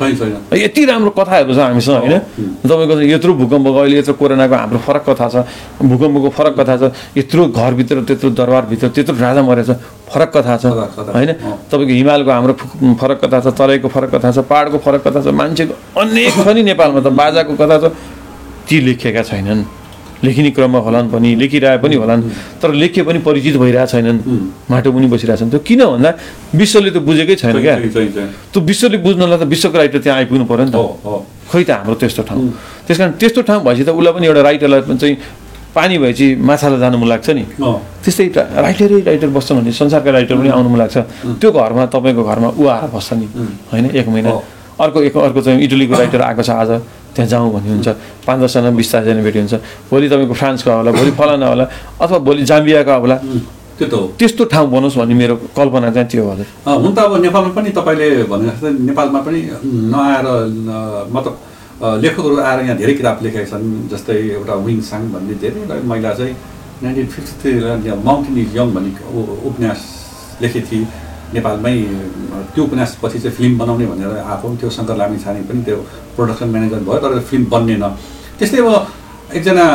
यति 0.58 0.82
राम्रो 0.89 1.12
कथाहरू 1.13 1.53
छ 1.53 1.60
हामीसँग 1.69 2.01
होइन? 2.01 2.17
तपाईँको 2.65 2.93
यत्रो 3.13 3.32
भूकम्पको 3.38 3.79
अहिले 3.79 3.97
यत्रो 4.01 4.13
कोरोनाको 4.17 4.55
हाम्रो 4.58 4.79
फरक 4.82 5.03
कथा 5.10 5.27
छ 5.29 5.36
भूकम्पको 5.77 6.29
फरक 6.34 6.53
कथा 6.60 6.75
छ 6.82 6.84
यत्रो 7.17 7.45
घरभित्र 7.53 7.97
त्यत्रो 8.10 8.29
दरबारभित्र 8.34 8.88
त्यत्रो 8.89 9.15
राजा 9.21 9.41
मरेछ 9.45 9.69
फरक 10.10 10.29
कथा 10.38 10.55
छ। 10.58 10.65
होइन। 11.13 11.32
तपाईँको 11.69 11.93
हिमालको 11.93 12.32
हाम्रो 12.32 12.53
फरक 12.97 13.17
कथा 13.23 13.39
छ 13.39 13.47
तराईको 13.53 13.88
फरक 13.88 14.10
कथा 14.17 14.29
छ 14.34 14.38
पाहाडको 14.49 14.77
फरक 14.82 15.01
कथा 15.05 15.19
छ 15.21 15.27
मान्छेको 15.29 15.73
अनेक 16.01 16.34
छ 16.41 16.47
नि 16.58 16.62
नेपालमा 16.73 16.99
त 17.05 17.13
बाजाको 17.13 17.53
कथा 17.53 17.77
छ 17.77 17.93
ती 18.65 18.77
लेखेका 18.82 19.23
छैनन्। 19.29 19.78
लेखिने 20.23 20.49
क्रममा 20.51 20.79
होलान् 20.86 21.08
पनि 21.12 21.29
लेखिरहे 21.41 21.77
पनि 21.84 21.95
होलान् 21.95 22.21
तर 22.62 22.69
लेखे 22.82 23.01
पनि 23.08 23.19
परिचित 23.23 23.55
भइरहेको 23.55 23.88
छैनन् 23.88 24.19
माटो 24.71 24.91
पनि 24.91 25.08
बसिरहेछन् 25.08 25.49
त्यो 25.49 25.60
किन 25.63 25.82
भन्दा 25.95 26.12
विश्वले 26.60 26.91
त 26.91 26.97
बुझेकै 27.08 27.36
छैन 27.39 27.55
क्या। 27.63 27.75
त्यो 28.51 28.60
विश्वले 28.62 28.97
बुझ्नलाई 28.99 29.38
त 29.39 29.43
विश्वको 29.47 29.77
राइटर 29.77 29.99
त्यहाँ 30.03 30.17
आइपुग्नु 30.19 30.45
पऱ्यो 30.51 30.65
नि 30.67 30.71
त। 30.75 30.77
खोइ 31.49 31.63
त 31.63 31.71
हाम्रो 31.71 31.95
त्यस्तो 31.95 32.21
ठाउँ। 32.27 32.41
त्यस 32.88 32.97
कारण 32.99 33.12
त्यस्तो 33.15 33.41
ठाउँ 33.47 33.63
भएपछि 33.63 33.84
त 33.88 33.89
उसलाई 33.95 34.13
पनि 34.13 34.25
एउटा 34.27 34.41
राइटरलाई 34.43 34.82
पनि 34.91 34.97
चाहिँ 34.99 35.15
पानी 35.75 35.95
भएपछि 36.03 36.27
माछालाई 36.36 36.79
जानु 36.84 36.97
मन 36.99 37.08
लाग्छ 37.10 37.29
नि। 37.29 37.43
त्यस्तै 38.03 38.25
राइटरै 38.36 38.99
राइटर 39.08 39.29
बस्छन् 39.32 39.58
भने 39.63 39.71
संसारका 39.71 40.12
राइटर 40.12 40.36
पनि 40.36 40.49
आउनु 40.51 40.69
मन 40.69 40.79
लाग्छ। 40.84 40.97
त्यो 41.39 41.49
घरमा 41.51 41.86
तपाईँको 41.95 42.23
घरमा 42.27 42.49
ऊ 42.60 42.63
आएर 42.67 42.89
बस्छ 42.91 43.10
नि। 43.15 43.27
होइन 43.71 43.86
एक 43.95 44.08
महिना। 44.08 44.29
अर्को 44.84 44.99
एक 45.08 45.15
अर्को 45.17 45.41
चाहिँ 45.41 45.60
इटलीको 45.63 45.93
राइटर 46.01 46.21
आएको 46.21 46.43
छ 46.43 46.49
आज। 46.49 46.71
त्यहाँ 47.15 47.30
जाउँ 47.30 47.52
भन्ने 47.54 47.69
हुन्छ। 47.69 47.89
पाँच 48.26 48.38
दसजना 48.43 48.69
बिस 48.80 48.88
दसजना 48.95 49.22
भेटी 49.28 49.39
हुन्छ। 49.39 49.56
भोलि 49.89 50.08
तपाईँको 50.10 50.36
फ्रान्सको 50.41 50.69
होला 50.72 50.91
भोलि 50.91 51.12
फलाना 51.19 51.48
होला 51.48 51.65
अथवा 52.02 52.17
भोलि 52.28 52.43
जाम्बियाका 52.50 52.95
होला 53.02 53.17
त्यो 53.80 53.88
त 53.88 53.93
हो। 53.93 54.04
त्यस्तो 54.19 54.43
ठाउँ 54.52 54.67
बनोस् 54.69 54.98
भन्ने 55.00 55.15
मेरो 55.15 55.36
कल्पना 55.56 55.89
चाहिँ 55.95 56.08
त्यो 56.12 56.24
हजुर 56.30 56.48
हुन 56.67 56.91
त 56.93 57.00
अब 57.00 57.13
नेपालमा 57.24 57.52
पनि 57.56 57.69
तपाईँले 57.72 58.08
भने 58.28 58.45
जस्तै 58.52 58.69
नेपालमा 58.91 59.19
पनि 59.28 59.39
नआएर 59.93 60.28
मतलब 61.15 61.36
लेखकहरू 62.04 62.36
आएर 62.43 62.60
यहाँ 62.67 62.78
धेरै 62.78 62.93
किताब 63.00 63.17
लेखेका 63.24 63.48
छन् 63.52 63.88
जस्तै 63.91 64.15
एउटा 64.36 64.54
विङ 64.67 64.80
साङ 64.84 65.02
भन्ने 65.15 65.34
धेरै 65.39 65.80
महिला 65.88 66.12
चाहिँ 66.19 66.36
nineteen 66.84 67.08
fifty 67.08 67.34
three 67.39 67.52
mountain 68.08 68.38
is 68.43 68.52
young 68.58 68.67
भन्ने 68.76 68.91
उपन्यास 69.48 69.80
लेखेकी। 70.41 70.67
थिए 70.69 70.84
नेपालमै 71.33 71.75
त्यो 72.53 72.63
उपन्यास 72.63 72.97
पछि 73.01 73.19
चाहिँ 73.19 73.35
फिल्म 73.37 73.57
बनाउने 73.57 73.85
भनेर 73.91 74.11
आएको 74.25 74.45
त्यो 74.59 74.69
शङ्कर 74.69 74.95
लामी 75.01 75.17
छाने 75.23 75.41
पनि 75.49 75.61
त्यो 75.67 75.77
प्रोडक्सन 76.15 76.47
म्यानेजर 76.49 76.79
भयो 76.87 76.99
तर 77.03 77.19
फिल्म 77.29 77.45
बन्नेन। 77.53 77.83
त्यस्तै 78.39 78.59
अब 78.61 78.69
एकजना 79.37 79.65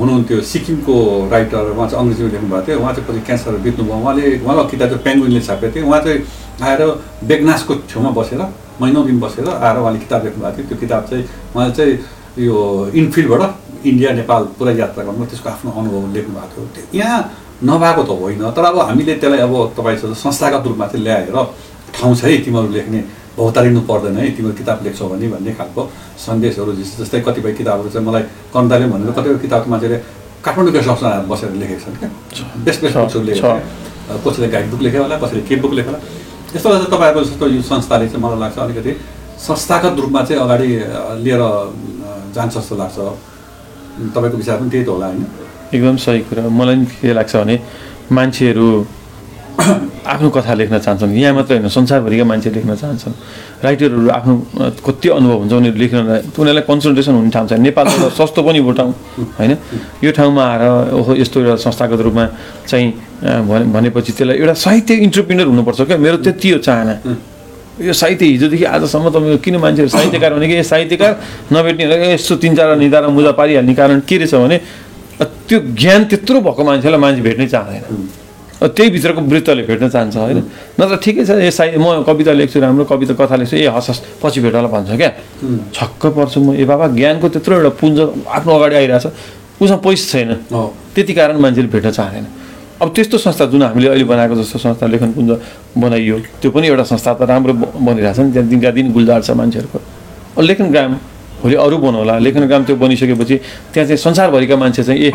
हुनुहुन्थ्यो 0.00 0.40
सिक्किमको 0.52 0.94
राइटर 1.32 1.64
उहाँ 1.72 1.88
चाहिँ 1.88 2.00
अङ्ग्रेजीमा 2.02 2.28
लेख्नुभएको 2.32 2.66
थियो। 2.66 2.78
उहाँ 2.82 2.92
चाहिँ 2.94 3.08
पछि 3.08 3.20
क्यान्सर 3.26 3.52
बित्नुभयो। 3.64 3.96
उहाँले 4.02 4.24
उहाँको 4.44 4.64
किताब 4.72 4.88
चाहिँ 4.90 5.04
पेङ्गुइनले 5.04 5.40
छापेको 5.48 5.72
थियो। 5.74 5.86
उहाँ 5.88 6.00
चाहिँ 6.04 6.18
आएर 6.60 6.80
बेगनासको 7.28 7.72
छेउमा 7.90 8.10
बसेर 8.12 8.42
महिनौ 8.80 9.00
दिन 9.08 9.18
बसेर 9.20 9.48
आएर 9.48 9.76
उहाँले 9.80 9.98
किताब 10.04 10.20
लेख्नुभएको 10.24 10.56
थियो। 10.56 10.66
त्यो 10.68 10.78
किताब 10.84 11.02
चाहिँ 11.08 11.24
उहाँले 11.56 11.72
चाहिँ 11.78 11.92
यो 12.36 12.56
इनफिल्डबाट 13.00 13.42
इन्डिया 13.88 14.10
नेपाल 14.20 14.42
पुरा 14.58 14.72
यात्रा 14.82 15.04
गर्नु 15.04 15.24
त्यसको 15.24 15.48
आफ्नो 15.48 15.70
अनुभव 15.72 16.12
लेख्नु 16.12 16.34
भएको 16.36 16.60
थियो। 16.76 16.84
यहाँ 17.00 17.20
नभएको 17.62 18.02
त 18.02 18.10
होइन 18.20 18.42
तर 18.56 18.64
अब 18.64 18.78
हामीले 18.88 19.14
त्यसलाई 19.22 19.40
अब 19.46 19.54
तपाईँसँग 19.78 20.14
संस्थागत 20.24 20.66
रूपमा 20.66 20.86
चाहिँ 20.86 21.04
ल्याएर 21.04 21.36
ठाउँ 21.94 22.14
छ 22.16 22.24
है 22.24 22.36
तिमीहरू 22.44 22.68
लेख्ने 22.72 23.00
भौतारिनु 23.36 23.80
पर्दैन 23.90 24.16
है 24.18 24.30
तिमीहरू 24.36 24.56
किताब 24.58 24.78
लेख्छौ 24.84 25.06
भने 25.08 25.26
भन्ने 25.34 25.52
खालको 25.58 25.82
सन्देशहरू 26.26 26.72
जस- 26.80 26.96
जस्तै 27.00 27.20
कतिपय 27.26 27.52
किताबहरू 27.60 27.88
चाहिँ 27.94 28.06
मलाई 28.08 28.22
कन्दाले 28.54 28.86
भनेर 28.92 29.10
कतिपय 29.16 29.38
किताब 29.44 29.62
मान्छेले 29.72 29.96
काठमाडौँ 30.44 30.72
गेस्ट 30.74 30.88
हाउसमा 30.88 31.10
बसेर 31.30 31.50
लेखेका 31.62 31.80
छन् 31.84 31.96
क्या। 32.02 32.10
बेस्ट 32.66 32.80
बेस्ट 32.82 32.96
बुक्सहरू 32.98 33.24
लेखेको। 33.30 34.20
कसैले 34.26 34.48
गाइड 34.52 34.66
बुक 34.70 34.80
लेख्यो 34.82 35.02
होला 35.02 35.16
कसैले 35.22 35.42
के 35.48 35.54
बुक 35.62 35.72
लेख्यो 35.78 35.92
होला। 35.92 36.00
यस्तो 36.56 36.68
गर्दा 36.70 36.86
तपाईँहरूको 36.92 37.20
जस्तो 37.30 37.44
यो 37.54 37.62
संस्थाले 37.62 38.06
चाहिँ 38.10 38.22
मलाई 38.24 38.38
लाग्छ 38.42 38.58
अलिकति 38.58 38.92
संस्थागत 39.48 39.94
रूपमा 40.02 40.20
चाहिँ 40.26 40.40
अगाडि 40.42 40.68
लिएर 41.24 41.42
जान्छ 42.34 42.54
जस्तो 42.58 42.74
लाग्छ। 42.82 42.98
तपाईँको 44.14 44.36
विचार 44.36 44.56
पनि 44.60 44.70
त्यही 44.70 44.84
त 44.84 44.88
होला 44.88 45.06
होइन। 45.06 45.22
एकदम 45.74 45.96
सही 45.96 46.20
कुरा 46.28 46.48
मलाई 46.48 46.76
नि 46.76 46.86
के 47.00 47.12
लाग्छ 47.12 47.36
भने 47.36 47.56
मान्छेहरू 48.12 48.66
आफ्नो 50.12 50.28
कथा 50.32 50.54
लेख्न 50.58 50.78
चाहन्छन्। 50.80 51.12
यहाँ 51.12 51.34
मात्रै 51.36 51.56
होइन 51.60 51.68
संसारभरिका 51.68 52.24
मान्छे 52.24 52.50
लेख्न 52.56 52.74
चाहन्छन्। 52.74 53.14
राइटरहरू 53.62 54.08
आफ्नो 54.10 54.34
कति 54.86 55.08
अनुभव 55.12 55.38
हुन्छ 55.44 55.52
उनीहरू 55.52 55.78
लेख्न 55.78 55.96
उनीहरूलाई 56.34 56.64
कन्सन्ट्रेसन 56.66 57.12
हुने 57.14 57.30
ठाउँ 57.30 57.46
छ 57.48 57.52
नेपाल 57.60 57.86
त 57.86 58.10
सस्तो 58.16 58.40
पनि 58.42 58.58
ठाउँ 58.58 58.92
होइन? 59.38 59.52
यो 60.02 60.10
ठाउँमा 60.18 60.42
आएर 60.42 60.62
ओहो 60.98 61.12
यस्तो 61.20 61.36
एउटा 61.40 61.56
संस्थागत 61.68 62.00
रूपमा 62.00 62.24
चाहिँ 62.66 62.88
भनेपछि 63.72 64.12
त्यसलाई 64.16 64.36
एउटा 64.40 64.54
साहित्य 64.66 64.94
इन्टरप्रिनर 65.06 65.46
हुनुपर्छ 65.52 65.80
क्या। 65.86 65.96
मेरो 66.00 66.16
त्यति 66.26 66.48
हो 66.50 66.58
चाहना। 66.66 66.94
यो 67.86 67.92
साहित्य 67.92 68.24
हिजोदेखि 68.26 68.64
आजसम्म 68.64 69.06
तपाईँको 69.14 69.38
किन 69.44 69.56
मान्छेहरू 69.62 69.90
साहित्यकार 69.94 70.30
भने 70.34 70.46
कि? 70.48 70.54
ए 70.58 70.62
साहित्यकार 70.64 71.12
नभेट्ने 71.52 71.84
यस्तो 72.16 72.34
तिन 72.42 72.56
चारवटा 72.56 72.80
निधारा 72.80 73.08
मुजा 73.08 73.32
पारिहाल्ने 73.38 73.74
कारण 73.74 74.00
के 74.08 74.16
रहेछ 74.16 74.34
भने 74.34 74.58
त्यो 75.48 75.58
ज्ञान 75.80 76.04
त्यत्रो 76.10 76.40
भएको 76.40 76.62
मान्छेलाई 76.64 77.00
मान्छे 77.00 77.22
भेट्नै 77.22 77.46
चाहँदैन। 77.46 77.84
त्यही 78.62 78.90
भित्रको 78.94 79.20
वृत्तले 79.26 79.62
भेट्न 79.66 79.88
चाहन्छ 79.90 80.16
होइन? 80.16 80.38
नत्र 80.78 80.96
ठिकै 81.02 81.24
छ 81.26 81.30
ए 81.42 81.50
म 81.78 82.06
कविता 82.06 82.32
लेख्छु 82.32 82.60
राम्रो 82.62 82.84
कविता 82.86 83.14
कथा 83.18 83.36
लेख्छु 83.42 83.56
ए 83.58 83.66
हस् 83.66 83.90
हस् 83.90 84.00
पछि 84.22 84.40
भेटौँला 84.40 84.68
भन्छ 84.70 84.90
क्या। 84.94 85.10
छक्क 85.74 86.02
पर्छु 86.14 86.38
म। 86.40 86.54
ए 86.54 86.64
बाबा 86.64 86.86
ज्ञानको 86.94 87.26
त्यत्रो 87.28 87.52
एउटा 87.58 87.70
पुञ्ज 87.82 87.98
आफ्नो 88.22 88.50
अगाडि 88.54 88.74
आइरहेछ। 88.76 89.06
उसँग 89.62 89.80
पैसा 89.82 90.06
छैन। 90.12 90.30
त्यति 90.94 91.12
कारण 91.14 91.36
मान्छेले 91.42 91.68
भेट्न 91.74 91.90
चाहँदैन 91.90 92.26
अब 92.82 92.88
त्यस्तो 92.94 93.18
संस्था 93.18 93.44
जुन 93.46 93.62
हामीले 93.62 93.88
अहिले 93.88 94.04
बनाएको 94.04 94.34
जस्तो 94.42 94.58
संस्था 94.58 94.86
लेखन 94.86 95.10
पुञ्ज 95.14 95.30
बनाइयो 95.78 96.16
त्यो 96.42 96.50
पनि 96.50 96.66
एउटा 96.66 96.84
संस्था 96.86 97.14
त 97.14 97.22
राम्रो 97.30 97.54
बनिरहेछ 97.78 98.18
नि। 98.18 98.30
त्यहाँ 98.32 98.48
दिनका 98.48 98.70
दिन 98.70 98.92
गुलजार 98.92 99.22
छ 99.22 99.30
मान्छेहरूको। 99.38 99.78
लेखन 100.42 100.70
ग्राम 100.70 100.92
भोलि 101.42 101.54
अरू 101.58 101.76
बनाउला 101.78 102.18
लेखन 102.24 102.46
ग्राम 102.46 102.62
त्यो 102.64 102.76
बनिसकेपछि 102.78 103.36
त्यहाँ 103.74 103.86
चाहिँ 103.88 103.96
संसारभरिका 103.98 104.56
मान्छे 104.56 104.82
चाहिँ 104.82 105.00
ए 105.02 105.10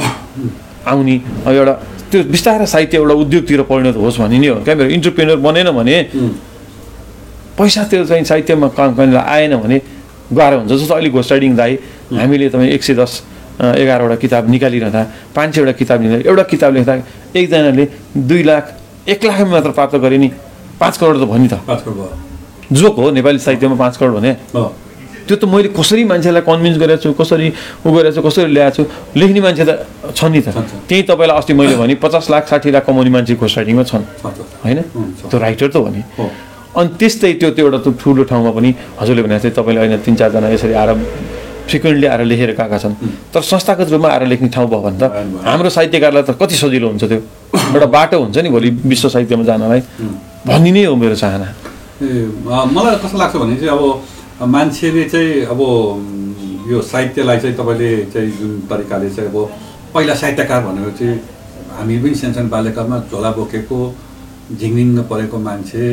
आउने 0.87 1.15
अब 1.47 1.53
एउटा 1.55 1.73
त्यो 2.11 2.23
बिस्तारै 2.31 2.65
साहित्य 2.67 2.97
एउटा 2.97 3.13
उद्योगतिर 3.23 3.61
परिणत 3.71 3.95
होस् 3.95 4.19
भन्ने 4.19 4.37
नै 4.39 4.47
हो। 4.47 4.55
क्या 4.63 4.75
मेरो 4.75 4.89
इन्टरप्रेनर 4.97 5.35
बनेन 5.47 5.69
भने 5.71 5.95
पैसा 7.57 7.83
त्यो 7.89 8.05
चाहिँ 8.05 8.23
साहित्यमा 8.23 8.67
काम 8.77 8.95
गर्नेलाई 8.95 9.23
आएन 9.23 9.55
भने 9.63 9.77
गाह्रो 10.31 10.57
हुन्छ। 10.59 10.71
जस्तो 10.71 10.93
अहिले 10.93 11.09
घोस्ट 11.09 11.31
राइडिङ 11.31 11.55
दाई 11.55 11.73
हामीले 12.19 12.49
तपाईँ 12.49 12.71
एक 12.75 12.83
सय 12.83 12.93
दस 12.95 13.11
एघारवटा 13.57 14.15
किताब 14.23 14.49
निकालिरहँदा 14.49 15.01
पाँच 15.35 15.55
सयवटा 15.55 15.71
किताब 15.81 16.01
निकाले 16.01 16.23
एउटा 16.29 16.43
किताब 16.53 16.71
लेख्दा 16.75 16.93
एकजनाले 17.35 17.85
दुई 18.29 18.43
लाख 18.43 18.63
एक 19.09 19.25
लाखमा 19.25 19.49
मात्र 19.51 19.71
प्राप्त 19.71 19.95
गरे 20.03 20.17
नि 20.17 20.29
पाँच 20.79 20.97
करोड 20.97 21.15
त 21.17 21.23
नि 21.41 21.47
त। 21.51 21.55
जोक 22.71 22.95
हो 22.99 23.09
नेपाली 23.11 23.39
साहित्यमा 23.39 23.75
पाँच 23.75 23.97
करोड 23.97 24.13
भने। 24.19 24.31
त्यो 25.27 25.37
त 25.37 25.45
मैले 25.45 25.69
कसरी 25.75 26.03
मान्छेलाई 26.07 26.43
कन्भिन्स 26.47 26.77
गरेको 26.79 27.01
छु 27.03 27.11
कसरी 27.13 27.47
उ 27.83 27.87
गरेको 27.91 28.15
छु 28.15 28.21
कसरी 28.23 28.49
ल्याएको 28.55 28.75
छु 28.75 28.83
लेख्ने 29.19 29.39
मान्छे 29.43 29.63
त 29.67 29.71
छ 30.15 30.21
नि 30.31 30.39
त। 30.41 30.55
त्यही 30.87 31.01
तपाईँलाई 31.11 31.37
अस्ति 31.37 31.53
मैले 31.53 31.75
भने 31.75 31.95
पचास 31.99 32.31
लाख 32.31 32.43
साठी 32.47 32.71
लाख 32.71 32.83
कमाउने 32.87 33.11
मान्छे 33.11 33.35
घोस्ट 33.35 33.55
राइडिङमा 33.59 33.83
छन्। 33.83 34.03
होइन। 34.63 34.79
त्यो 35.27 35.37
राइटर 35.37 35.67
त 35.67 35.75
हो 35.75 35.89
नि। 35.91 36.01
अनि 36.77 36.89
त्यस्तै 36.99 37.33
त्यो 37.41 37.49
त्यो 37.57 37.65
एउटा 37.67 37.91
ठुलो 37.99 38.23
ठाउँमा 38.29 38.51
पनि 38.55 38.69
हजुरले 39.01 39.21
भने 39.25 39.39
चाहिँ 39.43 39.55
तपाईँले 39.55 39.79
होइन 39.81 39.95
तिन 40.05 40.15
चारजना 40.15 40.47
यसरी 40.55 40.73
आएर 40.73 40.91
फ्रिक्वेन्टली 41.67 42.07
आएर 42.07 42.21
लेखेर 42.23 42.51
गएका 42.55 42.77
छन्। 42.77 42.95
तर 43.33 43.41
संस्थागत 43.43 43.89
रूपमा 43.91 44.07
आएर 44.07 44.23
लेख्ने 44.31 44.49
ठाउँ 44.55 44.67
भयो 44.69 44.81
भने 44.85 44.97
त। 45.01 45.03
हाम्रो 45.43 45.69
साहित्यकारलाई 45.69 46.23
त 46.23 46.31
कति 46.39 46.55
सजिलो 46.55 46.87
हुन्छ 46.87 47.03
त्यो। 47.03 47.19
एउटा 47.75 47.87
बाटो 47.91 48.15
हुन्छ 48.23 48.37
नि 48.39 48.49
भोलि 48.55 48.69
विश्व 48.87 49.09
साहित्यमा 49.09 49.43
जानलाई। 49.43 49.81
भन्ने 50.47 50.71
नै 50.71 50.83
हो 50.87 50.95
मेरो 50.95 51.15
चाहना। 51.17 51.47
ए, 51.97 52.07
मलाई 52.45 52.95
कस्तो 53.03 53.17
लाग्छ 53.17 53.35
भने 53.35 53.55
चाहिँ 53.57 53.73
अब 53.73 53.83
मान्छेले 54.38 55.04
चाहिँ 55.10 55.41
अब 55.50 55.60
यो 56.69 56.82
साहित्यलाई 56.82 57.39
चाहिँ 57.39 57.56
तपाईँले 57.58 57.89
चाहिँ 58.13 58.32
जुन 58.38 58.60
तरिकाले 58.69 59.10
चाहिँ 59.10 59.30
अब 59.30 59.38
पहिला 59.93 60.13
साहित्यकार 60.13 60.62
भनेको 60.65 60.91
चाहिँ 61.00 61.15
हामी 61.73 61.97
पनि 62.02 62.15
सानसानो 62.15 62.50
बाल्यकालमा 62.50 62.97
झोला 63.10 63.32
बोकेको 63.34 63.80
झिङ्गिङ 64.54 64.89
परेको 65.10 65.38
मान्छे 65.41 65.84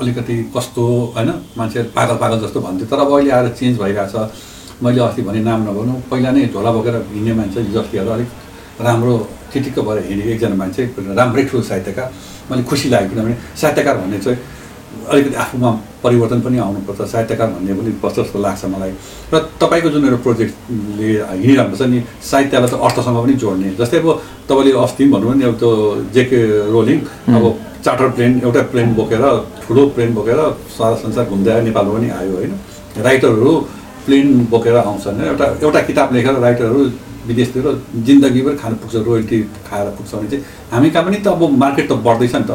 अलिकति 0.00 0.36
कस्तो 0.56 0.84
होइन 1.16 1.30
मान्छे 1.58 1.82
पागल 1.92 2.16
पागल 2.16 2.40
जस्तो 2.40 2.60
भन्थ्यो। 2.60 2.86
तर 2.88 2.98
अब 3.04 3.12
अहिले 3.12 3.30
आएर 3.30 3.48
चेन्ज 3.60 3.78
भइरहेछ। 3.78 4.14
मैले 4.82 5.00
अस्ति 5.00 5.22
भने 5.22 5.40
नाम 5.44 5.60
नभनौँ 5.68 6.00
पहिला 6.10 6.30
नै 6.32 6.46
झोला 6.48 6.70
बोकेर 6.72 6.96
हिँड्ने 7.12 7.32
मान्छे 7.34 7.60
हेर्दा 7.60 8.12
अलिक 8.14 8.28
राम्रो 8.80 9.14
चिटिक्क 9.52 9.78
भएर 9.78 9.98
हिँडेको 10.08 10.30
एकजना 10.32 10.56
मान्छे 10.56 10.82
राम्रै 11.12 11.44
ठुलो 11.44 11.62
साहित्यकार। 11.62 12.08
मैले 12.50 12.62
खुसी 12.64 12.88
लाग्यो 12.88 13.08
किनभने 13.10 13.36
साहित्यकार 13.60 13.96
भन्ने 14.00 14.18
चाहिँ 14.18 14.38
अलिकति 15.10 15.34
आफूमा 15.44 15.70
परिवर्तन 16.04 16.40
पनि 16.40 16.58
आउनुपर्छ 16.58 17.00
साहित्यकार 17.12 17.48
भन्ने 17.54 17.72
पनि 17.74 17.90
पर्छ 18.02 18.16
जस्तो 18.18 18.38
लाग्छ 18.38 18.64
मलाई। 18.74 18.92
र 19.32 19.38
तपाईँको 19.60 19.88
जुन 19.90 20.04
एउटा 20.04 20.18
प्रोजेक्टले 20.26 21.10
हिँडिरहेको 21.42 21.76
छ 21.76 21.82
नि 21.92 21.98
साहित्यलाई 22.30 22.68
त 22.70 22.74
अर्थसँग 22.86 23.18
पनि 23.22 23.34
जोड्ने। 23.42 23.68
जस्तै 23.80 23.98
अब 23.98 24.08
तपाईँले 24.48 24.72
अस्ति 24.84 25.02
पनि 25.04 25.12
भन्नुभयो 25.12 25.34
नि 25.38 25.44
अब 25.50 25.54
त्यो 25.58 25.70
जेके 26.14 26.40
रोलिङ 26.74 26.98
अब 27.36 27.44
चार्टर 27.84 28.08
प्लेन 28.16 28.32
एउटा 28.46 28.62
प्लेन 28.72 28.88
बोकेर 28.94 29.22
ठुलो 29.62 29.82
प्लेन 29.94 30.10
बोकेर 30.14 30.38
सारा 30.76 30.94
संसार 31.02 31.24
घुम्दै 31.30 31.60
नेपालमा 31.68 31.92
पनि 31.98 32.08
आयो 32.18 32.34
होइन? 32.36 32.52
राइटरहरू 33.06 33.52
प्लेन 34.06 34.26
बोकेर 34.50 34.76
आउँछन् 34.76 35.22
एउटा 35.30 35.46
एउटा 35.62 35.80
किताब 35.88 36.14
लेखेर 36.14 36.34
राइटरहरू 36.46 36.80
विदेशतिर 37.26 37.66
जिन्दगीभर 38.06 38.54
खानु 38.62 38.76
पुग्छ 38.82 38.94
रोयल्टी 39.06 39.38
खाएर 39.66 39.86
पुग्छ 39.98 40.14
भने 40.14 40.28
चाहिँ 40.30 40.44
हामी 40.70 40.90
कहाँ 40.90 41.04
पनि 41.06 41.18
त 41.22 41.26
अब 41.34 41.42
मार्केट 41.62 41.86
त 41.90 41.92
बढ्दैछ 42.06 42.34
नि 42.34 42.46
त। 42.50 42.52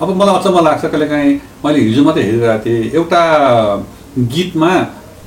अब 0.00 0.08
मलाई 0.20 0.34
अचम्म 0.38 0.58
लाग्छ 0.64 0.84
कहिलेकाहीँ। 0.84 1.34
मैले 1.64 1.78
हिजो 1.78 2.02
मात्रै 2.04 2.22
हेरिरहेको 2.24 2.64
थिएँ। 2.64 2.90
एउटा 2.98 3.20
गीतमा 4.34 4.70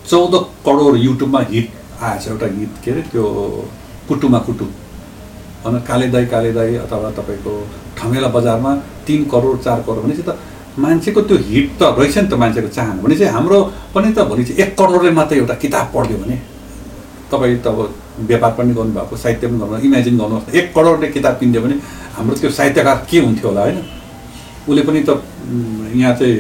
चौध 0.10 0.34
करोड 0.66 0.98
युट्युबमा 1.00 1.42
हिट 1.52 1.68
आएछ। 2.04 2.28
एउटा 2.28 2.48
गीत 2.58 2.74
के 2.84 2.92
अरे 2.92 3.02
त्यो? 3.12 3.24
कुटुमा 4.08 4.40
कुटु 4.48 4.66
होइन 5.64 5.80
काले 5.88 6.08
दाई 6.12 6.26
काले 6.34 6.52
दाई 6.54 6.76
अथवा 6.84 7.10
तपाईँको 7.20 7.54
ठमेला 7.98 8.28
बजारमा 8.36 8.76
तिन 9.08 9.24
करोड 9.32 9.60
चार 9.64 9.82
करोड 9.88 10.04
भनेपछि 10.04 10.24
त 10.28 10.38
मान्छेको 10.80 11.22
त्यो 11.28 11.38
हिट 11.48 11.68
त 11.80 11.96
रहेछ 11.98 12.18
नि 12.18 12.28
त 12.28 12.34
मान्छेको 12.44 12.68
चाहना। 12.68 13.02
भने 13.02 13.16
चाहिँ 13.16 13.34
हाम्रो 13.34 13.58
पनि 13.96 14.12
त 14.14 14.28
भोलि 14.30 14.44
चाहिँ 14.44 14.62
एक 14.64 14.78
करोडले 14.78 15.12
मात्रै 15.12 15.38
एउटा 15.40 15.56
किताब 15.64 15.86
पढ्यो 15.96 16.18
भने 16.24 16.38
तपाईँ 17.32 17.58
त 17.64 17.68
अब 17.68 17.80
व्यापार 18.30 18.52
पनि 18.58 18.74
गर्नुभएको 18.74 19.16
साहित्य 19.18 19.48
पनि 19.48 19.60
गर्नु 19.60 19.86
इमेजिन 19.88 20.18
गर्नुहोस् 20.18 20.56
एक 20.56 20.74
करोडले 20.76 21.08
किताब 21.16 21.34
किनिदियो 21.40 21.62
भने 21.64 21.76
हाम्रो 22.16 22.36
त्यो 22.36 22.52
साहित्यकार 22.52 23.06
के 23.10 23.20
हुन्थ्यो 23.20 23.48
होला 23.50 23.62
होइन? 23.62 23.78
उसले 24.68 24.82
पनि 24.88 25.00
त 25.08 25.10
यहाँ 25.96 26.14
चाहिँ 26.20 26.36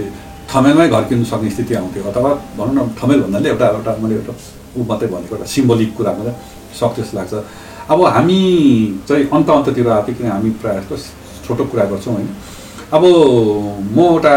थमेलमै 0.51 0.87
घर 0.87 1.03
किन्नु 1.09 1.25
सक्ने 1.25 1.49
स्थिति 1.49 1.73
आउँथ्यो। 1.75 2.03
अथवा 2.11 2.29
भनौँ 2.57 2.73
न 2.75 2.79
थमेल 2.99 3.19
भन्नाले 3.23 3.49
एउटा 3.49 3.67
एउटा 3.67 3.91
मैले 4.03 4.15
एउटा 4.19 4.33
ऊ 4.77 4.83
मात्रै 4.89 5.07
भनेको 5.11 5.35
एउटा 5.35 5.47
सिम्बोलिक 5.55 5.89
कुरा 5.97 6.11
मात्रै 6.17 6.33
सक्छ 6.79 6.99
जस्तो 6.99 7.17
लाग्छ। 7.17 7.33
अब 7.91 7.99
हामी 8.15 8.39
चाहिँ 9.07 9.23
अन्त 9.35 9.49
अन्ततिर 9.49 9.87
आएको 9.87 10.11
किन 10.17 10.27
हामी 10.31 10.49
प्रायः 10.61 10.81
जस्तो 10.91 10.95
छोटो 11.47 11.63
कुरा 11.71 11.85
गर्छौँ 11.91 12.13
होइन? 12.13 12.27
अब 12.95 13.03
म 13.95 13.99
एउटा 13.99 14.33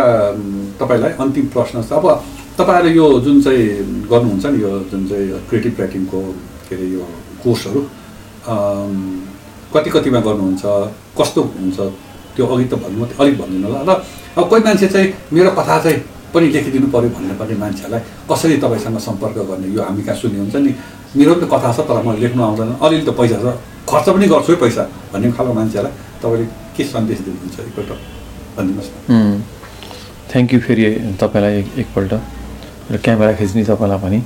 तपाईँलाई 0.81 1.13
अन्तिम 1.23 1.47
प्रश्न 1.55 1.83
छ। 1.83 1.93
अब 1.99 2.07
तपाईँहरूले 2.59 2.95
यो 2.95 3.07
जुन 3.27 3.37
चाहिँ 3.43 3.67
गर्नुहुन्छ 4.11 4.47
नि 4.47 4.59
यो 4.63 4.71
जुन 4.91 5.03
चाहिँ 5.11 5.27
क्रिएटिभ 5.49 5.75
राइटिङको 5.81 6.21
के 6.69 6.75
अरे 6.75 6.87
यो 6.95 7.03
कोर्सहरू 7.43 7.81
कति 9.75 9.91
कतिमा 9.91 10.21
गर्नुहुन्छ? 10.27 10.63
कस्तो 11.19 11.41
हुन्छ 11.43 11.79
त्यो 12.37 12.47
अघि 12.47 12.65
त 12.71 12.75
भन्नु 12.83 13.05
अलिक 13.21 13.35
भनिदिनु 13.41 13.67
होला 13.69 13.83
र 13.89 13.91
अब 14.39 14.45
कोही 14.51 14.63
मान्छे 14.63 14.87
चाहिँ 14.95 15.09
मेरो 15.33 15.51
कथा 15.59 15.77
चाहिँ 15.85 15.99
पनि 16.35 16.47
लेखिदिनु 16.55 16.87
पऱ्यो 16.95 17.11
भन्ने 17.11 17.35
पनि 17.41 17.55
मान्छेहरूलाई 17.63 18.03
कसरी 18.31 18.57
तपाईँसँग 18.63 18.99
सम्पर्क 19.09 19.37
गर्ने 19.51 19.69
यो 19.75 19.83
हामी 19.83 20.03
कहाँ 20.07 20.17
सुन्ने 20.21 20.39
हुन्छ 20.39 20.57
नि? 20.63 20.73
मेरो 21.19 21.35
पनि 21.35 21.47
कथा 21.51 21.71
छ 21.75 21.79
तर 21.91 22.03
मलाई 22.07 22.21
लेख्नु 22.23 22.43
आउँदैन। 22.43 22.71
अलिअलि 22.79 23.05
त 23.07 23.11
पैसा 23.19 23.39
छ। 23.43 23.47
खर्च 23.91 24.07
पनि 24.15 24.27
गर्छु 24.31 24.51
है 24.53 24.59
पैसा 24.63 24.83
भन्ने 25.13 25.33
खालको 25.35 25.53
मान्छेलाई 25.59 25.93
तपाईँले 26.23 26.47
के 26.77 26.83
सन्देश 26.87 27.19
दिनुहुन्छ 27.27 27.57
एकपल्ट 27.67 27.91
भनिदिनुहोस् 28.57 28.91
न। 29.11 29.43
थ्याङ्क 30.31 30.49
यू 30.55 30.61
फेरि 30.67 30.83
तपाईँलाई 31.19 31.55
एक 31.59 31.67
एकपल्ट। 31.83 32.13
र 32.95 32.97
क्यामेरा 33.03 33.33
खिच्ने 33.39 33.65
तपाईँलाई 33.67 33.99
पनि। 33.99 34.19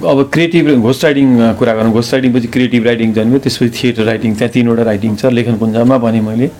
अब 0.00 0.28
क्रिएटिभ 0.32 0.80
घोस्ट 0.80 1.04
राइटिङ 1.04 1.28
कुरा 1.58 1.74
गरौँ 1.74 1.92
घोस्ट 1.92 2.12
राइटिङ 2.12 2.32
पछि 2.34 2.48
क्रिएटिभ 2.54 2.84
राइटिङ 2.86 3.12
जन्मियो 3.12 3.38
त्यसपछि 3.44 3.70
थिएटर 3.76 4.02
राइटिङ 4.04 4.34
त्यहाँ 4.34 4.52
तिनवटा 4.52 4.82
राइटिङ 4.82 5.16
छ 5.16 5.24
लेखन 5.36 5.56
पुञ्जमा 5.60 5.98
भने 5.98 6.20
मैले 6.20 6.50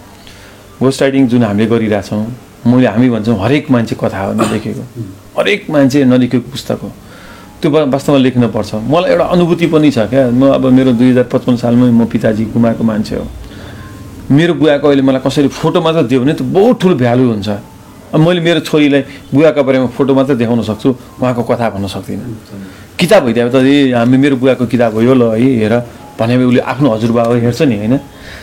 घोस्ट 0.81 1.03
राइटिङ 1.03 1.29
जुन 1.29 1.43
हामीले 1.45 1.67
गरिरहेछौँ 1.73 2.25
मैले 2.67 2.87
हामी 2.87 3.09
भन्छौँ 3.11 3.37
हरेक 3.41 3.71
मान्छे 3.71 3.97
कथा 3.97 4.21
हो 4.21 4.33
नलेखेको। 4.37 4.85
हरेक 5.39 5.71
मान्छे 5.71 6.05
नलेखेको 6.05 6.51
पुस्तक 6.53 6.79
हो। 6.83 6.91
त्यो 7.61 7.71
वास्तवमा 7.71 8.19
लेख्नुपर्छ 8.19 8.75
मलाई 8.93 9.11
एउटा 9.11 9.25
अनुभूति 9.25 9.67
पनि 9.73 9.91
छ 9.91 9.99
क्या। 10.13 10.29
म 10.31 10.53
अब 10.61 10.65
मेरो 10.77 10.93
दुई 11.01 11.11
हजार 11.11 11.25
पचपन्न 11.33 11.57
सालमै 11.57 11.91
म 11.91 12.05
पिताजी 12.13 12.45
गुमाएको 12.53 12.85
मान्छे 12.85 13.17
हो। 13.17 13.25
मेरो 14.37 14.55
बुवाको 14.61 14.87
अहिले 14.89 15.03
मलाई 15.03 15.21
कसैले 15.25 15.49
फोटो 15.49 15.81
मात्र 15.81 16.03
दियो 16.09 16.21
भने 16.21 16.35
त 16.37 16.43
बहुत 16.45 16.81
ठुलो 16.81 16.95
भ्यालु 17.01 17.25
हुन्छ। 17.33 17.49
अब 18.13 18.21
मैले 18.21 18.41
मेरो 18.41 18.61
छोरीलाई 18.69 19.03
बुवाको 19.33 19.63
बारेमा 19.65 19.87
फोटो 19.97 20.13
मात्र 20.15 20.35
देखाउन 20.35 20.63
सक्छु 20.67 20.89
उहाँको 21.21 21.43
कथा 21.49 21.67
भन्न 21.71 21.87
सक्दिनँ। 21.89 22.25
किताब 23.01 23.25
भइदियो 23.25 23.49
त 23.49 23.57
हामी 23.97 24.17
मेरो 24.21 24.37
बुवाको 24.37 24.67
किताब 24.69 24.95
हो 24.95 25.01
यो 25.03 25.15
ल 25.15 25.33
है 25.33 25.51
हेर। 25.61 25.75
भने 26.21 26.37
उसले 26.37 26.61
आफ्नो 26.61 26.89
हजुरबा 26.95 27.23
हेर्छ 27.33 27.63
नि 27.65 27.77
होइन? 27.81 27.97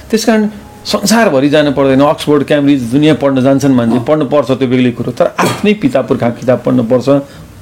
त्यस 0.09 0.25
कारण 0.25 0.49
संसारभरि 0.81 1.49
जानु 1.49 1.71
पर्दैन। 1.77 2.01
अक्सफोर्ड 2.01 2.43
क्याम्ब्रिज 2.49 2.81
दुनियाँ 2.89 3.15
पढ्न 3.21 3.41
जान्छन् 3.45 3.73
मान्छे। 3.77 3.99
पढ्नु 4.01 4.25
पर्छ 4.33 4.49
त्यो 4.57 4.67
बेग्लै 4.67 4.91
कुरो। 4.97 5.11
तर 5.13 5.25
आफ्नै 5.37 5.73
पिता 5.77 6.01
पुर्खा 6.09 6.29
किताब 6.41 6.57
पढ्नु 6.65 6.83
पर्छ 6.89 7.07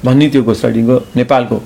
भन्ने 0.04 0.28
त्यो 0.32 0.40
राइटिङको 0.40 0.96
नेपालको 1.16 1.56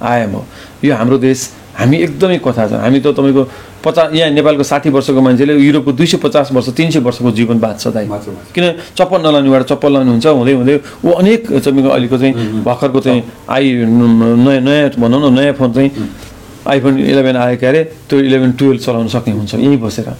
आयाम 0.00 0.32
हो। 0.32 0.42
यो 0.84 0.94
हाम्रो 0.96 1.18
देश 1.20 1.38
हामी 1.78 1.96
एकदमै 1.96 2.38
कथा 2.42 2.64
छ। 2.68 2.72
हामी 2.82 2.98
त 3.00 3.14
तपाईँको 3.14 3.42
पचास 3.84 4.10
यहाँ 4.12 4.30
नेपालको 4.34 4.62
साठी 4.66 4.90
वर्षको 4.90 5.20
मान्छेले 5.22 5.54
युरोपको 5.54 5.92
दुई 5.94 6.06
सय 6.06 6.18
पचास 6.18 6.50
वर्ष 6.52 6.68
तिन 6.74 6.90
सय 6.90 7.00
वर्षको 7.06 7.30
जीवन 7.38 7.58
बाँच्छ 7.62 7.94
दाइ। 7.94 8.06
किन 8.54 8.64
चप्पल 8.98 9.18
नलाउनेबाट 9.22 9.62
चप्पल 9.70 9.92
लाउनु 9.92 10.10
हुन्छ 10.10 10.26
हुँदै 10.26 10.52
हुँदै 10.58 10.74
ऊ 11.06 11.10
अनेक 11.22 11.40
तपाईँको 11.46 11.88
अहिलेको 11.88 12.18
चाहिँ 12.18 12.34
भर्खरको 12.66 13.00
चाहिँ 13.00 13.22
आई 13.46 13.64
नयाँ 13.86 14.60
नयाँ 14.66 14.90
भनौँ 14.98 15.20
न 15.22 15.34
नयाँ 15.38 15.54
फोन 15.54 15.72
चाहिँ 15.72 15.90
आइफोन 16.66 16.98
इलेभेन 16.98 17.36
आयो 17.36 17.56
के 17.56 17.66
अरे 17.66 17.80
त्यो 18.10 18.18
इलेभेन 18.20 18.52
टुवेल्भ 18.58 18.80
चलाउन 18.82 19.08
सक्ने 19.08 19.34
हुन्छ 19.38 19.54
यहीँ 19.54 19.78
बसेर। 19.78 20.10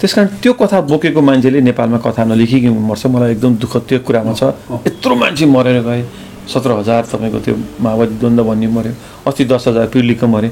त्यस 0.00 0.12
कारण 0.14 0.28
त्यो 0.42 0.52
कथा 0.56 0.80
बोकेको 0.88 1.20
मान्छेले 1.20 1.60
नेपालमा 1.60 1.98
कथा 2.00 2.24
नलेखिकन 2.24 2.72
मर्छ 2.88 3.06
मलाई 3.06 3.30
एकदम 3.36 3.52
दुःख 3.62 3.76
त्यो 3.88 3.98
कुरामा 4.02 4.32
छ। 4.32 4.42
यत्रो 4.88 5.14
मान्छे 5.14 5.46
मरेर 5.46 5.80
गए। 5.84 6.02
सत्र 6.50 6.70
हजार 6.80 7.02
तपाईँको 7.12 7.38
त्यो 7.44 7.54
माओवादी 7.80 8.14
द्वन्द्व 8.20 8.44
भन्ने 8.44 8.66
मऱ्यो। 8.74 8.92
अस्ति 9.28 9.44
दस 9.44 9.64
हजार 9.68 9.86
पिर्लिकको 9.92 10.26
मरे। 10.26 10.48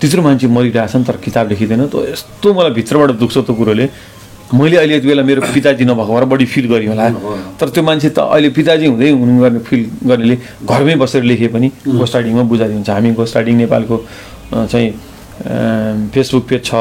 त्यत्रो 0.00 0.22
मान्छे 0.22 0.46
मरिरहेछन् 0.46 1.04
तर 1.04 1.16
किताब 1.26 1.44
लेखिँदैन 1.50 1.86
त 1.90 1.94
यस्तो 2.14 2.48
मलाई 2.54 2.72
भित्रबाट 2.78 3.10
दुख्छ 3.18 3.36
त्यो 3.46 3.54
कुरोले। 3.54 3.86
मैले 4.48 4.76
अहिले 4.80 4.94
यति 4.96 5.06
बेला 5.08 5.22
मेरो 5.28 5.40
पिताजी 5.52 5.84
नभएको 5.84 6.12
भएर 6.14 6.24
बढी 6.24 6.46
फिल 6.48 6.66
गरेँ 6.72 6.88
होला। 6.88 7.04
तर 7.60 7.68
त्यो 7.68 7.82
मान्छे 7.84 8.08
त 8.16 8.18
अहिले 8.24 8.48
पिताजी 8.56 8.86
हुँदै 8.88 9.10
हुनु 9.12 9.32
गर्ने 9.44 9.60
फिल 9.60 9.82
गर्नेले 10.08 10.36
घरमै 10.64 10.94
बसेर 11.02 11.22
लेखे 11.28 11.48
पनि 11.52 11.68
गोस्ट 11.84 12.14
राइडिङमा 12.16 12.42
बुझाइदिन्छ 12.48 12.88
हामी 12.88 13.10
गोस्ट 13.12 13.34
राइडिङ 13.36 13.56
नेपालको 13.68 13.96
चाहिँ 14.72 14.88
फेसबुक 16.14 16.44
पेज 16.48 16.62
छ 16.64 16.72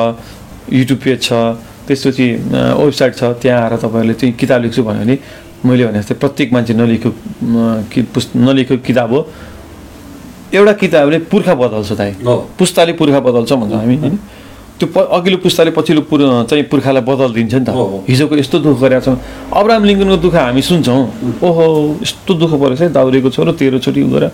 युट्युब 0.71 0.99
पेज 1.03 1.19
छ 1.27 1.31
त्यसपछि 1.87 2.27
वेबसाइट 2.79 3.13
छ। 3.19 3.23
त्यहाँ 3.43 3.59
आएर 3.63 3.73
तपाईँहरूले 3.83 4.13
चाहिँ 4.15 4.33
किताब 4.39 4.61
लेख्छु 4.63 4.83
भन्यो 4.87 5.03
भने 5.03 5.15
मैले 5.67 5.83
भने 5.87 5.99
जस्तै 5.99 6.15
प्रत्येक 6.23 6.53
मान्छे 6.53 6.73
नलेखेको 6.73 7.11
कि 7.91 7.99
पुस् 8.15 8.27
नलेखेको 8.35 8.83
किताब 8.87 9.11
हो। 9.11 9.19
एउटा 10.53 10.73
किताबले 10.79 11.17
पुर्खा 11.31 11.53
बदल्छ 11.55 11.91
दाइ। 11.99 12.11
पुस्ताले 12.59 12.93
पुर्खा 12.99 13.19
बदल्छ 13.19 13.51
भन्छ 13.53 13.73
हामी 13.73 13.95
होइन? 13.97 14.15
त्यो 14.79 14.87
प 14.93 14.97
अघिल्लो 15.09 15.37
पुस्ताले 15.41 15.71
पछिल्लो 15.73 16.01
पुर 16.05 16.21
चाहिँ 16.49 16.63
पुर्खालाई 16.69 17.01
बदलिदिन्छ 17.01 17.53
नि 17.55 17.65
त। 17.65 17.69
हिजोको 18.07 18.35
यस्तो 18.37 18.57
दुःख 18.61 18.77
गरेका 18.77 19.01
छौँ। 19.01 19.17
अब्राहम 19.49 19.83
लिङ्कनको 19.89 20.17
दुःख 20.21 20.35
हामी 20.37 20.61
सुन्छौँ। 20.61 21.01
ओहो 21.41 21.65
यस्तो 22.01 22.33
दुःख 22.37 22.51
परेछ 22.61 22.81
है 22.81 22.87
दाउरेको 22.93 23.29
छोरो 23.33 23.51
तेरो 23.57 23.79
छोरी 23.81 24.01
उ 24.05 24.09
गरेर 24.13 24.31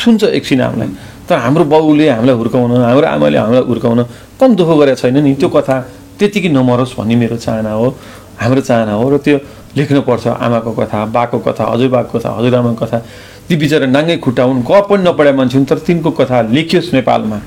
सुन्छ 0.00 0.32
एकछिन 0.32 0.60
हामीलाई। 0.64 0.88
तर 1.28 1.36
हाम्रो 1.44 1.64
बाउले 1.68 2.08
हामीलाई 2.08 2.36
हुर्काउन 2.40 2.72
हाम्रो 2.88 3.06
आमाले 3.06 3.38
हामीलाई 3.38 3.64
हुर्काउन 3.68 4.00
कम 4.40 4.50
दुःख 4.56 4.70
गरेका 4.80 4.96
छैन 4.96 5.16
नि। 5.20 5.34
त्यो 5.36 5.48
कथा 5.52 5.76
त्यतिकै 6.18 6.48
नमरोस् 6.56 6.96
भन्ने 6.96 7.14
मेरो 7.20 7.36
चाहना 7.36 7.72
हो 7.76 7.86
हाम्रो 8.40 8.60
चाहना 8.64 8.92
हो। 8.96 9.04
र 9.12 9.16
त्यो 9.20 9.38
लेख्नुपर्छ 9.76 10.26
आमाको 10.40 10.72
कथा 10.72 10.98
बाको 11.12 11.38
कथा 11.44 11.64
हजुरबाको 11.68 12.18
कथा 12.18 12.30
हजुरआमाको 12.40 12.80
कथा। 12.80 12.98
ती 13.52 13.56
बिचरा 13.60 13.84
नाङ्गै 13.84 14.16
खुट्टा 14.24 14.42
हुन् 14.48 14.64
क 14.64 14.72
पनि 14.88 15.04
नपढाए 15.04 15.32
मान्छे 15.36 15.56
हुन् 15.60 15.68
तर 15.68 15.78
तिनको 15.84 16.10
कथा 16.16 16.36
लेखियोस् 16.56 16.88
नेपालमा। 16.96 17.38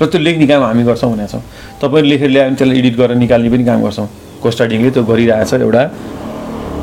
र 0.00 0.06
त्यो 0.08 0.18
लेख्ने 0.24 0.46
काम 0.48 0.62
हामी 0.64 0.82
गर्छौँ 0.88 1.12
भनेको 1.12 1.28
छौँ। 1.28 1.44
तपाईँले 1.76 2.08
लेखेर 2.08 2.30
ल्यायो 2.32 2.48
भने 2.48 2.56
त्यसलाई 2.56 2.78
एडिट 2.80 2.94
गरेर 2.96 3.16
निकाल्ने 3.20 3.48
पनि 3.52 3.64
काम 3.68 3.80
गर्छौँ। 3.84 4.08
गोस्ट 4.40 4.58
राइडिङले 4.64 4.90
त्यो 4.96 5.04
गरिरहेछ 5.04 5.52
एउटा 5.60 5.82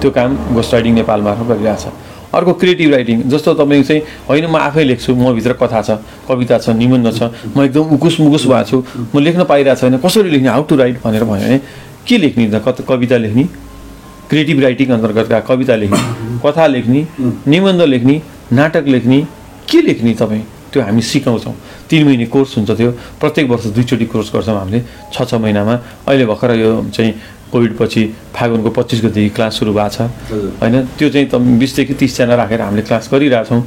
त्यो 0.06 0.10
काम 0.14 0.30
गोस्ट 0.54 0.74
राइडिङ 0.74 0.94
नेपाल 1.02 1.20
मार्फत 1.26 1.48
गरिरहेछ। 1.50 1.86
अर्को 2.30 2.54
क्रिएटिभ 2.62 2.90
राइटिङ 2.94 3.18
जस्तो 3.34 3.54
तपाईँ 3.58 3.84
चाहिँ 3.90 4.02
होइन 4.30 4.46
म 4.46 4.56
आफै 4.70 4.84
लेख्छु 4.86 5.18
म 5.18 5.34
भित्र 5.34 5.54
कथा 5.58 5.82
छ 5.82 5.90
कविता 6.30 6.58
छ 6.62 6.70
निबन्ध 6.78 7.10
छ 7.18 7.34
म 7.58 7.66
एकदम 7.66 7.98
उकुस 7.98 8.22
मुकुस 8.22 8.46
भएको 8.46 8.70
छु 8.70 8.78
म 8.86 9.18
लेख्न 9.18 9.50
पाइरहेको 9.50 9.82
छैन 9.82 9.98
कसरी 9.98 10.30
लेख्ने 10.30 10.50
हाउ 10.54 10.64
टु 10.70 10.76
राइट 10.78 11.02
भनेर 11.02 11.24
भन्यो 11.26 11.42
भने 11.42 11.58
के 12.06 12.18
लेख्ने 12.22 12.46
त 12.54 12.86
कविता 12.86 13.18
लेख्ने 13.18 13.44
क्रिएटिभ 14.30 14.58
राइटिङ 14.62 14.88
अन्तर्गतका 14.94 15.40
कविता 15.50 15.76
लेख्ने 15.82 16.38
कथा 16.46 16.66
लेख्ने 16.70 17.02
निबन्ध 17.50 17.82
लेख्ने 17.98 18.22
नाटक 18.52 18.84
लेख्ने 18.88 19.20
के 19.70 19.82
लेख्ने 19.82 20.14
तपाईँ? 20.14 20.44
त्यो 20.74 20.82
हामी 20.84 21.02
सिकाउँछौँ। 21.02 21.54
तिन 21.90 22.06
महिने 22.06 22.26
कोर्स 22.30 22.58
हुन्छ 22.58 22.72
त्यो। 22.72 22.92
प्रत्येक 23.22 23.50
वर्ष 23.50 23.66
दुईचोटि 23.74 24.06
कोर्स 24.06 24.30
गर्छौँ 24.34 24.58
हामीले। 24.58 24.80
छ 25.14 25.18
छ 25.26 25.34
महिनामा। 25.42 25.74
अहिले 26.08 26.26
भर्खर 26.26 26.52
यो 26.58 26.70
चाहिँ 26.94 27.14
कोभिड 27.50 27.78
पछि 27.78 28.02
फागुनको 28.34 28.70
पच्चिस 28.70 29.00
गतिदेखि 29.06 29.30
क्लास 29.34 29.54
सुरु 29.60 29.74
भएको 29.74 29.90
छ। 29.90 30.02
होइन? 30.62 30.76
त्यो 30.98 31.10
चाहिँ 31.10 31.28
त 31.30 31.36
बिसदेखि 31.58 31.94
तिसजना 31.94 32.36
राखेर 32.38 32.62
हामीले 32.62 32.82
क्लास 32.86 33.10
गरिरहेछौँ। 33.14 33.62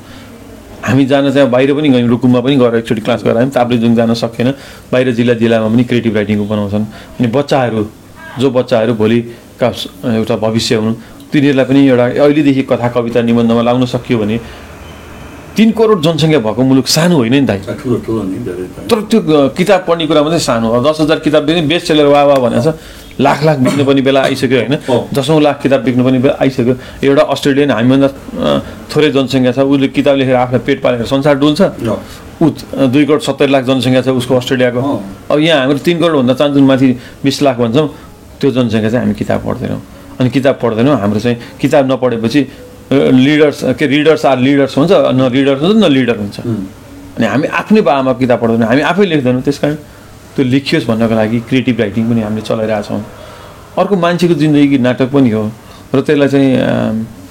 हामी 0.82 1.04
जान 1.06 1.30
चाहिँ 1.30 1.50
बाहिर 1.50 1.74
पनि 1.74 1.88
गयौँ 1.90 2.08
रुकुममा 2.08 2.40
पनि 2.42 2.56
गएर 2.58 2.74
एकचोटि 2.82 3.02
क्लास 3.02 3.22
गरायौँ। 3.26 3.50
ताप्लेजुङ 3.50 3.94
जान 3.94 4.14
सकेन। 4.14 4.48
बाहिर 4.90 5.10
जिल्ला 5.14 5.34
जिल्लामा 5.42 5.68
पनि 5.74 5.84
क्रिएटिभ 5.90 6.14
राइटिङको 6.14 6.44
बनाउँछन्। 6.46 6.84
अनि 7.18 7.28
बच्चाहरू 7.30 7.82
जो 8.38 8.50
बच्चाहरू 8.50 8.94
भोलिका 8.94 9.68
एउटा 10.14 10.36
भविष्य 10.38 10.74
हुनु 10.74 10.92
तिनीहरूलाई 11.32 11.64
पनि 11.66 11.80
एउटा 11.88 12.06
अहिलेदेखि 12.22 12.62
कथा 12.70 12.88
कविता 12.94 13.20
निबन्धमा 13.22 13.62
लाउन 13.62 13.84
सकियो 13.86 14.18
भने 14.18 14.36
तिन 15.57 15.70
करोड 15.76 16.00
जनसङ्ख्या 16.03 16.40
भएको 16.40 16.62
मुलुक 16.62 16.86
सानो 16.88 17.16
होइन 17.16 17.32
नि 17.32 17.40
दाइ। 17.46 17.59
तर 18.88 18.98
त्यो 19.11 19.20
किताब 19.53 19.80
पढ्ने 19.88 20.07
कुरा 20.07 20.22
मात्रै 20.22 20.40
सानो 20.40 20.66
हो। 20.72 20.80
दस 20.80 21.00
हजार 21.00 21.18
किताब 21.20 21.42
पनि 21.46 21.61
बेस्ट 21.68 21.86
सेलर 21.92 22.07
वा 22.09 22.22
वा 22.24 22.36
भनेको 22.40 22.72
छ। 22.72 22.74
लाख 23.20 23.44
लाख 23.44 23.59
बिक्नु 23.61 23.84
पनि 23.84 24.00
बेला 24.00 24.20
आइसक्यो 24.32 24.59
होइन। 24.59 24.76
दसौँ 25.12 25.40
लाख 25.42 25.61
किताब 25.62 25.80
बिक्नु 25.84 26.03
पनि 26.05 26.18
बेला 26.24 26.36
आइसक्यो। 26.40 26.74
एउटा 27.05 27.22
अस्ट्रेलियन 27.28 27.70
हामीभन्दा 27.70 28.09
थोरै 28.88 29.11
जनसङ्ख्या 29.12 29.53
छ। 29.53 29.59
उसले 29.68 29.88
किताब 29.92 30.16
लेखेर 30.16 30.36
आफ्नो 30.40 30.59
पेट 30.64 30.78
पालेर 30.80 31.05
संसार 31.05 31.34
डुल्छ। 31.36 31.61
ऊ 32.40 32.46
दुई 32.88 33.05
करोड 33.05 33.20
सत्तरी 33.20 33.53
लाख 33.53 33.64
जनसङ्ख्या 33.68 34.03
छ 34.03 34.09
उसको 34.16 34.32
अस्ट्रेलियाको। 34.40 34.80
अब 35.28 35.38
यहाँ 35.38 35.59
हाम्रो 35.68 35.78
तिन 35.84 35.96
करोडभन्दा 36.00 36.34
चान्चुन 36.40 36.64
माथि 36.64 36.88
बिस 37.20 37.36
लाख 37.44 37.57
भन्छौँ। 37.61 37.86
त्यो 38.40 38.50
जनसङ्ख्या 38.50 38.90
चाहिँ 38.90 39.05
हामी 39.05 39.14
किताब 39.20 39.40
पढ्दैनौँ। 39.44 39.80
अनि 40.18 40.28
किताब 40.32 40.55
पढ्दैनौँ 40.62 40.96
हाम्रो 40.96 41.20
चाहिँ 41.20 41.36
किताब 41.61 41.92
नपढेपछि 41.92 42.40
लिडर्स 42.93 43.59
के 43.78 43.86
रिडर्स 43.86 44.24
आर 44.26 44.38
लिडर्स 44.38 44.76
हुन्छ 44.78 44.93
न 44.93 45.28
रिडर्स 45.32 45.61
हुन्छ 45.62 45.76
न 45.84 45.88
लिडर 45.93 46.16
हुन्छ। 46.16 46.38
अनि 47.16 47.26
हामी 47.26 47.47
आफ्नै 47.61 47.80
बाबामा 47.80 48.12
किताब 48.20 48.38
पढ्दैनौँ 48.40 48.68
हामी 48.68 48.82
आफै 48.93 49.05
लेख्दैनौँ 49.12 49.43
त्यस 49.43 49.59
कारण 49.62 49.74
त्यो 50.36 50.45
लेखियोस् 50.45 50.86
भन्नको 50.88 51.14
लागि 51.14 51.38
क्रिएटिभ 51.49 51.80
राइटिङ 51.80 52.05
पनि 52.09 52.20
हामीले 52.22 52.43
चलाइरहेछौँ 52.49 53.01
अर्को 53.80 53.95
मान्छेको 54.05 54.34
जिन्दगी 54.43 54.78
नाटक 54.86 55.09
पनि 55.12 55.30
हो 55.30 55.43
र 55.95 56.01
त्यसलाई 56.01 56.28
चाहिँ 56.28 56.51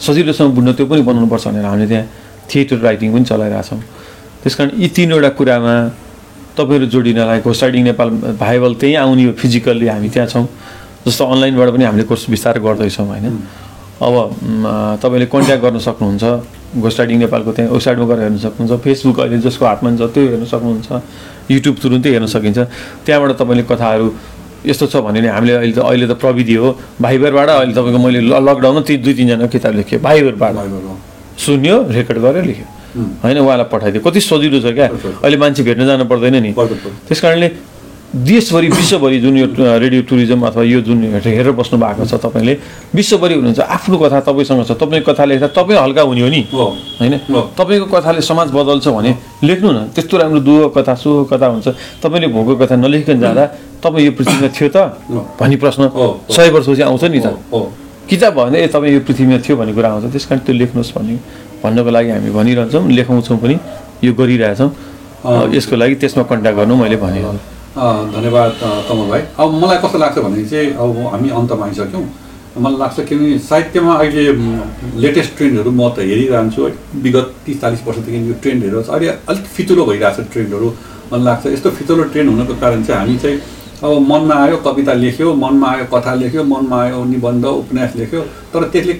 सजिलोसँग 0.05 0.53
बुझ्न 0.55 0.73
त्यो 0.77 0.85
पनि 0.85 1.01
बनाउनुपर्छ 1.01 1.47
भनेर 1.47 1.65
हामीले 1.65 1.87
त्यहाँ 1.89 2.05
थिएटर 2.49 2.77
राइटिङ 2.87 3.09
पनि 3.13 3.25
चलाइरहेछौँ 3.25 3.79
त्यस 4.41 4.55
कारण 4.55 4.69
यी 4.81 4.87
तिनवटा 4.95 5.29
कुरामा 5.37 5.73
तपाईँहरू 6.57 6.85
जोडिनलाई 6.93 7.39
घोस्ट 7.41 7.61
राइडिङ 7.63 7.83
नेपाल 7.89 8.09
भाइबल 8.37 8.73
त्यहीँ 8.81 8.95
आउने 9.01 9.23
हो 9.25 9.31
फिजिकल्ली 9.41 9.87
हामी 9.87 10.09
त्यहाँ 10.13 10.29
छौँ 10.29 10.45
जस्तो 11.05 11.25
अनलाइनबाट 11.25 11.69
पनि 11.73 11.83
हामीले 11.89 12.05
कोर्स 12.05 12.29
विस्तार 12.29 12.59
गर्दैछौँ 12.59 13.07
होइन। 13.07 13.25
अब 14.01 14.13
तपाईँले 15.03 15.25
कन्ट्याक्ट 15.29 15.61
गर्न 15.63 15.77
सक्नुहुन्छ 15.77 16.23
घोस्ट 16.81 16.97
राइडिङ 16.99 17.17
नेपालको 17.19 17.51
त्यहाँ 17.51 17.71
वेबसाइटमा 17.71 18.05
गएर 18.09 18.19
हेर्न 18.21 18.37
सक्नुहुन्छ 18.45 18.73
फेसबुक 18.81 19.19
अहिले 19.19 19.37
जसको 19.45 19.65
हातमा 19.65 19.89
छ 19.97 20.01
त्यो 20.13 20.23
हेर्न 20.31 20.45
सक्नुहुन्छ 20.53 20.89
युट्युब 21.51 21.75
तुरुन्तै 21.83 22.09
हेर्न 22.09 22.27
सकिन्छ। 22.33 22.59
त्यहाँबाट 23.05 23.31
तपाईँले 23.41 23.63
कथाहरू 23.69 24.07
यस्तो 24.65 24.85
छ 24.87 24.95
भने 25.05 25.27
हामीले 25.27 25.53
अहिले 25.53 25.73
त 25.73 25.79
अहिले 25.85 26.05
त 26.07 26.13
प्रविधि 26.17 26.55
हो। 26.55 26.69
भाइबरबाट 27.01 27.49
अहिले 27.49 27.73
तपाईँको 27.77 27.99
मैले 27.99 28.19
लकडाउनमा 28.25 28.81
ती 28.87 28.93
दुई 29.05 29.13
तिनजना 29.13 29.47
किताब 29.53 29.73
लेखेँ। 29.75 29.99
भाइबरबाट। 30.01 30.53
सुन्यो 31.37 31.75
रेकर्ड 31.89 32.19
गरेर 32.25 32.45
लेख्यो 32.45 32.67
होइन 33.23 33.37
उहाँलाई 33.37 33.67
पठाइदियो। 33.71 34.01
कति 34.01 34.19
सजिलो 34.21 34.59
छ 34.61 34.73
क्या। 34.73 34.87
अहिले 35.21 35.37
मान्छे 35.37 35.61
भेट्न 35.63 35.85
जानु 35.85 36.05
पर्दैन 36.05 36.35
नि। 36.41 36.51
त्यस 36.53 37.19
कारणले 37.21 37.47
देशभरि 38.11 38.67
विश्वभरि 38.67 39.19
जुन 39.19 39.37
यो 39.37 39.47
रेडियो 39.55 40.01
टुरिज्म 40.03 40.41
अथवा 40.43 40.63
यो 40.63 40.81
जुन 40.83 41.03
हेरेर 41.15 41.51
बस्नु 41.55 41.79
भएको 41.79 42.05
छ 42.05 42.19
तपाईँले। 42.19 42.53
विश्वभरि 42.91 43.33
हुनुहुन्छ 43.33 43.59
आफ्नो 43.63 43.97
कथा 43.97 44.19
तपाईँसँग 44.27 44.67
छ। 44.67 44.71
तपाईँको 44.75 45.11
कथा 45.13 45.25
लेख्दा 45.31 45.47
तपाईँ 45.55 45.79
हल्का 45.79 46.01
हुने 46.01 46.21
हो 46.21 46.27
नि। 46.27 46.41
होइन। 46.51 47.17
तपाईँको 47.55 47.87
कथाले 47.87 48.21
समाज 48.21 48.51
बदल्छ 48.51 48.87
भने 48.91 49.15
लेख्नु 49.47 49.71
न 49.71 49.95
त्यस्तो 49.95 50.17
राम्रो 50.19 50.39
दुःख 50.43 50.75
कथा 50.75 50.95
सुख 50.99 51.31
कथा 51.31 51.47
हुन्छ। 51.55 51.67
तपाईँले 52.03 52.27
भोगको 52.35 52.55
कथा 52.59 52.75
नलेखिकन 52.75 53.19
जाँदा 53.23 53.45
तपाईँ 53.79 54.05
यो 54.05 54.11
पृथ्वीमा 54.11 54.47
थियो 54.59 54.67
त। 54.75 54.77
भन्ने 55.39 55.55
प्रश्न। 55.55 55.81
सय 56.35 56.49
वर्षपछि 56.51 56.83
आउँछ 56.83 57.03
नि 57.15 57.19
त। 57.23 57.31
किताब 58.11 58.35
भयो 58.35 58.43
भने 58.43 58.57
ए 58.59 58.67
तपाईँ 58.67 58.91
यो 58.91 58.99
पृथ्वीमा 59.07 59.39
थियो 59.39 59.55
भन्ने 59.55 59.71
कुरा 59.71 59.87
आउँछ। 59.87 60.11
त्यस 60.11 60.25
कारण 60.27 60.43
त्यो 60.43 60.53
लेख्नुहोस् 60.59 60.91
भन्ने 60.99 61.15
भन्नको 61.63 61.89
लागि 61.95 62.09
हामी 62.11 62.29
भनिरहन्छौँ 62.35 62.91
लेखाउँछौँ 62.91 63.37
पनि 63.39 63.55
यो 64.03 64.11
गरिरहेछौँ। 64.11 64.69
यसको 65.55 65.75
लागि 65.79 65.95
त्यसमा 65.95 66.23
कन्ट्याक्ट 66.27 66.57
गर्नु 66.59 66.75
मैले 66.75 66.99
भने। 66.99 67.23
धन्यवाद 67.71 68.51
अँ, 68.51 68.83
कमल 68.87 69.07
भाइ। 69.09 69.21
अब 69.39 69.53
मलाई 69.63 69.77
कस्तो 69.83 69.97
लाग्छ 69.97 70.17
भने 70.19 70.43
चाहिँ 70.45 70.71
अब 70.75 70.97
हामी 71.11 71.29
अन्तमा 71.39 71.65
आइसक्यौँ। 71.65 72.03
मलाई 72.59 72.77
लाग्छ 72.79 72.99
किनभने 73.07 73.37
साहित्यमा 73.39 73.93
अहिले 73.95 74.23
लेटेस्ट 74.99 75.31
ट्रेन्डहरू 75.37 75.71
म 75.71 75.87
त 75.95 76.03
हेरिरहन्छु 76.03 76.61
विगत 76.99 77.27
तिस 77.45 77.61
चालिस 77.61 77.81
वर्षदेखि 77.87 78.19
यो 78.27 78.35
ट्रेन्डहरू 78.43 78.81
छ 78.83 78.89
अहिले 78.91 79.07
अलिक 79.23 79.45
फितुलो 79.55 79.85
भइरहेको 79.87 80.19
छ 80.19 80.27
ट्रेन्डहरू 80.33 80.67
मलाई 81.11 81.23
लाग्छ 81.25 81.45
यस्तो 81.55 81.69
फितुलो 81.79 82.03
ट्रेन्ड 82.11 82.27
हुनको 82.29 82.53
कारण 82.59 82.83
चाहिँ 82.83 82.99
हामी 82.99 83.17
चाहिँ 83.23 83.39
अब 83.81 83.91
मनमा 84.11 84.35
आयो 84.43 84.57
कविता 84.67 84.93
लेख्यो 84.93 85.33
मनमा 85.33 85.67
आयो 85.71 85.85
कथा 85.93 86.13
लेख्यो 86.21 86.43
मनमा 86.43 86.77
आयो 86.83 87.03
निबन्ध 87.07 87.45
उपन्यास 87.45 87.95
लेख्यो। 87.95 88.21
तर 88.51 88.63
त्यसले 88.73 88.93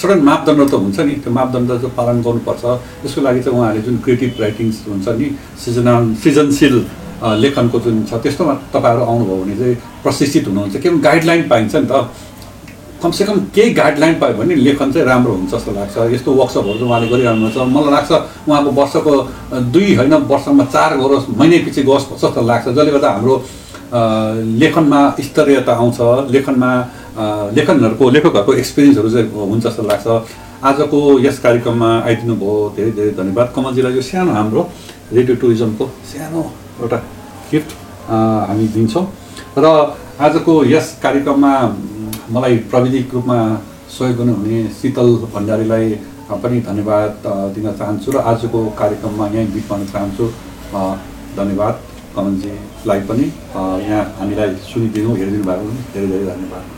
सडन 0.00 0.20
मापदण्ड 0.24 0.60
त 0.64 0.74
हुन्छ 0.74 0.98
नि। 1.04 1.14
त्यो 1.22 1.32
मापदण्ड 1.38 1.68
चाहिँ 1.68 1.92
पालन 1.92 2.22
गर्नुपर्छ। 2.24 2.64
यसको 3.04 3.20
लागि 3.20 3.40
चाहिँ 3.44 3.58
उहाँहरूले 3.58 3.84
जुन 3.84 3.96
क्रिएटिभ 4.04 4.40
राइटिङ्स 4.40 4.76
हुन्छ 4.88 5.08
नि 5.20 5.28
सृजना 5.60 5.94
सृजनशील 6.24 6.76
लेखनको 7.18 7.78
जुन 7.80 8.04
छ 8.06 8.14
त्यस्तोमा 8.22 8.54
तपाईँहरू 8.74 9.02
आउनुभयो 9.04 9.36
भने 9.42 9.56
चाहिँ 9.58 9.74
प्रशिक्षित 10.02 10.44
हुनुहुन्छ। 10.48 10.76
किनभने 10.82 11.02
गाइडलाइन 11.02 11.42
पाइन्छ 11.48 11.74
नि 11.76 11.86
त। 11.90 11.94
कमसेकम 13.02 13.36
केही 13.54 13.70
गाइडलाइन 13.74 14.14
पायो 14.18 14.34
भने 14.38 14.54
लेखन 14.54 14.92
चाहिँ 14.92 15.06
राम्रो 15.06 15.32
हुन्छ 15.32 15.50
जस्तो 15.54 15.70
लाग्छ। 15.72 15.96
यस्तो 16.14 16.30
वर्कसपहरू 16.34 16.78
चाहिँ 16.78 16.88
उहाँले 16.90 17.06
गरिरहनुहुन्छ 17.08 17.56
मलाई 17.74 17.92
लाग्छ 17.94 18.10
उहाँको 18.48 18.70
वर्षको 18.78 19.12
दुई 19.74 19.94
होइन 19.98 20.14
वर्षमा 20.30 20.64
चार 20.74 20.90
गरोस् 20.98 21.30
महिनै 21.38 21.58
पछि 21.66 21.82
गरोस् 21.86 22.06
जस्तो 22.22 22.40
लाग्छ। 22.42 22.66
जसले 22.74 22.90
गर्दा 22.90 23.10
हाम्रो 23.10 23.34
लेखनमा 24.62 25.00
स्तरीयता 25.26 25.72
आउँछ। 25.72 25.98
लेखनमा 26.34 26.70
लेखनहरूको 27.54 28.04
लेखकहरूको 28.14 28.52
एक्सपिरियन्सहरू 28.62 29.08
चाहिँ 29.10 29.30
हुन्छ 29.30 29.64
जस्तो 29.66 29.82
लाग्छ। 29.90 30.06
आजको 30.58 30.98
यस 31.22 31.38
कार्यक्रममा 31.38 31.90
आइदिनु 32.02 32.34
भयो 32.34 32.54
धेरै 32.76 32.90
धेरै 32.98 33.10
धन्यवाद। 33.14 33.46
कमलजीलाई 33.54 33.92
यो 33.94 34.02
सानो 34.02 34.32
हाम्रो 34.34 34.62
रेडियो 35.14 35.36
टुरिज्मको 35.38 35.84
सानो 36.10 36.42
एउटा 36.80 36.98
अ, 38.08 38.16
हामी 38.48 38.66
दिन्छौँ। 38.74 39.04
र 39.58 39.66
आजको 40.20 40.52
यस 40.64 40.86
कार्यक्रममा 41.02 41.52
मलाई 42.34 42.56
प्राविधिक 42.70 43.14
रूपमा 43.14 43.38
सहयोग 43.98 44.16
गर्नुहुने 44.18 44.58
शीतल 44.78 45.08
भण्डारीलाई 45.34 45.86
पनि 46.42 46.60
धन्यवाद 46.60 47.22
दिन 47.54 47.66
चाहन्छु 47.78 48.12
र 48.12 48.16
आजको 48.30 48.60
कार्यक्रममा 48.78 49.26
यहीँ 49.34 49.46
गर्न 49.70 49.86
चाहन्छु। 49.92 50.24
धन्यवाद 51.38 51.74
कमलजीलाई 52.16 53.00
पनि। 53.08 53.26
यहाँ 53.88 54.02
हामीलाई 54.18 54.54
सुनिदिनु 54.70 55.14
हेरिदिनु 55.16 55.44
भएको 55.44 55.70
धेरै 55.94 56.06
धेरै 56.08 56.26
धन्यवाद। 56.32 56.77